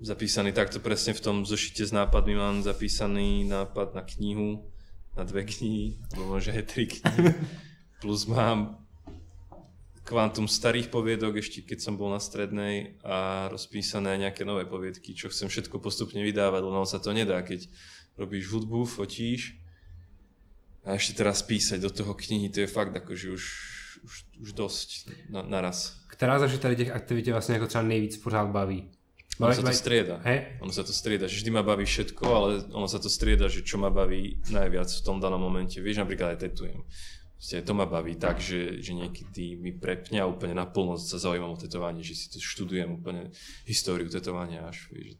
zapísaný 0.00 0.52
takto 0.52 0.80
presne 0.82 1.14
v 1.14 1.20
tom 1.20 1.36
zošite 1.46 1.86
s 1.86 1.92
nápadmi 1.94 2.34
mám 2.34 2.62
zapísaný 2.62 3.46
nápad 3.46 3.94
na 3.94 4.02
knihu, 4.02 4.66
na 5.14 5.22
dve 5.22 5.46
knihy, 5.46 5.98
alebo 6.12 6.34
možno 6.34 6.50
aj 6.54 6.64
tri 6.66 6.84
knihy. 6.90 7.34
Plus 8.02 8.26
mám 8.26 8.84
kvantum 10.04 10.44
starých 10.44 10.92
poviedok, 10.92 11.40
ešte 11.40 11.64
keď 11.64 11.78
som 11.80 11.96
bol 11.96 12.12
na 12.12 12.20
strednej 12.20 13.00
a 13.00 13.48
rozpísané 13.48 14.20
nejaké 14.20 14.44
nové 14.44 14.68
poviedky, 14.68 15.16
čo 15.16 15.32
chcem 15.32 15.48
všetko 15.48 15.80
postupne 15.80 16.20
vydávať, 16.20 16.60
lebo 16.60 16.84
sa 16.84 17.00
to 17.00 17.16
nedá, 17.16 17.40
keď 17.40 17.64
robíš 18.20 18.52
hudbu, 18.52 18.84
fotíš 18.84 19.56
a 20.84 21.00
ešte 21.00 21.24
teraz 21.24 21.40
písať 21.40 21.80
do 21.80 21.88
toho 21.88 22.12
knihy, 22.12 22.52
to 22.52 22.60
je 22.60 22.68
fakt 22.68 22.92
akože 22.92 23.32
už, 23.32 23.44
už, 24.04 24.14
už 24.44 24.48
dosť 24.52 24.88
na, 25.32 25.40
naraz. 25.42 25.96
Která 26.12 26.38
ze 26.38 26.58
tady 26.58 26.76
těch 26.76 26.90
aktivit 26.90 27.26
jako 27.26 27.66
třeba 27.66 27.82
nejvíc 27.82 28.16
pořád 28.16 28.48
baví? 28.48 28.90
Ono 29.40 29.52
sa 29.54 29.62
to 29.62 29.74
strieda. 29.74 30.22
Ono 30.62 30.72
sa 30.72 30.84
to 30.86 30.92
strieda, 30.94 31.26
že 31.26 31.42
vždy 31.42 31.50
ma 31.50 31.62
baví 31.66 31.84
všetko, 31.84 32.24
ale 32.26 32.48
ono 32.70 32.86
sa 32.86 33.02
to 33.02 33.10
strieda, 33.10 33.50
že 33.50 33.66
čo 33.66 33.82
ma 33.82 33.90
baví 33.90 34.38
najviac 34.50 34.86
v 34.86 35.02
tom 35.02 35.18
danom 35.18 35.42
momente. 35.42 35.82
Vieš, 35.82 36.06
napríklad 36.06 36.38
aj 36.38 36.50
tetujem. 36.50 36.86
Proste 37.34 37.60
to 37.66 37.74
ma 37.74 37.84
baví 37.84 38.14
tak, 38.14 38.40
že, 38.40 38.80
že 38.80 38.94
niekedy 38.94 39.58
mi 39.58 39.74
prepňa 39.74 40.24
úplne 40.24 40.54
na 40.54 40.64
plnosť 40.64 41.04
sa 41.12 41.18
zaujímam 41.18 41.52
o 41.52 41.60
tetovanie, 41.60 42.06
že 42.06 42.14
si 42.14 42.26
to 42.30 42.38
študujem 42.38 42.94
úplne 42.94 43.34
históriu 43.66 44.06
tetovania 44.06 44.70
až. 44.70 44.88
Vieš. 44.94 45.18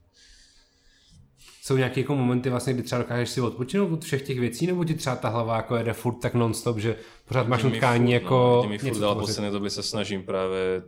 jsou 1.65 1.77
nějaké 1.77 2.01
jako 2.01 2.17
momenty 2.17 2.51
vlastně, 2.51 2.73
kdy 2.73 2.83
třeba 2.83 2.99
dokážeš 3.03 3.31
si 3.31 3.41
odpočinout 3.41 3.93
od 3.93 4.05
všech 4.05 4.23
těch 4.23 4.41
věcí, 4.41 4.67
nebo 4.67 4.85
ti 4.85 4.95
třeba 4.95 5.17
ta 5.17 5.29
hlava 5.29 5.57
jako 5.57 5.77
jede 5.77 5.93
furt 5.93 6.15
tak 6.15 6.35
non-stop, 6.35 6.79
že 6.79 6.97
pořád 7.29 7.49
máš 7.49 7.63
nutkání 7.63 8.13
jako... 8.13 8.61
No, 8.63 8.69
mi 8.69 8.79
furt, 8.79 9.03
ale 9.03 9.15
posledné 9.15 9.51
době 9.51 9.71
se 9.71 9.83
snažím 9.83 10.23
právě 10.23 10.83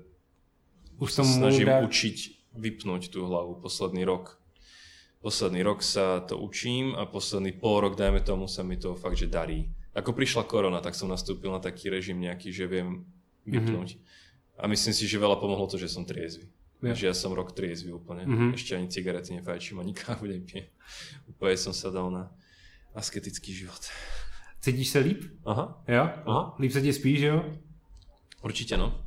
Už 0.97 1.13
sa 1.13 1.25
snažím 1.25 1.69
dá... 1.69 1.85
učiť 1.85 2.36
vypnúť 2.57 3.13
tú 3.13 3.29
hlavu 3.29 3.61
posledný 3.61 4.03
rok. 4.09 4.41
Posledný 5.21 5.65
rok 5.65 5.81
sa 5.81 6.23
to 6.23 6.39
učím 6.39 6.95
a 6.97 7.09
posledný 7.09 7.57
pol 7.57 7.83
rok, 7.83 7.95
dajme 7.97 8.21
tomu, 8.23 8.47
sa 8.47 8.65
mi 8.65 8.77
to 8.77 8.97
fakt, 8.97 9.19
že 9.19 9.31
darí. 9.31 9.69
Ako 9.97 10.13
prišla 10.13 10.45
korona, 10.45 10.85
tak 10.85 10.93
som 10.93 11.09
nastúpil 11.09 11.49
na 11.49 11.61
taký 11.61 11.89
režim 11.89 12.21
nejaký, 12.21 12.53
že 12.53 12.69
viem 12.69 13.09
vypnúť. 13.49 13.97
Mm-hmm. 13.97 14.61
A 14.61 14.65
myslím 14.69 14.93
si, 14.93 15.09
že 15.09 15.17
veľa 15.17 15.41
pomohlo 15.41 15.65
to, 15.69 15.81
že 15.81 15.89
som 15.89 16.05
triezvy. 16.05 16.49
Ja. 16.85 16.93
Že 16.93 17.05
ja 17.09 17.15
som 17.17 17.33
rok 17.33 17.57
triezvy 17.57 17.93
úplne. 17.97 18.29
Mm-hmm. 18.29 18.51
Ešte 18.53 18.77
ani 18.77 18.87
cigarety 18.93 19.33
nefajčím, 19.41 19.81
ani 19.81 19.97
kávu 19.97 20.29
nepijem. 20.29 20.69
Úplne 21.33 21.57
som 21.57 21.73
sa 21.73 21.89
dal 21.89 22.13
na 22.13 22.29
asketický 22.93 23.57
život. 23.57 23.81
Cítíš 24.61 24.93
sa 24.93 25.01
líp? 25.01 25.25
Aha. 25.49 25.81
Jo? 25.89 26.05
Aha. 26.29 26.43
Líp 26.61 26.73
sa 26.73 26.85
ti 26.85 26.93
spíš, 26.93 27.33
jo? 27.33 27.41
Určite 28.45 28.77
no. 28.77 29.06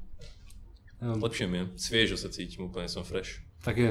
Lepšie 1.02 1.48
mi 1.48 1.58
je. 1.58 1.66
Sviežo 1.80 2.18
sa 2.20 2.30
cítim, 2.30 2.66
úplně 2.66 2.88
jsem 2.88 3.04
fresh. 3.04 3.40
Taky 3.64 3.90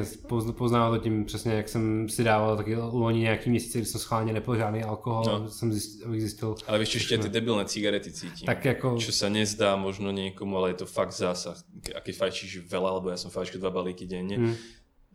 poznával 0.56 0.96
to 0.96 1.04
tím 1.04 1.24
přesně, 1.24 1.52
jak 1.52 1.68
jsem 1.68 2.08
si 2.08 2.24
dával 2.24 2.56
taky 2.56 2.76
loni 2.76 3.20
nějaký 3.20 3.50
měsíce, 3.50 3.78
kdy 3.78 3.86
jsem 3.86 4.00
schválně 4.00 4.32
nepil 4.32 4.56
žádný 4.56 4.82
alkohol, 4.82 5.24
no. 5.24 5.50
jsem 5.50 5.72
zjistil, 5.72 6.12
zjistil. 6.12 6.54
Ale 6.66 6.78
víš, 6.78 6.94
ešte 6.94 7.18
ty 7.18 7.28
debilné 7.28 7.64
cigarety 7.64 8.12
cítim. 8.12 8.46
Tak 8.46 8.64
jako... 8.64 8.96
Čo 8.96 9.12
sa 9.12 9.28
nezdá 9.28 9.76
možno 9.76 10.08
niekomu, 10.08 10.56
ale 10.56 10.72
je 10.72 10.84
to 10.84 10.86
fakt 10.86 11.12
zásah. 11.12 11.60
A 11.92 12.00
keď 12.00 12.14
fajčíš 12.16 12.64
veľa, 12.64 12.96
lebo 12.96 13.12
ja 13.12 13.20
som 13.20 13.28
fajčil 13.28 13.60
dva 13.60 13.68
balíky 13.68 14.08
denne, 14.08 14.36
hmm. 14.36 14.54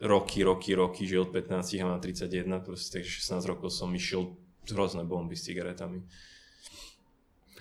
roky, 0.05 0.45
roky, 0.45 0.77
roky, 0.77 1.09
že 1.09 1.17
od 1.17 1.33
15 1.33 1.73
a 1.81 1.85
mám 1.85 2.01
31, 2.01 2.61
proste, 2.61 3.01
takže 3.01 3.09
16 3.09 3.45
rokov 3.49 3.73
som 3.73 3.89
išiel 3.89 4.37
hrozné 4.69 5.01
bomby 5.01 5.33
s 5.33 5.49
cigaretami. 5.49 6.05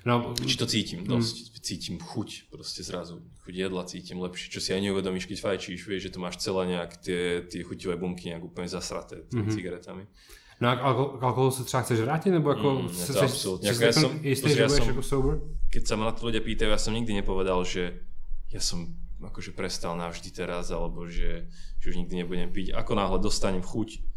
No, 0.02 0.34
Či 0.34 0.58
to 0.58 0.66
cítim 0.66 1.06
dosť, 1.06 1.36
mm. 1.38 1.62
cítim 1.62 1.96
chuť 2.02 2.50
proste 2.50 2.82
zrazu, 2.82 3.22
chuť 3.46 3.54
jedla 3.54 3.86
cítim 3.86 4.18
lepšie, 4.18 4.50
čo 4.50 4.58
si 4.58 4.74
aj 4.74 4.82
neuvedomíš, 4.82 5.30
keď 5.30 5.38
fajčíš, 5.38 5.86
vieš, 5.86 6.10
že 6.10 6.12
to 6.14 6.18
máš 6.18 6.42
celé 6.42 6.74
nejak 6.74 6.98
tie, 6.98 7.46
tie 7.46 7.62
chuťové 7.62 7.94
bunky 7.94 8.34
nejak 8.34 8.42
úplne 8.42 8.66
zasraté 8.66 9.22
tými 9.30 9.46
mm-hmm. 9.46 9.54
cigaretami. 9.54 10.04
No 10.62 10.70
a 10.70 10.74
alko- 10.78 11.18
alkohol 11.18 11.50
sa 11.50 11.66
třeba 11.66 11.82
chceš 11.82 12.00
vrátiť, 12.06 12.30
nebo 12.38 12.54
ako... 12.54 12.86
Mm, 12.86 12.94
to 12.94 13.18
absolútne. 13.18 13.66
Ja 13.66 13.94
som, 13.94 14.10
istý, 14.22 14.54
že 14.54 14.62
ja 14.62 14.70
som, 14.70 14.86
ako 14.86 15.02
sober? 15.02 15.34
Keď 15.74 15.82
sa 15.82 15.94
ma 15.98 16.10
na 16.10 16.14
to 16.14 16.30
ľudia 16.30 16.38
pýtajú, 16.38 16.70
ja 16.70 16.78
som 16.78 16.94
nikdy 16.94 17.18
nepovedal, 17.18 17.66
že 17.66 17.98
ja 18.54 18.62
som 18.62 18.94
akože 19.22 19.54
prestal 19.58 19.98
navždy 19.98 20.30
teraz, 20.34 20.70
alebo 20.70 21.06
že, 21.10 21.50
že 21.82 21.86
už 21.90 21.98
nikdy 22.06 22.22
nebudem 22.22 22.50
piť. 22.50 22.78
Ako 22.78 22.94
náhle 22.94 23.18
dostanem 23.18 23.62
chuť 23.62 24.11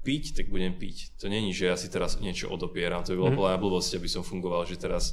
piť, 0.00 0.36
tak 0.36 0.46
budem 0.48 0.72
piť. 0.76 1.16
To 1.20 1.28
není, 1.28 1.52
že 1.52 1.68
ja 1.68 1.76
si 1.76 1.92
teraz 1.92 2.16
niečo 2.18 2.48
odopieram, 2.48 3.04
to 3.04 3.12
by 3.12 3.32
bolo 3.32 3.48
mm. 3.52 3.60
blbosť, 3.60 4.00
aby 4.00 4.08
som 4.08 4.24
fungoval, 4.24 4.64
že 4.64 4.80
teraz 4.80 5.12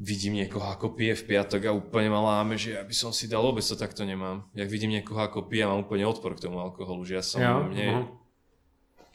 vidím 0.00 0.40
niekoho, 0.40 0.64
ako 0.64 0.96
pije 0.96 1.12
v 1.12 1.26
piatok 1.36 1.60
a 1.68 1.76
úplne 1.76 2.08
ma 2.08 2.20
láme, 2.24 2.56
že 2.56 2.72
ja 2.76 2.82
by 2.84 2.94
som 2.96 3.12
si 3.12 3.28
dal, 3.28 3.44
vôbec 3.44 3.60
to 3.60 3.76
takto 3.76 4.08
nemám. 4.08 4.48
Jak 4.56 4.72
vidím 4.72 4.96
niekoho, 4.96 5.20
ako 5.20 5.44
pije, 5.44 5.68
mám 5.68 5.84
úplne 5.84 6.08
odpor 6.08 6.32
k 6.36 6.48
tomu 6.48 6.56
alkoholu, 6.56 7.04
že 7.04 7.20
ja 7.20 7.24
som, 7.24 7.40
ja, 7.40 7.60
mne, 7.60 7.88
uh-huh. 7.88 8.06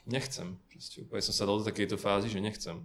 nechcem. 0.06 0.54
Proste 0.70 1.02
úplne 1.02 1.22
som 1.26 1.34
sa 1.34 1.42
dal 1.42 1.58
do 1.58 1.66
takejto 1.66 1.98
fázy, 1.98 2.30
že 2.30 2.38
nechcem. 2.38 2.78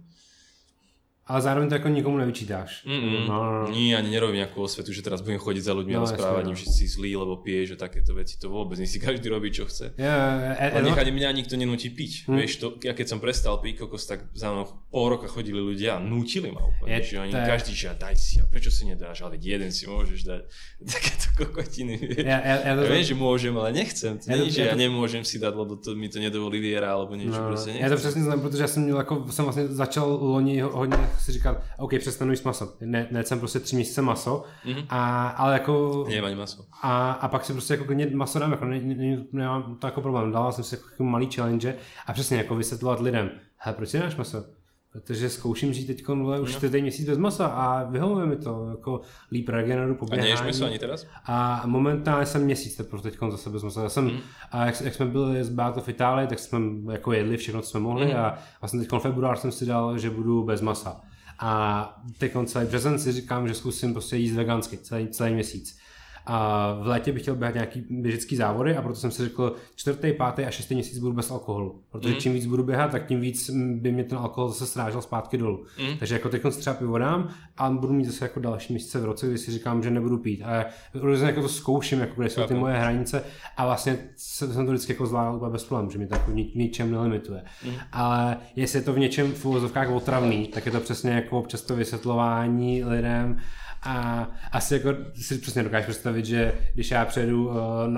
Ale 1.22 1.38
zároveň 1.38 1.70
to 1.70 1.78
ako 1.78 1.88
nikomu 1.94 2.18
nevyčítáš. 2.18 2.82
Mm-mm. 2.82 3.30
No, 3.30 3.36
no, 3.46 3.50
no. 3.62 3.66
Nie, 3.70 3.94
ani 3.94 4.10
nerobím 4.10 4.42
nejakú 4.42 4.58
osvetu, 4.58 4.90
že 4.90 5.06
teraz 5.06 5.22
budem 5.22 5.38
chodiť 5.38 5.62
za 5.62 5.70
ľuďmi 5.70 5.94
no, 5.94 6.02
a 6.02 6.10
rozprávať 6.10 6.50
im, 6.50 6.58
že 6.58 6.66
si 6.66 6.90
zlý, 6.90 7.14
lebo 7.14 7.38
piješ, 7.38 7.74
že 7.74 7.76
takéto 7.78 8.10
veci. 8.10 8.42
To 8.42 8.50
vôbec 8.50 8.74
nie 8.82 8.90
si 8.90 8.98
každý 8.98 9.30
robí, 9.30 9.54
čo 9.54 9.62
chce. 9.70 9.94
Yeah, 9.94 10.58
e, 10.58 10.74
e, 10.74 10.82
nech 10.82 10.98
ani 10.98 11.14
mňa 11.14 11.30
nikto 11.30 11.54
nenúti 11.54 11.94
piť. 11.94 12.26
Mm. 12.26 12.42
Vieš, 12.42 12.52
to, 12.58 12.66
ja 12.82 12.90
keď 12.90 13.06
som 13.06 13.18
prestal 13.22 13.62
piť 13.62 13.86
kokos, 13.86 14.02
tak 14.10 14.34
za 14.34 14.50
mnou 14.50 14.66
pol 14.90 15.14
roka 15.14 15.30
chodili 15.30 15.62
ľudia 15.62 15.96
a 15.96 15.98
nútili 16.02 16.50
ma 16.50 16.58
úplne. 16.58 16.90
Je, 16.90 17.14
že 17.14 17.22
oni 17.22 17.30
to... 17.30 17.46
každý, 17.46 17.70
že 17.70 17.94
daj 17.94 18.18
si, 18.18 18.42
a 18.42 18.44
prečo 18.50 18.74
si 18.74 18.82
nedáš, 18.90 19.22
ale 19.22 19.38
jeden 19.38 19.70
si 19.70 19.86
môžeš 19.86 20.26
dať. 20.26 20.42
Takéto 20.90 21.28
kokotiny. 21.38 22.02
Vieš. 22.02 22.26
Ja, 22.26 22.38
ja, 22.42 22.56
ja, 22.66 22.72
to... 22.74 22.82
ja 22.82 22.90
viem, 22.98 23.06
že 23.06 23.14
môžem, 23.14 23.54
ale 23.54 23.70
nechcem. 23.70 24.18
To 24.18 24.26
ja, 24.26 24.42
nie, 24.42 24.50
to, 24.50 24.58
že 24.58 24.62
ja, 24.66 24.74
to... 24.74 24.82
nemôžem 24.82 25.22
si 25.22 25.38
dať, 25.38 25.54
lebo 25.54 25.78
to, 25.78 25.94
mi 25.94 26.10
to 26.10 26.18
nedovolí 26.18 26.58
viera 26.58 26.90
alebo 26.98 27.14
niečo. 27.14 27.38
No, 27.38 27.46
proste 27.46 27.78
ja 27.78 27.88
to 27.88 27.96
přesně 27.96 28.22
znám, 28.22 28.40
protože 28.40 28.62
ja 28.62 28.68
som, 28.68 28.82
ako, 28.96 29.14
som 29.30 29.44
vlastne 29.46 29.68
začal 29.70 30.06
loni 30.10 30.60
hodne 30.60 31.11
si 31.18 31.32
říkal, 31.32 31.56
OK, 31.78 31.90
přestanu 31.98 32.30
jíst 32.30 32.44
maso. 32.44 32.72
Ne, 32.80 33.06
ne 33.10 33.24
jsem 33.24 33.38
prostě 33.38 33.60
tři 33.60 33.76
měsíce 33.76 34.02
maso, 34.02 34.44
mm-hmm. 34.64 34.86
a, 34.88 35.28
ale 35.28 35.52
jako... 35.52 36.04
Nemám 36.08 36.34
maso. 36.34 36.64
A, 36.82 37.12
a 37.12 37.28
pak 37.28 37.44
si 37.44 37.52
prostě 37.52 37.74
jako 37.74 37.84
klidně 37.84 38.06
maso 38.14 38.38
dám, 38.38 38.50
jako 38.50 38.64
ne, 38.64 38.80
ne, 38.80 39.24
nemám 39.32 39.76
to 39.76 39.86
jako 39.86 40.00
problém. 40.00 40.32
Dával 40.32 40.52
jsem 40.52 40.64
si 40.64 40.74
jako 40.90 41.04
malý 41.04 41.30
challenge 41.30 41.76
a 42.06 42.12
přesně 42.12 42.36
jako 42.36 42.54
vysvětlovat 42.56 43.00
lidem, 43.00 43.30
hele, 43.56 43.76
proč 43.76 43.88
si 43.88 43.98
nedáš 43.98 44.16
maso? 44.16 44.44
Protože 44.92 45.30
zkouším 45.30 45.72
žít 45.72 45.86
teď 45.86 46.04
už 46.40 46.56
čtvrtý 46.56 46.76
no. 46.76 46.82
měsíc 46.82 47.06
bez 47.06 47.18
masa 47.18 47.46
a 47.46 47.84
vyhovuje 47.84 48.26
mi 48.26 48.36
to, 48.36 48.66
jako 48.70 49.00
líp 49.30 49.48
regeneru, 49.48 49.94
poběhání. 49.94 50.32
A 50.32 50.34
neješ 50.34 50.46
meso 50.46 50.64
ani 50.64 50.78
teraz? 50.78 51.06
A 51.24 51.62
momentálně 51.66 52.26
jsem 52.26 52.44
měsíc 52.44 52.76
teprve 52.76 53.02
teď 53.02 53.18
zase 53.30 53.50
bez 53.50 53.62
masa. 53.62 53.82
Já 53.82 53.88
jsem, 53.88 54.04
mm. 54.04 54.18
a 54.50 54.66
jak, 54.66 54.80
jak, 54.80 54.94
jsme 54.94 55.06
byli 55.06 55.44
z 55.44 55.48
Báto 55.48 55.80
v 55.80 55.88
Itálii, 55.88 56.28
tak 56.28 56.38
jsme 56.38 56.60
jako 56.92 57.12
jedli 57.12 57.36
všechno, 57.36 57.62
co 57.62 57.70
jsme 57.70 57.80
mohli 57.80 58.06
mm. 58.06 58.16
a 58.16 58.38
vlastně 58.60 58.80
teď 58.80 59.00
február 59.00 59.36
jsem 59.36 59.52
si 59.52 59.66
dal, 59.66 59.98
že 59.98 60.10
budu 60.10 60.44
bez 60.44 60.60
masa. 60.60 61.00
A 61.38 62.02
teď 62.18 62.32
celý 62.44 62.66
březen 62.66 62.98
si 62.98 63.12
říkám, 63.12 63.48
že 63.48 63.54
zkusím 63.54 63.92
prostě 63.92 64.16
jíst 64.16 64.32
vegansky 64.32 64.76
celý, 64.76 65.08
celý 65.08 65.34
měsíc. 65.34 65.78
A 66.26 66.72
v 66.82 66.86
létě 66.86 67.12
bych 67.12 67.22
chtěl 67.22 67.34
běhat 67.34 67.54
nějaký 67.54 67.84
běžecký 67.90 68.36
závody 68.36 68.76
a 68.76 68.82
proto 68.82 68.98
jsem 68.98 69.10
si 69.10 69.22
řekl, 69.22 69.54
čtvrtý, 69.76 70.12
pátý 70.12 70.44
a 70.44 70.50
šestý 70.50 70.74
měsíc 70.74 70.98
budu 70.98 71.12
bez 71.12 71.30
alkoholu. 71.30 71.82
Protože 71.90 72.14
mm. 72.14 72.20
čím 72.20 72.32
víc 72.32 72.46
budu 72.46 72.62
běhat, 72.62 72.90
tak 72.90 73.06
tím 73.06 73.20
víc 73.20 73.50
by 73.50 73.92
mě 73.92 74.04
ten 74.04 74.18
alkohol 74.18 74.48
zase 74.48 74.66
strážel 74.66 75.02
zpátky 75.02 75.38
dolů. 75.38 75.64
Mm. 75.80 75.98
Takže 75.98 76.14
jako 76.14 76.28
teď 76.28 76.42
třeba 76.58 76.76
pivo 76.76 76.98
dám 76.98 77.28
a 77.56 77.70
budu 77.70 77.92
mít 77.92 78.04
zase 78.04 78.24
jako 78.24 78.40
další 78.40 78.72
měsíce 78.72 79.00
v 79.00 79.04
roce, 79.04 79.28
kdy 79.28 79.38
si 79.38 79.50
říkám, 79.50 79.82
že 79.82 79.90
nebudu 79.90 80.18
pít. 80.18 80.42
A 80.42 80.64
různě 80.94 81.26
jako 81.26 81.42
to 81.42 81.48
zkouším, 81.48 82.00
jako 82.00 82.20
kde 82.20 82.30
jsou 82.30 82.46
ty 82.46 82.54
moje 82.54 82.74
hranice 82.74 83.24
a 83.56 83.66
vlastně 83.66 83.98
jsem 84.16 84.66
to 84.66 84.72
vždycky 84.72 84.92
jako 84.92 85.06
zvládal 85.06 85.36
úplně 85.36 85.52
bez 85.52 85.64
problémů, 85.64 85.90
že 85.90 85.98
mi 85.98 86.06
to 86.06 86.14
jako 86.14 86.30
ničem 86.30 86.90
nelimituje. 86.90 87.42
Mm. 87.66 87.74
Ale 87.92 88.36
jestli 88.56 88.78
je 88.78 88.82
to 88.82 88.92
v 88.92 88.98
něčem 88.98 89.32
v 89.32 89.44
úvozovkách 89.44 89.90
otravný, 89.90 90.46
tak 90.46 90.66
je 90.66 90.72
to 90.72 90.80
přesně 90.80 91.10
jako 91.10 91.38
občas 91.38 91.62
to 91.62 91.76
vysvětlování 91.76 92.84
lidem 92.84 93.36
a 93.82 94.28
asi 94.52 94.74
jako 94.74 94.88
si 95.14 95.38
přesně 95.38 95.62
dokážeš 95.62 95.86
představit, 95.86 96.26
že 96.26 96.52
když 96.74 96.90
já 96.90 97.04
přejdu 97.04 97.48
uh, 97.48 97.54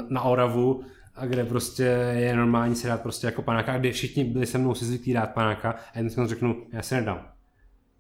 na 0.08 0.22
Oravu, 0.22 0.84
a 1.14 1.26
kde 1.26 1.44
prostě 1.44 1.82
je 2.12 2.36
normální 2.36 2.76
si 2.76 2.86
dát 2.86 3.02
prostě 3.02 3.26
jako 3.26 3.42
panáka, 3.42 3.78
kde 3.78 3.92
všichni 3.92 4.24
byli 4.24 4.46
se 4.46 4.58
mnou 4.58 4.74
si 4.74 4.84
zvyklí 4.84 5.12
dát 5.12 5.34
panáka 5.34 5.74
a 5.94 5.98
jen 5.98 6.10
si 6.10 6.26
řeknu, 6.26 6.66
já 6.72 6.82
si 6.82 6.94
nedám. 6.94 7.28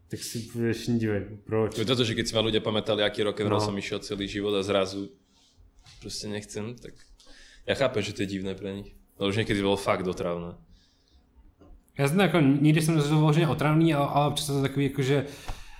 Tak 0.08 0.20
si 0.20 0.38
budeš 0.54 0.86
dívej, 0.86 1.20
proč? 1.44 1.74
To 1.74 1.80
je 1.80 1.86
to, 1.86 2.04
že 2.04 2.14
keď 2.14 2.26
si 2.28 2.34
ma 2.36 2.44
ľudia 2.44 2.60
pamätali, 2.60 3.02
aký 3.02 3.24
rock 3.24 3.40
and 3.40 3.50
roll 3.50 3.58
no. 3.58 3.66
som 3.66 3.74
išiel 3.74 3.98
celý 3.98 4.28
život 4.28 4.54
a 4.54 4.62
zrazu 4.62 5.10
prostě 6.00 6.28
nechcem, 6.28 6.76
tak 6.76 6.94
ja 7.66 7.74
chápem, 7.74 8.02
že 8.02 8.12
to 8.12 8.22
je 8.22 8.26
divné 8.26 8.54
pre 8.54 8.70
nich. 8.76 8.94
Ale 9.18 9.28
už 9.32 9.36
niekedy 9.36 9.62
bolo 9.62 9.76
fakt 9.76 10.06
otravné. 10.06 10.54
Já 11.98 12.08
jsem 12.08 12.20
jako, 12.20 12.40
nikdy 12.40 12.82
jsem 12.82 12.94
nezažil 12.94 13.18
vloženě 13.18 13.48
otravný, 13.48 13.94
ale, 13.94 14.06
ale 14.06 14.26
občas 14.28 14.46
to 14.46 14.62
takový 14.62 14.84
jako, 14.86 15.02
že 15.02 15.26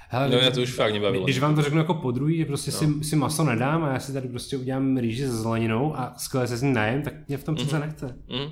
Hele, 0.08 0.28
no 0.28 0.38
já 0.38 0.50
to 0.50 0.62
už 0.62 0.72
fakt 0.72 0.92
nebavilo. 0.92 1.24
Když 1.24 1.38
vám 1.38 1.54
to 1.54 1.62
řeknu 1.62 1.78
jako 1.78 1.94
po 1.94 2.10
druhý, 2.10 2.36
že 2.38 2.44
prostě 2.44 2.70
no. 2.70 2.78
si, 2.78 3.04
si 3.04 3.16
maso 3.16 3.44
nedám 3.44 3.84
a 3.84 3.92
já 3.92 4.00
si 4.00 4.12
tady 4.12 4.28
prostě 4.28 4.56
udělám 4.56 4.96
rýži 4.96 5.26
se 5.26 5.36
zeleninou 5.36 5.96
a 5.96 6.14
skvěle 6.16 6.46
se 6.46 6.56
s 6.56 6.62
ním 6.62 6.72
najem, 6.72 7.02
tak 7.02 7.28
mě 7.28 7.36
v 7.36 7.44
tom 7.44 7.54
přece 7.54 7.76
mm-hmm. 7.76 7.80
nechce. 7.80 8.06
Mm. 8.28 8.50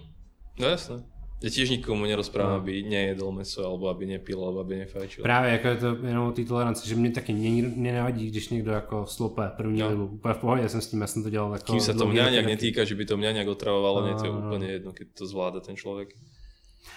No 0.59 0.69
jasné. 0.69 1.03
Ja 1.43 1.51
tiež 1.51 1.75
nikomu 1.75 2.07
nerozprávam, 2.07 2.55
no. 2.55 2.63
aby 2.63 2.87
nejedol 2.87 3.35
meso, 3.35 3.67
alebo 3.67 3.91
aby 3.91 4.07
nepil, 4.07 4.39
alebo 4.39 4.63
aby 4.63 4.87
nefajčil. 4.87 5.27
Právě 5.27 5.59
jako 5.59 5.69
je 5.69 5.77
to 5.77 5.89
jenom 6.07 6.27
o 6.31 6.33
té 6.33 6.45
toleranci, 6.45 6.89
že 6.89 6.95
mě 6.95 7.11
taky 7.11 7.33
mě, 7.35 7.51
mě 7.67 7.93
nevadí, 7.93 8.31
když 8.31 8.49
někdo 8.49 8.71
jako 8.71 9.07
slope 9.07 9.51
první 9.57 9.81
no. 9.81 9.89
libu. 9.89 10.07
Úplně 10.07 10.35
v 10.35 10.39
pohodě 10.39 10.69
jsem 10.69 10.81
s 10.81 10.87
tím, 10.87 11.01
já 11.01 11.07
jsem 11.07 11.23
to 11.23 11.31
dělal 11.31 11.53
jako... 11.53 11.73
Kým 11.73 11.83
sa 11.83 11.99
to 11.99 12.07
mňa 12.07 12.31
nejak 12.31 12.47
netýka, 12.47 12.87
že 12.87 12.95
by 12.95 13.05
to 13.05 13.19
mňa 13.19 13.33
nejak 13.35 13.49
otravovalo, 13.59 14.01
no, 14.01 14.07
nie, 14.07 14.15
to 14.15 14.25
je 14.25 14.31
úplne 14.31 14.67
jedno, 14.71 14.91
keď 14.95 15.07
to 15.19 15.27
zvláda 15.27 15.59
ten 15.59 15.75
člověk. 15.75 16.15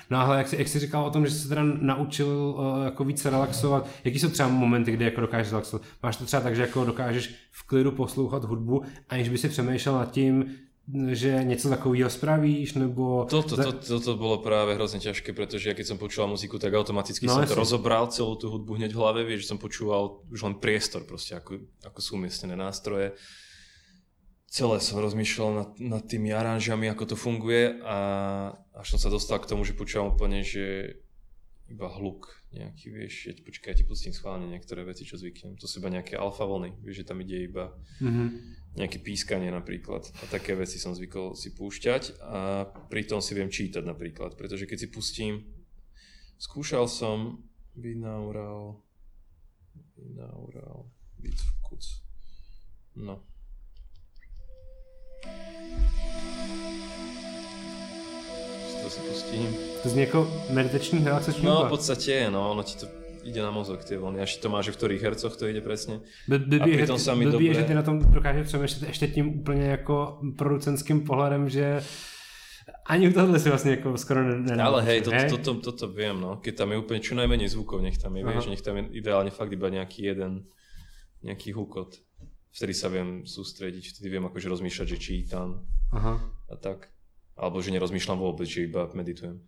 No 0.10 0.18
ale 0.18 0.38
jak 0.38 0.48
jsi, 0.48 0.56
jak 0.58 0.68
jsi 0.68 0.80
říkal 0.80 1.06
o 1.06 1.10
tom, 1.10 1.26
že 1.26 1.32
jsi 1.32 1.40
se 1.40 1.50
teda 1.50 1.64
naučil 1.64 2.28
uh, 2.28 2.86
jako 2.86 3.04
více 3.04 3.30
relaxovat, 3.30 3.90
jaký 4.04 4.20
jsou 4.20 4.30
třeba 4.30 4.50
momenty, 4.50 4.92
kdy 4.92 5.06
jako 5.06 5.22
dokážeš 5.22 5.52
relaxovat? 5.52 5.82
Máš 6.04 6.18
to 6.18 6.26
třeba 6.26 6.44
tak, 6.44 6.56
že 6.56 6.62
jako 6.62 6.86
dokážeš 6.86 7.34
v 7.52 7.68
klidu 7.68 7.92
poslouchat 7.92 8.44
hudbu, 8.44 8.84
aniž 9.10 9.30
by 9.30 9.38
si 9.38 9.50
přemýšlel 9.50 9.96
nad 9.96 10.12
tím, 10.12 10.56
že 11.12 11.44
něco 11.44 11.70
takového 11.70 12.10
spravíš, 12.10 12.74
nebo... 12.74 13.26
Toto, 13.30 13.58
to, 13.58 13.72
to, 13.72 14.00
to 14.00 14.14
bolo 14.16 14.38
práve 14.38 14.78
hrozne 14.78 15.02
ťažké, 15.02 15.34
pretože 15.34 15.66
ja 15.66 15.74
keď 15.74 15.86
som 15.90 15.98
počúval 15.98 16.30
muziku, 16.30 16.62
tak 16.62 16.78
automaticky 16.78 17.26
no, 17.26 17.34
som 17.34 17.50
to 17.50 17.58
rozobral 17.58 18.06
celú 18.14 18.38
tú 18.38 18.54
hudbu 18.54 18.78
hneď 18.78 18.94
v 18.94 19.02
hlave, 19.02 19.22
vieš, 19.26 19.50
že 19.50 19.58
som 19.58 19.58
počúval 19.58 20.22
už 20.30 20.46
len 20.46 20.62
priestor 20.62 21.02
proste, 21.02 21.34
ako, 21.34 21.58
ako 21.82 22.00
sú 22.06 22.22
umiestnené 22.22 22.54
nástroje 22.54 23.18
celé 24.56 24.80
som 24.80 25.04
rozmýšľal 25.04 25.50
nad, 25.52 25.70
nad 25.84 26.04
tými 26.08 26.32
aranžami, 26.32 26.88
ako 26.88 27.12
to 27.12 27.16
funguje 27.20 27.76
a 27.84 27.98
až 28.72 28.96
som 28.96 29.00
sa 29.04 29.12
dostal 29.12 29.44
k 29.44 29.52
tomu, 29.52 29.68
že 29.68 29.76
počúvam 29.76 30.16
úplne, 30.16 30.48
že 30.48 30.96
iba 31.68 31.92
hluk 31.92 32.32
nejaký, 32.56 32.88
vieš, 32.88 33.14
ja 33.28 33.34
ti 33.36 33.44
počkaj, 33.44 33.76
ja 33.76 33.78
ti 33.84 33.84
pustím 33.84 34.16
schválne 34.16 34.48
niektoré 34.48 34.88
veci, 34.88 35.04
čo 35.04 35.20
zvyknem. 35.20 35.60
To 35.60 35.68
sú 35.68 35.84
iba 35.84 35.92
nejaké 35.92 36.16
alfa 36.16 36.48
vlny, 36.48 36.80
vieš, 36.80 37.04
že 37.04 37.08
tam 37.12 37.20
ide 37.20 37.52
iba 37.52 37.76
Mhm. 38.00 38.24
nejaké 38.80 39.04
pískanie 39.04 39.52
napríklad. 39.52 40.08
A 40.24 40.24
také 40.32 40.56
veci 40.56 40.80
som 40.80 40.96
zvykol 40.96 41.36
si 41.36 41.52
púšťať 41.52 42.24
a 42.24 42.64
pritom 42.88 43.20
si 43.20 43.36
viem 43.36 43.52
čítať 43.52 43.84
napríklad, 43.84 44.40
pretože 44.40 44.72
keď 44.72 44.78
si 44.78 44.88
pustím, 44.88 45.34
skúšal 46.40 46.88
som 46.88 47.44
binaural, 47.76 48.80
binaural, 50.00 50.88
kuc. 51.60 51.84
No. 52.96 53.35
To 58.84 58.90
si 58.90 59.00
pustím. 59.02 59.48
To 59.84 59.90
zní 59.90 60.02
jako 60.02 60.28
meditační 60.50 61.06
relaxační 61.06 61.46
No 61.46 61.52
hudba. 61.52 61.68
v 61.68 61.70
podstate 61.70 62.12
je, 62.12 62.32
no, 62.32 62.52
ono 62.52 62.64
ti 62.64 62.76
to 62.78 62.86
ide 63.26 63.42
na 63.42 63.50
mozog 63.52 63.82
tie 63.84 63.98
vlny, 63.98 64.22
až 64.22 64.38
to 64.38 64.50
máš, 64.54 64.70
v 64.70 64.78
ktorých 64.78 65.02
hercoch 65.02 65.34
to 65.34 65.50
ide 65.50 65.58
presne. 65.62 66.06
By, 66.30 66.62
a 66.62 66.66
pritom 66.70 67.02
sa 67.02 67.18
mi 67.18 67.26
blbý 67.26 67.50
je, 67.50 67.58
dobre- 67.58 67.62
že 67.62 67.66
ty 67.66 67.74
na 67.74 67.82
tom 67.82 67.98
dokážeš 68.06 68.48
přemýšlet 68.48 68.88
ještě 68.88 69.08
tím 69.08 69.42
úplně 69.42 69.66
jako 69.66 70.20
producentským 70.38 71.02
pohledem, 71.02 71.50
že 71.50 71.82
ani 72.86 73.14
tohle 73.14 73.40
si 73.40 73.50
vlastně 73.50 73.72
jako 73.72 73.98
skoro 73.98 74.24
ne- 74.24 74.40
nedá. 74.42 74.66
Ale 74.66 74.82
hej, 74.84 75.02
toto, 75.02 75.18
toto, 75.30 75.54
toto 75.62 75.88
viem, 75.88 76.22
no. 76.22 76.38
Keď 76.38 76.54
tam 76.58 76.70
je 76.72 76.78
úplne 76.78 77.02
čo 77.02 77.14
najmenej 77.18 77.50
zvukov, 77.50 77.82
nech 77.82 77.98
tam 77.98 78.14
je, 78.18 78.22
Aha. 78.26 78.30
vieš, 78.34 78.46
nech 78.50 78.62
tam 78.62 78.78
je 78.78 78.84
ideálne 79.02 79.30
fakt 79.34 79.50
iba 79.54 79.70
nejaký 79.74 80.06
jeden, 80.14 80.46
nejaký 81.26 81.50
hukot. 81.54 81.98
Vtedy 82.56 82.72
sa 82.72 82.88
viem 82.88 83.28
sústrediť, 83.28 84.00
vtedy 84.00 84.08
viem 84.10 84.24
akože 84.26 84.48
rozmýšľať, 84.48 84.88
že 84.88 84.98
čítam 84.98 85.68
Aha, 85.92 86.16
a 86.48 86.56
tak. 86.56 86.88
Alebo 87.36 87.60
že 87.60 87.76
nerozmýšľam 87.76 88.16
vôbec, 88.16 88.48
že 88.48 88.64
iba 88.64 88.88
meditujem. 88.96 89.44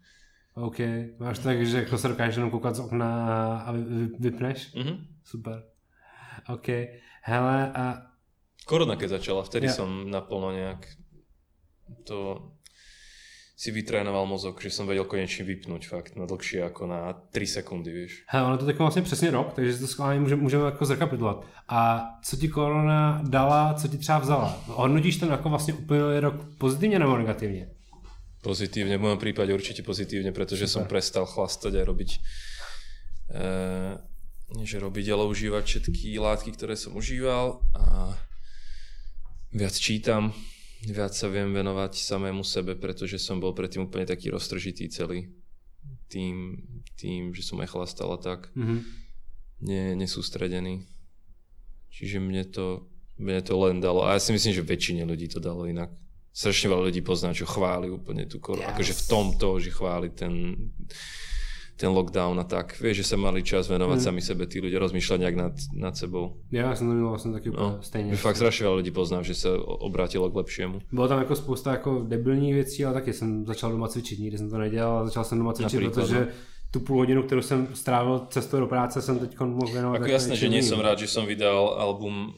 OK. 0.59 0.79
Máš 1.19 1.39
tak, 1.39 1.63
že 1.65 1.77
jako 1.87 1.97
se 1.97 2.07
dokážeš 2.07 2.35
jenom 2.35 2.51
koukat 2.51 2.75
z 2.75 2.79
okna 2.79 3.11
a 3.63 3.71
vy, 3.71 3.81
vy, 3.83 4.05
vypneš? 4.19 4.73
Mhm. 4.75 4.93
Super. 5.23 5.63
OK. 6.49 6.67
Hele, 7.23 7.71
a 7.71 8.11
Korona 8.65 8.95
keď 8.99 9.09
začala, 9.23 9.47
vtedy 9.47 9.71
Ja. 9.71 9.79
som 9.79 10.11
naplno 10.11 10.51
nejak 10.51 10.83
to 12.03 12.51
si 13.57 13.73
vytrénoval 13.73 14.29
mozog, 14.29 14.61
že 14.61 14.69
som 14.69 14.85
vedel 14.85 15.09
konečne 15.09 15.41
vypnúť 15.41 15.89
fakt 15.89 16.13
na 16.13 16.29
dlhšie 16.29 16.61
ako 16.69 16.85
na 16.85 17.17
3 17.33 17.57
sekundy, 17.57 17.89
vieš. 17.89 18.21
hele, 18.29 18.45
ono 18.45 18.57
to 18.57 18.65
teď 18.65 18.77
vlastně 18.77 19.01
přesně 19.01 19.31
rok, 19.31 19.53
takže 19.53 19.77
to 19.77 19.87
schválně 19.87 20.19
můžeme, 20.19 20.41
můžeme 20.41 20.65
jako 20.65 20.85
zrekapitulovat. 20.85 21.45
A 21.67 22.05
co 22.23 22.37
ti 22.37 22.47
korona 22.47 23.21
dala, 23.29 23.73
co 23.73 23.87
ti 23.87 23.97
třeba 23.97 24.19
vzala? 24.19 24.63
Hodnotíš 24.65 25.17
ten 25.17 25.29
jako 25.29 25.49
vlastně 25.49 25.73
uplynulý 25.73 26.19
rok 26.19 26.35
pozitivně 26.57 26.99
nebo 26.99 27.17
negativně? 27.17 27.69
Pozitívne, 28.37 28.95
v 28.95 29.01
mojom 29.01 29.17
prípade 29.17 29.49
určite 29.49 29.81
pozitívne, 29.81 30.29
pretože 30.31 30.69
som 30.69 30.85
prestal 30.85 31.25
chlastať 31.25 31.73
a 31.73 31.83
robiť 31.83 32.09
e, 32.13 32.19
nie 34.55 34.63
že 34.63 34.79
robiť, 34.79 35.09
ale 35.11 35.27
užívať 35.27 35.63
všetky 35.65 36.15
látky, 36.21 36.53
ktoré 36.53 36.77
som 36.77 36.95
užíval 36.95 37.59
a 37.75 38.13
viac 39.51 39.75
čítam, 39.75 40.31
viac 40.85 41.13
sa 41.13 41.25
viem 41.27 41.49
venovať 41.49 41.97
samému 41.97 42.45
sebe, 42.45 42.77
pretože 42.77 43.17
som 43.17 43.41
bol 43.41 43.51
predtým 43.51 43.89
úplne 43.89 44.05
taký 44.05 44.29
roztržitý 44.29 44.87
celý 44.87 45.31
tým, 46.07 46.61
tým 46.95 47.33
že 47.33 47.43
som 47.43 47.59
aj 47.59 47.67
chlastal 47.71 48.13
a 48.13 48.19
tak, 48.19 48.47
Mhm. 48.55 48.77
ne, 49.65 49.95
nesústredený. 49.97 50.85
Čiže 51.89 52.21
mne 52.21 52.45
to, 52.47 52.85
mne 53.17 53.41
to 53.41 53.57
len 53.57 53.81
dalo, 53.81 54.05
a 54.05 54.13
ja 54.15 54.21
si 54.21 54.31
myslím, 54.31 54.53
že 54.53 54.61
väčšine 54.63 55.03
ľudí 55.03 55.27
to 55.27 55.41
dalo 55.41 55.65
inak. 55.65 55.89
Strašne 56.31 56.69
veľa 56.69 56.93
ľudí 56.93 57.01
pozná, 57.01 57.33
čo 57.33 57.49
chváli 57.49 57.89
úplne 57.89 58.29
tú 58.29 58.37
koronu. 58.37 58.69
Yes. 58.69 58.77
Akože 58.77 58.93
v 58.93 59.03
tomto, 59.09 59.47
že 59.57 59.73
chváli 59.73 60.13
ten, 60.13 60.53
ten 61.77 61.89
lockdown 61.93 62.39
a 62.39 62.43
tak. 62.43 62.73
Vieš, 62.81 62.97
že 62.97 63.05
sa 63.05 63.17
mali 63.21 63.45
čas 63.45 63.69
venovať 63.69 63.97
Mm. 64.01 64.05
sami 64.09 64.21
sebe, 64.21 64.49
tí 64.49 64.57
ľudia 64.57 64.81
rozmýšľať 64.81 65.17
nejak 65.21 65.35
nad, 65.37 65.53
nad 65.77 65.93
sebou. 65.97 66.41
Já 66.51 66.75
jsem 66.75 66.87
to 66.87 66.93
měl 66.93 67.09
vlastně 67.09 67.31
taky 67.31 67.49
úplně 67.49 67.63
No, 67.63 67.77
stejně. 67.81 68.11
že 68.11 68.21
fakt 68.21 68.35
strašne 68.41 68.65
veľa 68.65 68.75
ľudí 68.81 68.91
poznám, 68.91 69.23
že 69.23 69.33
sa 69.37 69.49
obrátilo 69.61 70.25
k 70.29 70.35
lepšiemu. 70.41 70.81
Bylo 70.91 71.07
tam 71.07 71.19
jako 71.19 71.35
spousta 71.35 71.71
jako 71.71 72.01
debilních 72.09 72.53
věcí, 72.53 72.85
ale 72.85 72.93
taky 72.93 73.13
jsem 73.13 73.45
začal 73.45 73.71
doma 73.71 73.87
cvičit, 73.87 74.19
nikdy 74.19 74.37
jsem 74.37 74.49
to 74.49 74.57
nedělal, 74.57 75.05
začal 75.05 75.23
jsem 75.23 75.37
doma 75.37 75.53
cvičit, 75.53 75.73
Například, 75.81 75.93
protože 76.05 76.19
no. 76.19 76.27
tu 76.71 76.79
půl 76.79 76.97
hodinu, 76.97 77.23
kterou 77.23 77.41
jsem 77.41 77.67
strávil 77.73 78.25
cestou 78.29 78.59
do 78.59 78.67
práce, 78.67 79.01
jsem 79.01 79.19
teď 79.19 79.39
mohl 79.39 79.71
věnovat. 79.73 80.01
Ako 80.01 80.11
jasné, 80.11 80.35
že 80.35 80.49
nie 80.49 80.63
som 80.65 80.79
rád, 80.81 80.99
že 80.99 81.07
som 81.07 81.25
vydal 81.29 81.77
album 81.77 82.33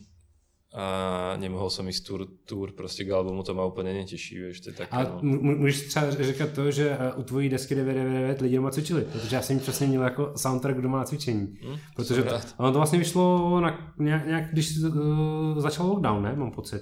a 0.70 1.34
nemohol 1.41 1.74
som 1.74 1.82
ísť 1.89 2.05
tour, 2.05 2.22
tour 2.45 2.67
proste 2.78 3.01
k 3.01 3.09
albumu, 3.09 3.41
to 3.41 3.57
ma 3.57 3.65
úplne 3.65 3.89
neteší, 3.89 4.38
vieš, 4.38 4.61
to 4.61 4.70
je 4.70 4.76
také, 4.86 4.93
A 4.93 5.17
no. 5.22 5.39
můžeš 5.41 5.82
třeba 5.88 6.11
říkat 6.11 6.49
to, 6.53 6.72
že 6.72 6.89
eh, 6.93 7.13
u 7.17 7.24
tvojí 7.24 7.49
desky 7.49 7.76
999 7.76 8.41
lidi 8.41 8.55
doma 8.55 8.70
cvičili, 8.72 9.01
protože 9.01 9.36
já 9.36 9.41
jsem 9.41 9.55
ji 9.55 9.61
přesně 9.61 9.88
měl 9.88 10.03
jako 10.03 10.34
soundtrack 10.38 10.78
doma 10.82 10.97
na 10.97 11.03
cvičení. 11.09 11.57
Hm? 11.65 11.78
Protože 11.95 12.24
to, 12.24 12.36
ono 12.57 12.72
to 12.72 12.78
vlastně 12.78 12.99
vyšlo 12.99 13.59
na, 13.61 13.93
nějak, 13.99 14.28
nějak 14.28 14.51
když 14.51 14.78
uh, 14.78 15.59
začal 15.59 15.88
lockdown, 15.88 16.24
ne? 16.24 16.36
Mám 16.36 16.51
pocit. 16.51 16.82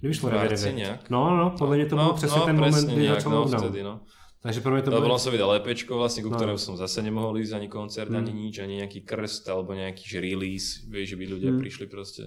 Kdy 0.00 0.08
vyšlo 0.08 0.28
V 0.28 0.32
marci 0.32 0.48
999? 0.48 0.76
nějak. 0.78 1.10
No, 1.10 1.36
no, 1.36 1.50
podle 1.58 1.76
mě 1.76 1.86
to 1.86 1.96
bylo 1.96 2.12
přesně 2.12 2.40
ten 2.40 2.56
presne 2.56 2.80
moment, 2.80 2.92
kdy 2.94 3.02
nejak, 3.02 3.14
začal 3.14 3.32
no, 3.32 3.38
lockdown. 3.38 3.62
vtedy, 3.62 3.82
no. 3.82 4.00
Takže 4.42 4.60
pro 4.60 4.72
mě 4.72 4.82
to 4.82 4.90
on 5.12 5.18
som 5.18 5.30
vydal 5.32 5.54
EPčko 5.54 5.94
vlastne, 6.02 6.22
ku 6.26 6.30
No. 6.30 6.34
ktorému 6.34 6.58
som 6.58 6.74
zase 6.74 6.98
nemohol 6.98 7.38
ísť 7.38 7.54
ani 7.62 7.68
koncert, 7.70 8.10
Mm. 8.10 8.16
ani 8.18 8.32
nič, 8.34 8.58
ani 8.58 8.82
nejaký 8.82 9.06
krst, 9.06 9.46
alebo 9.46 9.70
nejaký 9.70 10.02
že 10.02 10.18
release, 10.18 10.82
vieš, 10.90 11.14
že 11.14 11.16
by 11.16 11.24
ľudia 11.30 11.50
Mm. 11.54 11.58
prišli 11.62 11.86
proste. 11.86 12.26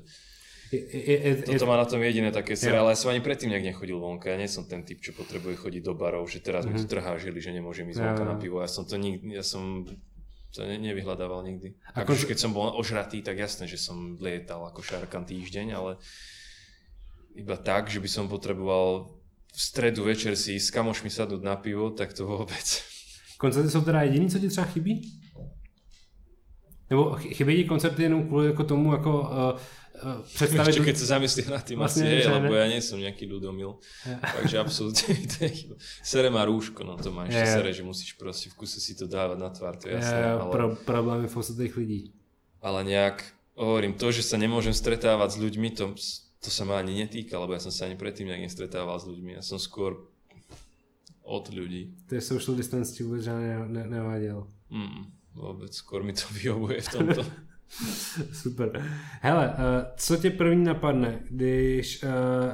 Je, 0.75 1.17
je, 1.23 1.35
Toto 1.45 1.65
má 1.65 1.77
na 1.77 1.85
tom 1.85 2.01
jediné 2.03 2.31
také 2.31 2.55
seriály, 2.55 2.91
ja 2.91 2.99
som 2.99 3.11
ani 3.11 3.21
predtým 3.23 3.49
nejak 3.49 3.63
nechodil 3.71 3.99
vonka, 3.99 4.29
ja 4.29 4.37
nie 4.37 4.47
som 4.51 4.67
ten 4.67 4.83
typ, 4.83 4.99
čo 4.99 5.11
potrebuje 5.15 5.55
chodiť 5.55 5.81
do 5.83 5.93
barov, 5.93 6.27
že 6.27 6.39
teraz 6.39 6.65
mi 6.65 6.73
tu 6.75 6.83
Mhm. 6.85 6.91
trhá 6.91 7.11
žili, 7.17 7.39
že 7.41 7.51
nemôžem 7.51 7.87
ísť 7.89 7.99
Ja, 7.99 8.05
vonka 8.11 8.23
na 8.25 8.35
pivo, 8.35 8.61
ja 8.61 8.67
som 8.67 8.83
to 8.85 8.95
nikdy, 8.97 9.31
ja 9.35 9.43
som 9.43 9.87
to 10.55 10.63
ne, 10.63 10.79
nevyhľadával 10.79 11.43
nikdy. 11.43 11.75
A 11.91 12.01
Akože 12.03 12.27
keď 12.27 12.37
som 12.39 12.51
bol 12.55 12.71
ožratý, 12.75 13.19
tak 13.19 13.35
jasné, 13.37 13.67
že 13.67 13.75
som 13.75 14.15
lietal 14.19 14.63
ako 14.67 14.79
šarkan 14.79 15.27
týždeň, 15.27 15.67
ale 15.75 15.99
iba 17.35 17.59
tak, 17.59 17.91
že 17.91 17.99
by 17.99 18.07
som 18.07 18.31
potreboval 18.31 19.19
v 19.51 19.59
stredu 19.59 20.03
večer 20.07 20.35
si 20.35 20.55
s 20.59 20.71
kamošmi 20.71 21.11
sadnúť 21.11 21.43
na 21.43 21.55
pivo, 21.59 21.91
tak 21.91 22.15
to 22.15 22.23
vôbec. 22.27 22.67
Koncerty 23.37 23.69
jsou 23.69 23.81
teda 23.81 24.01
jediný, 24.01 24.29
co 24.29 24.39
ti 24.39 24.47
třeba 24.47 24.67
chybí? 24.67 25.11
Nebo 26.89 27.15
chy- 27.17 27.33
chybí 27.33 27.55
ti 27.55 27.63
koncerty 27.65 28.03
jenom 28.03 28.27
kvůli 28.27 28.47
jako 28.47 28.63
tomu 28.63 28.91
jako 28.91 29.21
uh, 29.21 29.27
uh, 30.05 30.21
představit... 30.21 30.69
Ešte 30.69 30.85
keď 30.85 30.95
sa 30.97 31.05
zamyslím 31.17 31.49
nad 31.49 31.63
tým, 31.65 31.77
Vlastne, 31.81 32.05
asi 32.05 32.13
je, 32.13 32.21
že 32.21 32.29
lebo 32.29 32.53
ja 32.53 32.65
nie 32.69 32.81
som 32.81 32.99
nejaký 33.01 33.25
ľudomil. 33.25 33.81
Takže 34.21 34.55
absolútne 34.61 35.17
to 35.25 35.37
je 35.45 35.49
chyba. 35.49 35.75
Sere 36.05 36.29
má 36.29 36.45
rúško, 36.45 36.85
no 36.85 36.93
to 36.99 37.09
má 37.09 37.25
ešte 37.25 37.45
sere, 37.57 37.73
že 37.73 37.81
musíš 37.81 38.13
proste 38.13 38.53
v 38.53 38.61
kuse 38.61 38.77
si 38.77 38.93
to 38.93 39.09
dávať 39.09 39.37
na 39.41 39.49
tvár, 39.49 39.81
to 39.81 39.89
je 39.89 39.97
jasné. 39.97 40.13
je 40.13 40.29
Ale, 40.37 40.51
pro, 40.53 40.65
problémy 40.85 41.25
fosilných 41.25 41.73
lidí. 41.77 42.01
ale 42.61 42.81
nejak, 42.85 43.21
hovorím, 43.57 43.93
to, 43.97 44.11
že 44.13 44.21
sa 44.21 44.37
nemôžem 44.37 44.73
stretávať 44.73 45.29
s 45.33 45.37
ľuďmi, 45.41 45.69
to, 45.73 45.93
to 46.41 46.49
sa 46.53 46.65
ma 46.69 46.77
ani 46.77 47.01
netýka, 47.01 47.37
lebo 47.41 47.53
ja 47.57 47.61
som 47.61 47.73
sa 47.73 47.85
ani 47.89 47.97
predtým 47.97 48.29
nejak 48.29 48.45
nestretával 48.45 48.97
s 49.01 49.09
ľuďmi. 49.09 49.37
Ja 49.37 49.41
som 49.41 49.57
skôr 49.57 50.05
od 51.25 51.49
ľudí. 51.49 51.93
To 52.09 52.15
je 52.15 52.21
social 52.21 52.53
distance 52.57 52.93
ti 52.93 53.01
vůbec 53.03 53.21
žádný 53.25 53.45
ne, 53.47 53.57
ne, 53.67 53.83
neváděl. 53.89 54.47
Mm, 54.69 55.09
vôbec, 55.35 55.71
skôr 55.75 56.01
mi 56.03 56.15
to 56.15 56.25
vyhovuje 56.39 56.81
v 56.81 56.89
tomto. 56.89 57.23
Super. 58.43 58.71
Hele, 59.21 59.49
uh, 59.49 59.55
co 59.97 60.17
tě 60.17 60.31
první 60.31 60.63
napadne, 60.63 61.19
když 61.29 62.03
uh, 62.03 62.09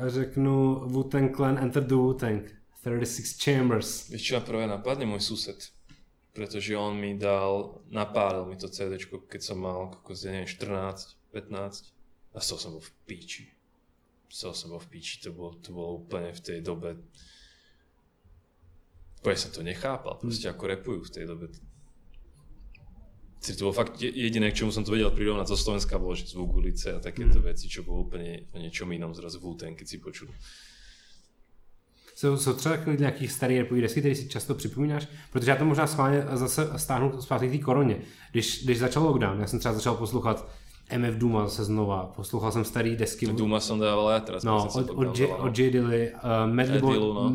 řeknu 0.10 0.76
Wu-Tang 0.88 1.36
Clan 1.36 1.58
Enter 1.58 1.84
the 1.84 1.96
Wu-Tang? 1.96 2.62
36 2.84 3.44
Chambers. 3.44 4.10
Vieš 4.10 4.22
čo 4.26 4.34
ma 4.36 4.42
prvé 4.42 4.66
napadne? 4.66 5.06
Môj 5.06 5.22
sused. 5.22 5.70
Pretože 6.34 6.74
on 6.74 6.98
mi 6.98 7.14
dal, 7.14 7.78
napálil 7.94 8.50
mi 8.50 8.58
to 8.58 8.66
CD, 8.72 8.98
keď 8.98 9.42
som 9.42 9.62
mal 9.62 9.94
kokos, 9.94 10.26
neviem, 10.26 10.50
14, 10.50 11.14
15. 11.30 11.94
A 12.34 12.38
z 12.42 12.46
toho 12.50 12.60
som 12.60 12.72
bol 12.74 12.82
v 12.82 12.92
píči. 13.06 13.54
Z 14.34 14.50
toho 14.50 14.56
som 14.58 14.74
bol 14.74 14.82
v 14.82 14.98
píči, 14.98 15.22
to 15.22 15.30
bolo, 15.30 15.62
to 15.62 15.70
bolo 15.70 16.02
úplne 16.02 16.34
v 16.34 16.42
tej 16.42 16.60
dobe... 16.66 16.98
Úplne 19.22 19.38
som 19.38 19.52
to 19.54 19.62
nechápal, 19.62 20.18
proste 20.18 20.50
ako 20.50 20.64
repujú 20.66 21.00
v 21.06 21.14
tej 21.14 21.26
dobe. 21.30 21.54
To 23.42 23.66
bolo 23.66 23.74
fakt 23.74 23.98
je- 24.02 24.14
jediné, 24.14 24.52
k 24.52 24.62
čomu 24.62 24.70
som 24.72 24.86
to 24.86 24.94
vedel 24.94 25.10
prirovnať 25.10 25.50
zo 25.50 25.58
Slovenska, 25.58 25.98
bolo, 25.98 26.14
že 26.14 26.30
zvuk 26.30 26.62
ulice 26.62 26.94
a 26.94 27.02
takéto 27.02 27.42
Mm. 27.42 27.46
veci, 27.50 27.66
čo 27.66 27.82
bolo 27.82 28.06
úplne 28.06 28.46
o 28.54 28.62
niečom 28.62 28.86
inom 28.94 29.18
zrazu 29.18 29.42
wu 29.42 29.58
keď 29.58 29.88
si 29.88 29.98
počul. 29.98 30.30
Jsou, 32.16 32.38
jsou 32.38 32.54
třeba 32.54 32.78
takový 32.78 32.98
nějaký 32.98 33.28
starý 33.28 33.58
repový 33.58 33.82
desky, 33.82 34.00
který 34.00 34.16
si 34.16 34.30
často 34.30 34.56
připomínáš? 34.56 35.08
Protože 35.32 35.52
já 35.52 35.58
to 35.58 35.66
možná 35.66 35.88
schválně 35.88 36.26
zase 36.34 36.70
stáhnu 36.78 37.22
zpátky 37.22 37.48
k 37.48 37.52
té 37.52 37.58
koroně. 37.58 37.98
Když, 38.32 38.64
když 38.64 38.80
začal 38.80 39.04
lockdown, 39.04 39.40
já 39.40 39.48
jsem 39.48 39.60
třeba 39.60 39.74
začal 39.74 39.96
poslouchat 39.96 40.52
MF 40.98 41.16
Duma 41.16 41.44
zase 41.48 41.64
znova, 41.64 42.12
poslouchal 42.16 42.52
jsem 42.52 42.66
starý 42.66 42.96
desky. 42.96 43.28
Duma 43.28 43.60
som 43.60 43.80
dával 43.80 44.08
aj 44.08 44.22
teraz. 44.22 44.42
No, 44.44 44.68
od, 44.68 44.90
od, 44.90 45.18
J, 45.18 45.28
dával, 45.28 45.38
no. 45.40 45.46
od 45.46 45.54
J. 45.58 45.72
Dilly, 45.72 46.12
uh, 46.12 46.54
Madlibo, 46.54 46.92
Dillu, 46.92 47.14
no. 47.14 47.30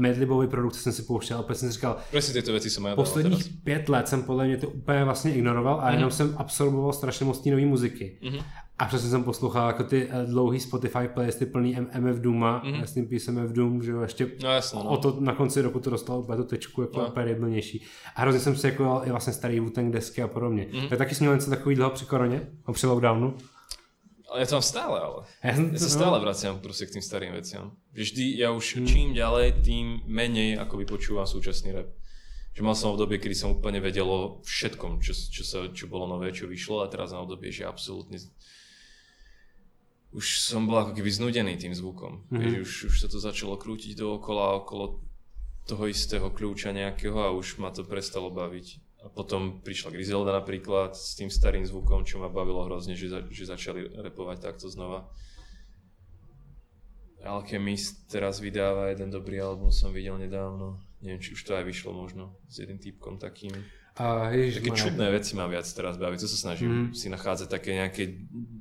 Produkce 0.49 0.81
jsem 0.81 0.93
si 0.93 1.03
pouštěl, 1.03 1.39
opět 1.39 1.55
jsem 1.55 1.69
si 1.69 1.75
říkal, 1.75 1.97
Presne 2.11 2.35
veci 2.53 2.71
som 2.71 2.87
aj 2.87 2.93
dával 2.93 2.97
teraz. 2.97 3.09
posledních 3.09 3.45
pět 3.65 3.89
let 3.89 4.09
jsem 4.09 4.23
podle 4.23 4.47
mě 4.47 4.57
to 4.57 4.69
úplně 4.69 5.05
vlastně 5.05 5.35
ignoroval 5.35 5.81
a 5.83 5.91
jenom 5.91 6.11
jsem 6.11 6.35
absorboval 6.37 6.93
strašně 6.93 7.27
moc 7.27 7.39
té 7.41 7.51
nové 7.51 7.67
muziky. 7.67 8.19
Mhm. 8.23 8.39
A 8.79 8.85
přesně 8.85 9.11
jsem 9.11 9.24
poslouchal 9.24 9.66
jako 9.66 9.85
ty 9.85 10.09
eh, 10.11 10.27
dlouhý 10.27 10.61
Spotify 10.61 11.09
playlisty 11.14 11.47
plný 11.47 11.77
MF 11.99 12.16
Dooma, 12.20 12.62
mm-hmm. 12.64 12.83
s 12.83 12.93
tím 12.93 13.09
písem 13.09 13.45
MF 13.45 13.53
Doom, 13.53 13.83
že 13.83 13.91
jo, 13.91 14.01
ještě 14.01 14.31
No 14.43 14.53
jasno, 14.53 14.83
no. 14.85 14.91
o 14.91 14.97
to 14.97 15.16
na 15.20 15.35
konci 15.35 15.61
roku 15.62 15.81
to 15.81 15.91
dostalo 15.91 16.20
úplně 16.20 16.37
tu 16.37 16.45
tečku 16.45 16.83
jako 16.83 17.01
No. 17.01 17.24
nejblnější. 17.24 17.85
A 18.16 18.20
hrozně 18.20 18.41
jsem 18.41 18.57
si 18.57 18.66
jako 18.66 19.03
i 19.05 19.11
vlastně 19.11 19.33
starý 19.33 19.61
wu 19.61 19.72
desky 19.91 20.22
a 20.22 20.29
podobně. 20.29 20.66
Mm-hmm. 20.72 20.89
Tak 20.89 20.99
taky 20.99 21.14
jsi 21.14 21.24
měl 21.24 21.35
něco 21.35 21.51
takového 21.51 21.91
při 21.91 22.05
koroně? 22.05 22.49
A 22.66 22.72
při 22.72 22.87
lockdownu? 22.87 23.37
Ale 24.27 24.43
ja 24.43 24.47
tam 24.51 24.62
stále, 24.62 24.99
ale. 24.99 25.22
Ja, 25.39 25.55
som, 25.55 25.70
Ja 25.70 25.81
sa 25.81 25.91
stále 25.91 26.18
vraciam 26.18 26.59
proste 26.59 26.91
k 26.91 26.99
tým 26.99 27.05
starým 27.05 27.33
veciam. 27.39 27.79
Že 27.95 28.03
Vždy, 28.11 28.24
ja 28.43 28.51
už 28.51 28.83
čím 28.83 29.14
ďalej, 29.14 29.62
tým 29.62 30.03
menej 30.11 30.59
ako 30.59 30.83
vypočúvam 30.83 31.31
súčasný 31.31 31.70
rap. 31.70 31.89
Že 32.59 32.61
mal 32.66 32.74
som 32.74 32.91
obdobie, 32.91 33.22
kedy 33.22 33.39
som 33.39 33.55
úplne 33.55 33.79
vedel 33.79 34.05
o 34.05 34.43
všetkom, 34.43 34.99
čo, 34.99 35.14
čo, 35.14 35.43
sa, 35.47 35.59
čo 35.70 35.87
bolo 35.87 36.11
nové, 36.11 36.35
čo 36.35 36.51
vyšlo 36.51 36.83
a 36.83 36.91
teraz 36.91 37.14
na 37.14 37.22
obdobie, 37.22 37.55
že 37.55 37.70
absolútne 37.70 38.18
už 40.17 40.41
som 40.41 40.64
bol 40.64 40.81
ako 40.81 40.97
keby 40.97 41.12
znudený 41.12 41.61
tým 41.61 41.77
zvukom. 41.77 42.25
Mm-hmm. 42.33 42.41
Vieš, 42.41 42.59
už, 42.64 42.73
už 42.89 42.97
sa 43.05 43.09
to 43.12 43.21
začalo 43.21 43.61
krútiť 43.61 43.93
dookola, 44.01 44.64
okolo 44.64 45.05
toho 45.69 45.85
istého 45.93 46.33
kľúča 46.33 46.73
nejakého 46.73 47.21
a 47.21 47.37
už 47.37 47.61
ma 47.61 47.69
to 47.69 47.85
prestalo 47.85 48.33
baviť. 48.33 48.81
A 49.05 49.12
potom 49.12 49.61
prišla 49.61 49.93
Griselda 49.93 50.33
napríklad 50.33 50.97
s 50.97 51.14
tým 51.21 51.29
starým 51.29 51.69
zvukom, 51.69 52.09
čo 52.09 52.17
ma 52.17 52.33
bavilo 52.33 52.64
hrozne, 52.64 52.97
že, 52.97 53.12
za, 53.12 53.21
že 53.29 53.45
začali 53.45 53.93
repovať 54.03 54.41
takto 54.41 54.73
znova. 54.73 55.07
Alchemist 57.21 58.09
teraz 58.09 58.41
vydáva 58.41 58.95
jeden 58.95 59.12
dobrý 59.12 59.43
album, 59.43 59.69
som 59.69 59.93
videl 59.93 60.17
nedávno. 60.17 60.81
Neviem, 61.05 61.21
či 61.21 61.37
už 61.37 61.45
to 61.45 61.53
aj 61.59 61.67
vyšlo 61.67 61.93
možno 61.93 62.41
s 62.49 62.62
jedným 62.62 62.81
typkom 62.81 63.21
takým. 63.21 63.53
A 63.97 64.29
ježiš, 64.31 64.55
Také 64.61 64.71
čudné 64.77 65.11
veci 65.11 65.33
ma 65.37 65.47
viac 65.49 65.65
teraz 65.73 65.97
baví. 65.97 66.19
Co 66.19 66.29
sa 66.29 66.37
snažím 66.37 66.69
Mhm. 66.69 66.83
mm. 66.87 66.95
si 66.95 67.09
nachádzať 67.09 67.49
také 67.49 67.73
nejaké 67.73 68.03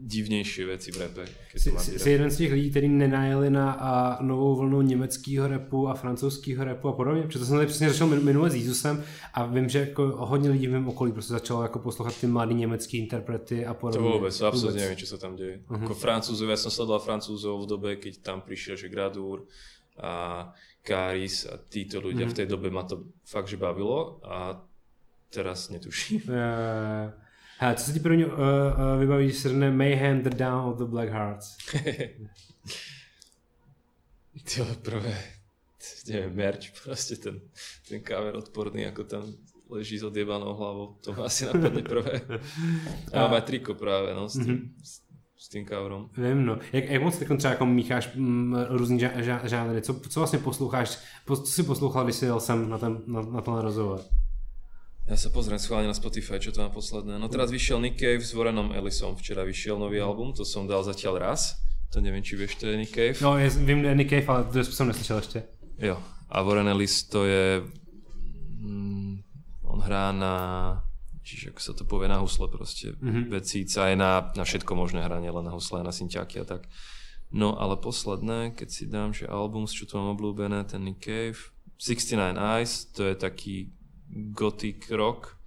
divnejšie 0.05 0.63
veci 0.65 0.91
v 0.91 0.97
repe. 0.97 1.23
Jsi, 1.55 1.69
to 1.69 1.75
mám 1.75 1.83
jsi 1.83 2.09
jeden 2.09 2.31
z 2.31 2.37
těch 2.37 2.51
lidí, 2.51 2.69
kteří 2.71 2.87
nenajeli 2.87 3.49
na 3.49 3.71
a, 3.71 4.23
novou 4.23 4.55
vlnu 4.55 4.81
německého 4.81 5.47
repu 5.47 5.87
a 5.87 5.93
francouzského 5.93 6.63
repu 6.63 6.87
a 6.87 6.93
podobně. 6.93 7.23
Protože 7.23 7.45
jsem 7.45 7.55
tady 7.55 7.67
přesně 7.67 7.87
min- 7.89 8.23
minule 8.23 8.49
s 8.49 8.55
Jesusem 8.55 9.03
a 9.33 9.45
vím, 9.45 9.69
že 9.69 9.79
jako 9.79 10.03
hodně 10.25 10.49
lidí 10.49 10.67
v 10.67 10.71
mém 10.71 10.87
okolí 10.87 11.11
prostě 11.11 11.33
začalo 11.33 11.61
jako 11.63 11.79
poslouchat 11.79 12.15
ty 12.21 12.27
mladý 12.27 12.55
německý 12.55 12.97
interprety 12.97 13.65
a 13.65 13.73
To 13.73 13.79
podobně. 13.79 14.09
absolútne 14.29 14.71
Vůbec. 14.71 14.75
neviem, 14.81 14.97
čo 14.97 15.05
sa 15.07 15.17
tam 15.17 15.35
deje. 15.35 15.59
Uh-huh. 15.67 15.83
Ako 15.83 15.93
Francúzov, 15.99 16.47
ja 16.49 16.55
som 16.57 16.71
sledoval 16.71 16.99
Francúzov 17.03 17.59
v 17.63 17.67
dobe, 17.67 17.89
keď 17.99 18.13
tam 18.23 18.39
prišiel, 18.41 18.75
že 18.79 18.87
Gradur 18.89 19.43
a 19.99 20.47
Karis 20.83 21.45
a 21.49 21.57
títo 21.69 21.99
ľudia, 21.99 22.27
uh-huh. 22.27 22.35
v 22.35 22.37
tej 22.39 22.47
dobe 22.47 22.69
ma 22.71 22.83
to 22.85 23.09
fakt, 23.25 23.47
že 23.49 23.57
bavilo 23.57 24.19
a 24.23 24.59
teraz 25.35 25.69
netuším. 25.69 26.21
Uh, 26.27 26.33
hele, 27.59 27.75
co 27.75 27.85
se 27.85 27.93
ti 27.93 27.99
první 27.99 28.25
uh, 28.25 28.31
uh, 28.31 28.39
vybaví, 28.99 29.25
když 29.25 29.37
se 29.37 29.49
řekne 29.49 29.71
Mayhem 29.71 30.21
the 30.23 30.29
Down 30.29 30.69
of 30.69 30.77
the 30.77 30.85
Black 30.85 31.09
Hearts? 31.09 31.57
Ty 34.43 34.61
vole, 34.61 34.75
prvé, 34.81 35.17
neviem, 36.07 36.35
merch, 36.35 36.83
proste 36.83 37.15
ten, 37.15 37.41
ten 37.89 38.03
cover 38.03 38.35
odporný, 38.35 38.85
ako 38.85 39.03
tam 39.03 39.23
leží 39.69 39.97
s 39.97 40.03
odjebanou 40.03 40.53
hlavou, 40.53 40.97
to 41.01 41.13
ma 41.13 41.25
asi 41.25 41.45
napadne 41.45 41.81
prvé. 41.81 42.21
A 43.13 43.25
aj 43.25 43.41
triko 43.41 43.73
práve, 43.73 44.13
no, 44.13 44.29
s 44.29 44.37
tým, 44.37 44.69
mm-hmm. 44.69 44.85
s, 45.37 45.47
tým 45.49 45.65
coverom. 45.65 46.09
Vím, 46.17 46.45
no. 46.45 46.59
Jak, 46.73 46.85
jak 46.89 47.01
moc 47.01 47.17
teď 47.17 47.27
třeba 47.37 47.51
jako 47.51 47.65
mícháš 47.65 48.15
mm, 48.15 48.55
různý 48.69 48.99
žá, 48.99 49.21
žá, 49.21 49.47
žánry? 49.47 49.81
Co, 49.81 49.99
co 50.09 50.19
vlastně 50.19 50.39
posloucháš? 50.39 50.99
Po, 51.25 51.37
co 51.37 51.51
si 51.51 51.63
poslouchal, 51.63 52.03
když 52.03 52.15
jsi 52.15 52.25
jel 52.25 52.39
sem 52.39 52.69
na, 52.69 52.77
ten, 52.77 53.01
na, 53.07 53.21
na 53.21 53.41
tenhle 53.41 53.61
rozhovor? 53.61 54.01
Ja 55.05 55.13
sa 55.13 55.29
pozriem 55.29 55.61
schválne 55.61 55.85
na 55.85 55.93
Spotify, 55.93 56.41
čo 56.41 56.49
to 56.49 56.65
mám 56.65 56.73
posledné. 56.73 57.21
No 57.21 57.29
teraz 57.29 57.53
vyšiel 57.53 57.77
Nick 57.77 58.01
Cave 58.01 58.25
s 58.25 58.33
Warrenom 58.33 58.73
Ellisom, 58.73 59.13
včera 59.13 59.45
vyšiel 59.45 59.77
nový 59.77 60.01
album, 60.01 60.33
to 60.33 60.41
som 60.41 60.65
dal 60.65 60.81
zatiaľ 60.81 61.21
raz. 61.21 61.61
To 61.93 62.01
neviem, 62.01 62.25
či 62.25 62.33
vieš, 62.33 62.57
to 62.57 62.65
je 62.65 62.73
Nick 62.73 62.89
Cave. 62.89 63.13
No, 63.21 63.37
je, 63.37 63.53
vím, 63.53 63.85
Nick 63.93 64.09
Cave, 64.09 64.25
ale 64.25 64.43
to 64.49 64.63
jsem 64.65 64.87
neslyšel 64.87 65.17
ještě. 65.17 65.43
Jo. 65.77 66.01
A 66.29 66.41
Warren 66.41 66.67
Ellis 66.67 67.03
to 67.03 67.25
je... 67.25 67.61
Mm, 68.59 69.21
on 69.61 69.79
hrá 69.79 70.11
na... 70.11 70.33
Čiže 71.25 71.53
ako 71.53 71.61
sa 71.61 71.73
to 71.73 71.89
povie, 71.89 72.05
na 72.05 72.21
husle 72.21 72.45
proste. 72.45 72.93
Mm-hmm. 73.01 73.33
Vecíca 73.33 73.89
je 73.89 73.97
na, 73.97 74.29
na 74.37 74.43
všetko 74.45 74.77
možné 74.77 75.01
hranie, 75.01 75.29
len 75.29 75.45
na 75.45 75.53
husle, 75.57 75.81
na 75.81 75.89
synťáky 75.89 76.37
a 76.41 76.45
tak. 76.45 76.69
No 77.33 77.57
ale 77.57 77.81
posledné, 77.81 78.53
keď 78.53 78.69
si 78.69 78.85
dám, 78.85 79.09
že 79.09 79.25
album, 79.25 79.65
čo 79.65 79.89
tu 79.89 79.97
mám 79.97 80.13
obľúbené, 80.13 80.69
ten 80.69 80.85
Nick 80.85 81.01
Cave, 81.01 81.49
69 81.81 82.37
Eyes, 82.37 82.93
to 82.93 83.09
je 83.09 83.15
taký 83.17 83.73
gothic 84.11 84.89
rock. 84.91 85.37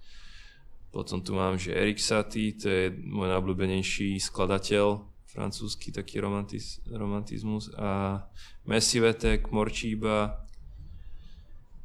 Potom 0.89 1.21
tu 1.21 1.37
mám, 1.37 1.57
že 1.61 1.75
Erik 1.75 2.01
Satie, 2.01 2.57
to 2.57 2.65
je 2.65 2.83
môj 2.89 3.29
najobľúbenejší 3.29 4.17
skladateľ, 4.17 5.05
francúzsky 5.29 5.93
taký 5.93 6.17
romantiz, 6.17 6.81
romantizmus 6.89 7.69
a 7.77 8.21
Massive 8.65 9.13
Attack, 9.13 9.53
Morčíba, 9.53 10.41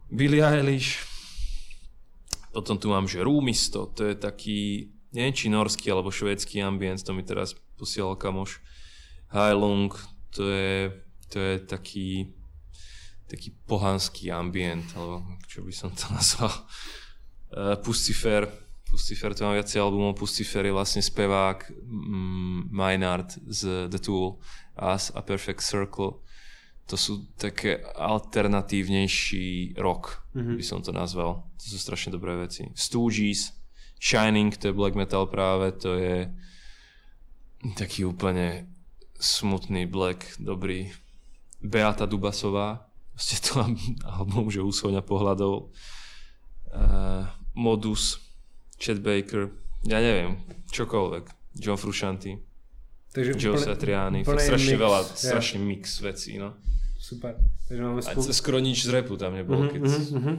Billie 0.09 0.41
Eilish. 0.41 1.05
Potom 2.57 2.81
tu 2.81 2.89
mám, 2.89 3.05
že 3.05 3.21
Rúmisto, 3.21 3.93
to 3.93 4.09
je 4.09 4.15
taký, 4.17 4.89
neviem 5.13 5.37
či 5.37 5.53
norský 5.53 5.93
alebo 5.93 6.09
švédsky 6.09 6.65
ambient, 6.65 7.05
to 7.05 7.13
mi 7.13 7.21
teraz 7.21 7.53
posielal 7.77 8.17
kamoš. 8.17 8.65
Heilung, 9.29 9.93
to 10.33 10.49
je, 10.49 10.95
to 11.29 11.37
je 11.37 11.55
taký, 11.67 12.33
taký 13.29 13.57
pohanský 13.65 14.29
ambient, 14.29 14.85
alebo 14.97 15.25
čo 15.49 15.65
by 15.65 15.73
som 15.73 15.91
to 15.93 16.07
nazval. 16.17 16.53
Uh, 17.55 17.79
Pustifer, 17.81 18.51
Pustifer, 18.95 19.35
to 19.35 19.47
mám 19.47 19.59
viacej 19.59 19.83
albumov, 19.83 20.15
Pustifer 20.15 20.63
je 20.63 20.75
vlastne 20.75 21.03
spevák 21.03 21.67
mm, 21.71 22.71
Maynard 22.71 23.35
z 23.47 23.91
The 23.91 23.99
Tool 23.99 24.39
Us 24.79 25.11
a 25.11 25.21
Perfect 25.23 25.63
Circle. 25.63 26.23
To 26.85 26.97
sú 27.01 27.33
také 27.41 27.81
alternatívnejší 27.97 29.81
rock, 29.81 30.23
mm-hmm. 30.37 30.57
by 30.61 30.65
som 30.65 30.85
to 30.85 30.93
nazval. 30.93 31.49
To 31.59 31.65
sú 31.65 31.81
strašne 31.81 32.13
dobré 32.13 32.37
veci. 32.37 32.69
Stooges, 32.77 33.57
Shining, 33.97 34.53
to 34.53 34.69
je 34.69 34.77
black 34.77 34.93
metal 34.93 35.25
práve, 35.27 35.73
to 35.81 35.97
je 35.97 36.29
taký 37.73 38.05
úplne 38.05 38.69
smutný 39.17 39.89
black, 39.89 40.37
dobrý. 40.37 40.93
Beata 41.65 42.05
Dubasová, 42.05 42.85
ste 43.17 43.37
to 43.41 43.63
album, 44.19 44.51
že 44.51 44.63
úsovňa 44.63 45.03
pohľadov. 45.03 45.71
Uh, 46.75 47.31
Modus, 47.55 48.19
Chet 48.83 48.99
Baker, 48.99 49.55
ja 49.87 50.03
neviem, 50.03 50.43
čokoľvek. 50.75 51.25
John 51.55 51.79
Frusciante, 51.79 52.43
Takže 53.15 53.33
Joe 53.39 53.59
Satriani, 53.59 54.27
strašne 54.27 54.75
mix, 54.75 54.83
veľa, 54.83 55.01
ja. 55.07 55.15
strašný 55.31 55.59
mix 55.63 55.85
vecí, 56.03 56.35
no. 56.35 56.59
Super. 56.99 57.39
Takže 57.71 57.83
máme 57.83 58.03
A 58.03 58.11
spolu... 58.11 58.33
skoro 58.35 58.59
nič 58.59 58.83
z 58.83 58.91
repu 58.91 59.15
tam 59.15 59.39
nebolo, 59.39 59.71
keď... 59.71 59.83
Mm-hmm. 59.87 60.37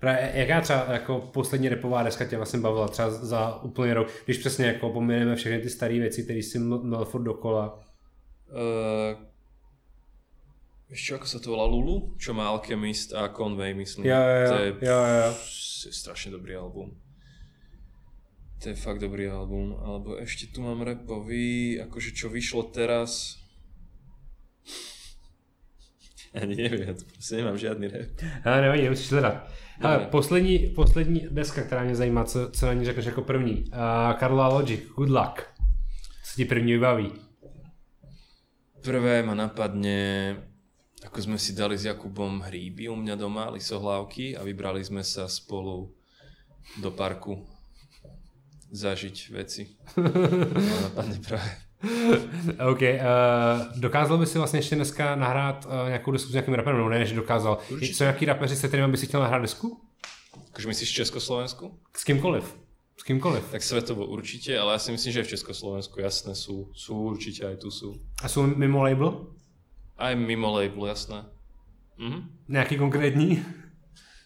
Právě, 0.00 0.32
jaká 0.34 0.60
třeba 0.60 0.92
jako 0.92 1.30
poslední 1.32 1.68
repová 1.68 2.02
deska 2.02 2.24
tě 2.24 2.36
vlastně 2.36 2.60
bavila 2.60 2.88
třeba 2.88 3.10
za 3.10 3.62
úplný 3.62 3.92
rok, 3.92 4.08
když 4.24 4.38
přesně 4.38 4.66
jako 4.66 4.90
pomineme 4.90 5.36
všechny 5.36 5.58
ty 5.58 5.70
staré 5.70 5.98
věci, 5.98 6.22
které 6.22 6.42
si 6.42 6.58
měl 6.58 7.04
furt 7.04 7.22
dokola. 7.22 7.78
Uh, 8.50 9.24
čo, 10.92 11.16
ako 11.16 11.26
sa 11.26 11.38
to 11.40 11.56
volá 11.56 11.64
Lulu? 11.64 12.16
Čo 12.20 12.36
má 12.36 12.52
Alchemist 12.52 13.16
a 13.16 13.28
Conway, 13.32 13.74
myslím. 13.74 14.06
Jo, 14.06 14.20
jo, 14.20 14.38
jo, 14.44 14.48
To 14.48 14.56
je, 14.62 14.70
jo, 14.80 14.98
jo. 15.04 15.28
to 15.82 15.84
je 15.88 15.94
strašne 15.94 16.30
dobrý 16.32 16.54
album. 16.56 16.96
To 18.62 18.68
je 18.68 18.76
fakt 18.78 19.00
dobrý 19.00 19.26
album. 19.26 19.74
Alebo 19.82 20.20
ešte 20.20 20.52
tu 20.54 20.62
mám 20.62 20.84
repový, 20.86 21.80
akože 21.82 22.14
čo 22.14 22.28
vyšlo 22.28 22.62
teraz. 22.70 23.40
Ani 26.38 26.56
neviem, 26.56 26.88
ja 26.88 26.94
tu 26.96 27.04
proste 27.04 27.36
nemám 27.36 27.58
žiadny 27.58 27.86
rap. 27.88 28.08
Ale 28.44 28.62
nevadí, 28.62 28.82
nemusíš 28.82 29.12
hledat. 29.12 29.50
Dobré. 29.82 30.06
poslední, 30.06 30.58
poslední 30.58 31.26
deska, 31.30 31.62
která 31.62 31.84
mě 31.84 31.96
zajímá, 31.96 32.24
co, 32.24 32.50
co 32.50 32.66
na 32.66 32.72
ní 32.72 32.84
řekneš 32.84 33.06
jako 33.06 33.22
první. 33.22 33.64
Uh, 33.64 34.12
Karla 34.18 34.48
Logic, 34.48 34.80
Good 34.96 35.08
Luck. 35.08 35.42
Co 36.24 36.36
ti 36.36 36.44
první 36.44 36.72
vybaví? 36.72 37.12
Prvé 38.82 39.22
ma 39.22 39.34
napadne, 39.34 40.36
ako 41.02 41.18
sme 41.18 41.38
si 41.38 41.52
dali 41.52 41.78
s 41.78 41.84
Jakubom 41.84 42.40
hríby 42.40 42.88
u 42.88 42.96
mňa 42.96 43.14
doma, 43.18 43.50
lisohlávky 43.50 44.38
a 44.38 44.46
vybrali 44.46 44.84
sme 44.84 45.02
sa 45.02 45.26
spolu 45.26 45.90
do 46.78 46.90
parku 46.94 47.42
zažiť 48.70 49.16
veci. 49.34 49.76
Ma 49.98 50.78
napadne 50.88 51.18
práve. 51.20 51.50
OK, 52.62 52.82
uh, 52.82 52.98
dokázal 53.76 54.18
by 54.18 54.26
si 54.26 54.38
vlastně 54.38 54.58
ještě 54.58 54.74
dneska 54.74 55.16
nahrát 55.16 55.66
uh, 55.66 55.86
nějakou 55.86 56.10
desku 56.10 56.30
s 56.30 56.32
nějakým 56.32 56.54
raperem, 56.54 56.76
nebo 56.76 56.88
ne, 56.88 57.06
že 57.06 57.14
dokázal. 57.14 57.58
Určitě. 57.70 57.94
Jsou 57.94 58.04
nějaký 58.04 58.24
rapeři, 58.26 58.56
se 58.56 58.68
kterými 58.68 58.88
by 58.88 58.96
si 58.96 59.06
chtěl 59.06 59.20
nahrát 59.20 59.42
desku? 59.42 59.80
Akože 60.52 60.68
myslíš 60.68 60.90
v 60.90 60.94
Československu? 60.94 61.78
S 61.96 62.04
kýmkoliv. 62.04 62.56
S 62.96 63.02
kýmkoliv. 63.02 63.44
Tak 63.50 63.62
svetovo 63.62 64.06
určite, 64.06 64.54
ale 64.54 64.72
ja 64.72 64.78
si 64.78 64.92
myslím, 64.92 65.12
že 65.12 65.24
v 65.24 65.32
Československu 65.34 66.00
jasné 66.00 66.38
sú, 66.38 66.70
sú 66.76 66.94
určite 67.10 67.42
aj 67.42 67.56
tu 67.56 67.70
sú. 67.70 67.98
A 68.22 68.28
jsou 68.28 68.46
mimo 68.46 68.82
label? 68.84 69.32
Aj 70.02 70.14
mimo 70.18 70.50
label, 70.50 70.86
jasné. 70.90 71.24
Mhm. 71.98 72.28
Nějaký 72.48 72.76
konkrétní? 72.76 73.44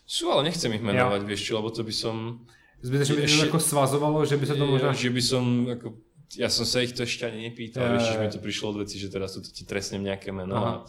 Sú, 0.06 0.30
ale 0.30 0.46
nechcem 0.48 0.72
ich 0.72 0.80
menovať, 0.80 1.26
vieš 1.26 1.50
čo, 1.50 1.58
lebo 1.58 1.70
to 1.70 1.82
by 1.82 1.92
som... 1.92 2.46
Zbytečně 2.82 3.14
by 3.14 3.26
to 3.26 3.44
jako 3.44 3.58
svazovalo, 3.58 4.24
že 4.24 4.36
by 4.36 4.46
se 4.46 4.54
to 4.54 4.66
možná... 4.66 4.92
Že 4.92 5.10
by 5.10 5.22
som 5.22 5.44
ako 5.72 5.88
ja 6.34 6.50
som 6.50 6.66
sa 6.66 6.82
ich 6.82 6.90
to 6.90 7.06
ešte 7.06 7.22
ani 7.30 7.46
nepýtal, 7.46 7.86
Jo, 7.86 7.90
vieš, 7.94 8.06
že 8.10 8.18
mi 8.18 8.28
to 8.34 8.40
prišlo 8.42 8.74
od 8.74 8.76
veci, 8.82 8.98
že 8.98 9.14
teraz 9.14 9.38
tu 9.38 9.46
ti 9.46 9.62
trestnem 9.62 10.02
nejaké 10.02 10.34
meno. 10.34 10.58
Aha. 10.58 10.74
A 10.82 10.86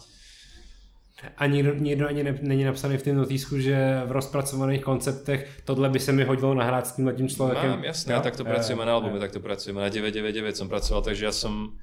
A 1.36 1.46
nikdo, 1.46 1.74
nikdo 1.74 2.06
ani 2.06 2.22
ne, 2.22 2.38
není 2.42 2.64
napsaný 2.64 2.98
v 2.98 3.02
tom 3.02 3.16
notýsku, 3.16 3.58
že 3.58 3.74
v 4.06 4.10
rozpracovaných 4.12 4.82
konceptech 4.82 5.62
tohle 5.64 5.90
by 5.90 5.98
se 5.98 6.12
mi 6.12 6.24
hodilo 6.24 6.54
nahrát 6.54 6.86
s 6.86 6.92
tímhle 6.92 7.14
tím 7.14 7.28
člověkem. 7.28 7.70
Mám, 7.70 7.84
jasné, 7.84 8.20
takto 8.20 8.42
Jo, 8.42 8.50
pracujeme 8.50 8.86
na 8.86 8.94
albume, 8.94 9.14
jo. 9.14 9.20
takto 9.20 9.40
pracujeme. 9.40 9.82
Na 9.82 9.88
999 9.88 10.56
som 10.56 10.68
pracoval, 10.70 11.02
takže 11.02 11.24
ja 11.26 11.34
som 11.34 11.74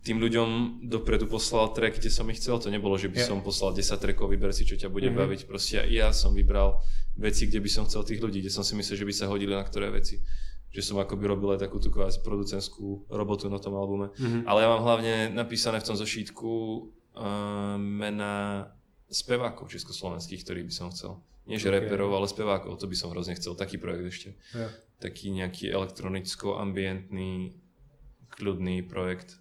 tým 0.00 0.16
ľuďom 0.16 0.48
dopredu 0.88 1.28
poslal 1.28 1.72
track, 1.72 2.00
kde 2.00 2.08
som 2.08 2.24
ich 2.32 2.40
chcel. 2.40 2.56
To 2.56 2.72
nebolo, 2.72 2.96
že 2.96 3.12
by 3.12 3.20
Jo. 3.20 3.26
som 3.26 3.44
poslal 3.44 3.76
10 3.76 4.00
trackov, 4.00 4.32
vyber 4.32 4.48
si, 4.50 4.64
čo 4.64 4.74
ťa 4.74 4.88
bude 4.88 5.12
Mhm. 5.12 5.16
baviť. 5.16 5.40
Proste 5.44 5.84
ja 5.86 6.08
som 6.10 6.32
vybral 6.32 6.80
veci, 7.16 7.44
kde 7.44 7.60
by 7.60 7.68
som 7.68 7.84
chcel 7.84 8.02
tých 8.04 8.18
ľudí, 8.18 8.40
kde 8.40 8.48
som 8.48 8.64
si 8.64 8.72
myslel, 8.72 8.96
že 8.96 9.04
by 9.04 9.12
sa 9.12 9.28
hodili 9.28 9.52
na 9.52 9.60
ktoré 9.60 9.92
veci. 9.92 10.16
Že 10.70 10.82
som 10.82 10.96
akoby 10.98 11.26
robil 11.26 11.52
aj 11.52 11.66
takú 11.66 11.76
tú 11.76 11.90
kvázi 11.90 12.22
producentskú 12.22 13.10
robotu 13.10 13.50
na 13.50 13.58
tom 13.58 13.74
albume. 13.74 14.08
Mhm. 14.16 14.46
Ale 14.46 14.62
ja 14.62 14.68
mám 14.70 14.82
hlavne 14.82 15.28
napísané 15.30 15.80
v 15.80 15.86
tom 15.86 15.96
zošítku 15.96 16.50
uh, 17.10 17.74
mena 17.76 18.70
spevákov 19.10 19.68
československých, 19.68 20.40
ktorých 20.40 20.64
by 20.64 20.72
som 20.72 20.88
chcel. 20.88 21.18
Nie 21.44 21.58
že 21.58 21.66
Ok. 21.68 21.82
reperov, 21.82 22.14
ale 22.14 22.24
spevákov, 22.24 22.78
to 22.78 22.86
by 22.86 22.94
som 22.94 23.10
hrozne 23.10 23.34
chcel. 23.34 23.58
Taký 23.58 23.76
projekt 23.76 24.06
ešte. 24.06 24.30
Jo. 24.54 24.70
Taký 25.02 25.34
nejaký 25.34 25.74
elektronicko-ambientný, 25.74 27.52
kľudný 28.30 28.86
projekt. 28.86 29.39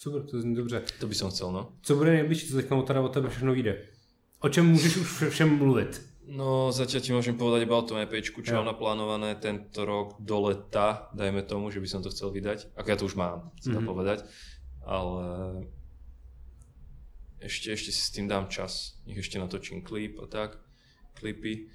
Super, 0.00 0.22
to 0.24 0.40
zní 0.40 0.54
dobře. 0.56 0.82
To 1.00 1.06
by 1.06 1.14
som 1.14 1.30
chcel, 1.30 1.52
no. 1.52 1.72
Co 1.82 1.96
bude 1.96 2.10
nejbližší, 2.10 2.48
co 2.48 2.56
teďka 2.56 2.82
teda 2.82 3.00
od 3.00 3.12
tebe 3.12 3.28
všechno 3.28 3.52
vyjde? 3.52 3.84
O 4.40 4.48
čem 4.48 4.66
můžeš 4.66 4.96
už 4.96 5.06
vše- 5.20 5.30
všem 5.30 5.48
mluvit? 5.58 6.00
No, 6.30 6.70
zatiaľ 6.72 7.00
ti 7.02 7.10
môžem 7.12 7.34
povedať 7.34 7.66
iba 7.66 7.74
o 7.74 7.82
tom 7.82 7.98
EPčku, 7.98 8.38
čo 8.46 8.54
Jo. 8.54 8.62
mám 8.62 8.70
naplánované 8.70 9.34
tento 9.34 9.82
rok 9.84 10.14
do 10.22 10.40
leta, 10.46 11.10
dajme 11.12 11.42
tomu, 11.42 11.74
že 11.74 11.82
by 11.82 11.88
som 11.90 12.00
to 12.06 12.10
chcel 12.14 12.30
vydať. 12.30 12.70
Ako 12.78 12.86
ja 12.86 12.96
to 12.96 13.04
už 13.10 13.18
mám, 13.18 13.50
Mhm. 13.50 13.74
mm-hmm. 13.76 13.86
povedať. 13.90 14.18
Ale 14.86 15.26
ešte, 17.42 17.72
ešte 17.74 17.90
si 17.90 18.00
s 18.00 18.14
tým 18.14 18.28
dám 18.30 18.46
čas. 18.48 18.94
Nech 19.10 19.18
ešte 19.18 19.42
natočím 19.42 19.82
klip 19.82 20.22
a 20.22 20.26
tak, 20.30 20.54
klipy. 21.18 21.66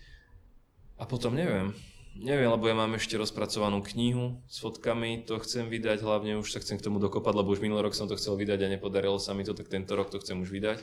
A 0.98 1.06
potom 1.06 1.36
neviem. 1.36 1.76
Neviem, 2.16 2.48
lebo 2.48 2.64
ja 2.68 2.76
mám 2.80 2.96
ešte 2.96 3.20
rozpracovanú 3.20 3.84
knihu 3.92 4.40
s 4.48 4.64
fotkami, 4.64 5.28
to 5.28 5.36
chcem 5.44 5.68
vydať, 5.68 6.00
hlavne 6.00 6.40
už 6.40 6.48
sa 6.48 6.64
chcem 6.64 6.80
k 6.80 6.86
tomu 6.88 6.96
dokopať, 7.04 7.34
lebo 7.36 7.52
už 7.52 7.60
minulý 7.60 7.84
rok 7.84 7.92
som 7.96 8.08
to 8.08 8.16
chcel 8.16 8.40
vydať 8.40 8.64
a 8.64 8.72
nepodarilo 8.72 9.20
sa 9.20 9.36
mi 9.36 9.44
to, 9.44 9.52
tak 9.52 9.68
tento 9.68 9.92
rok 10.00 10.08
to 10.08 10.24
chcem 10.24 10.40
už 10.40 10.48
vydať. 10.48 10.80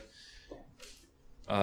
A 1.49 1.61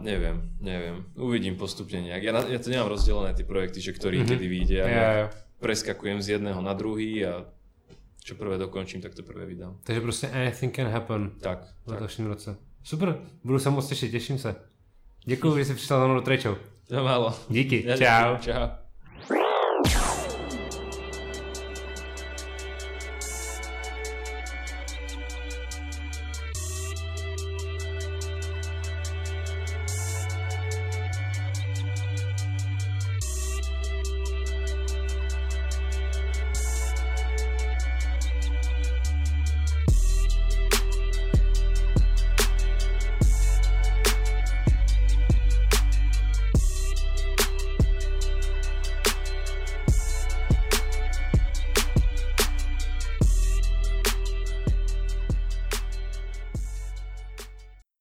neviem, 0.00 0.52
neviem. 0.60 1.04
Uvidím 1.16 1.56
postupne 1.56 1.98
nejak. 2.00 2.22
Ja, 2.22 2.32
ja 2.46 2.58
to 2.60 2.70
nemám 2.70 2.92
rozdelené 2.92 3.34
tie 3.34 3.44
projekty, 3.44 3.80
že 3.82 3.92
ktorý 3.92 4.22
mm-hmm. 4.22 4.30
kedy 4.32 4.46
vyjde. 4.48 4.76
Ja, 4.76 4.86
Jo, 4.86 5.08
jo. 5.18 5.26
preskakujem 5.60 6.22
z 6.22 6.28
jedného 6.38 6.60
na 6.62 6.72
druhý 6.76 7.26
a 7.26 7.44
čo 8.22 8.34
prvé 8.36 8.58
dokončím, 8.58 9.00
tak 9.02 9.14
to 9.14 9.22
prvé 9.22 9.46
vydám. 9.46 9.80
Takže 9.84 10.00
prostě 10.00 10.26
anything 10.28 10.76
can 10.76 10.88
happen 10.88 11.30
Tak, 11.40 11.64
v 11.86 11.90
letošním 11.90 12.26
roce. 12.26 12.56
Super, 12.84 13.18
budu 13.44 13.58
se 13.58 13.70
moc 13.70 13.88
těšit, 13.88 14.10
těším 14.10 14.38
se. 14.38 14.54
Děkuji, 15.24 15.56
že 15.58 15.64
jsi 15.64 15.74
přišel 15.74 15.98
za 16.00 16.06
mnou 16.06 16.14
do 16.14 16.20
Trečou. 16.20 16.56
To 16.88 17.04
málo. 17.04 17.34
Díky, 17.50 17.82
Ja 17.86 17.96
čau. 17.98 17.98
ďakujem, 17.98 18.40
Čau. 18.46 18.85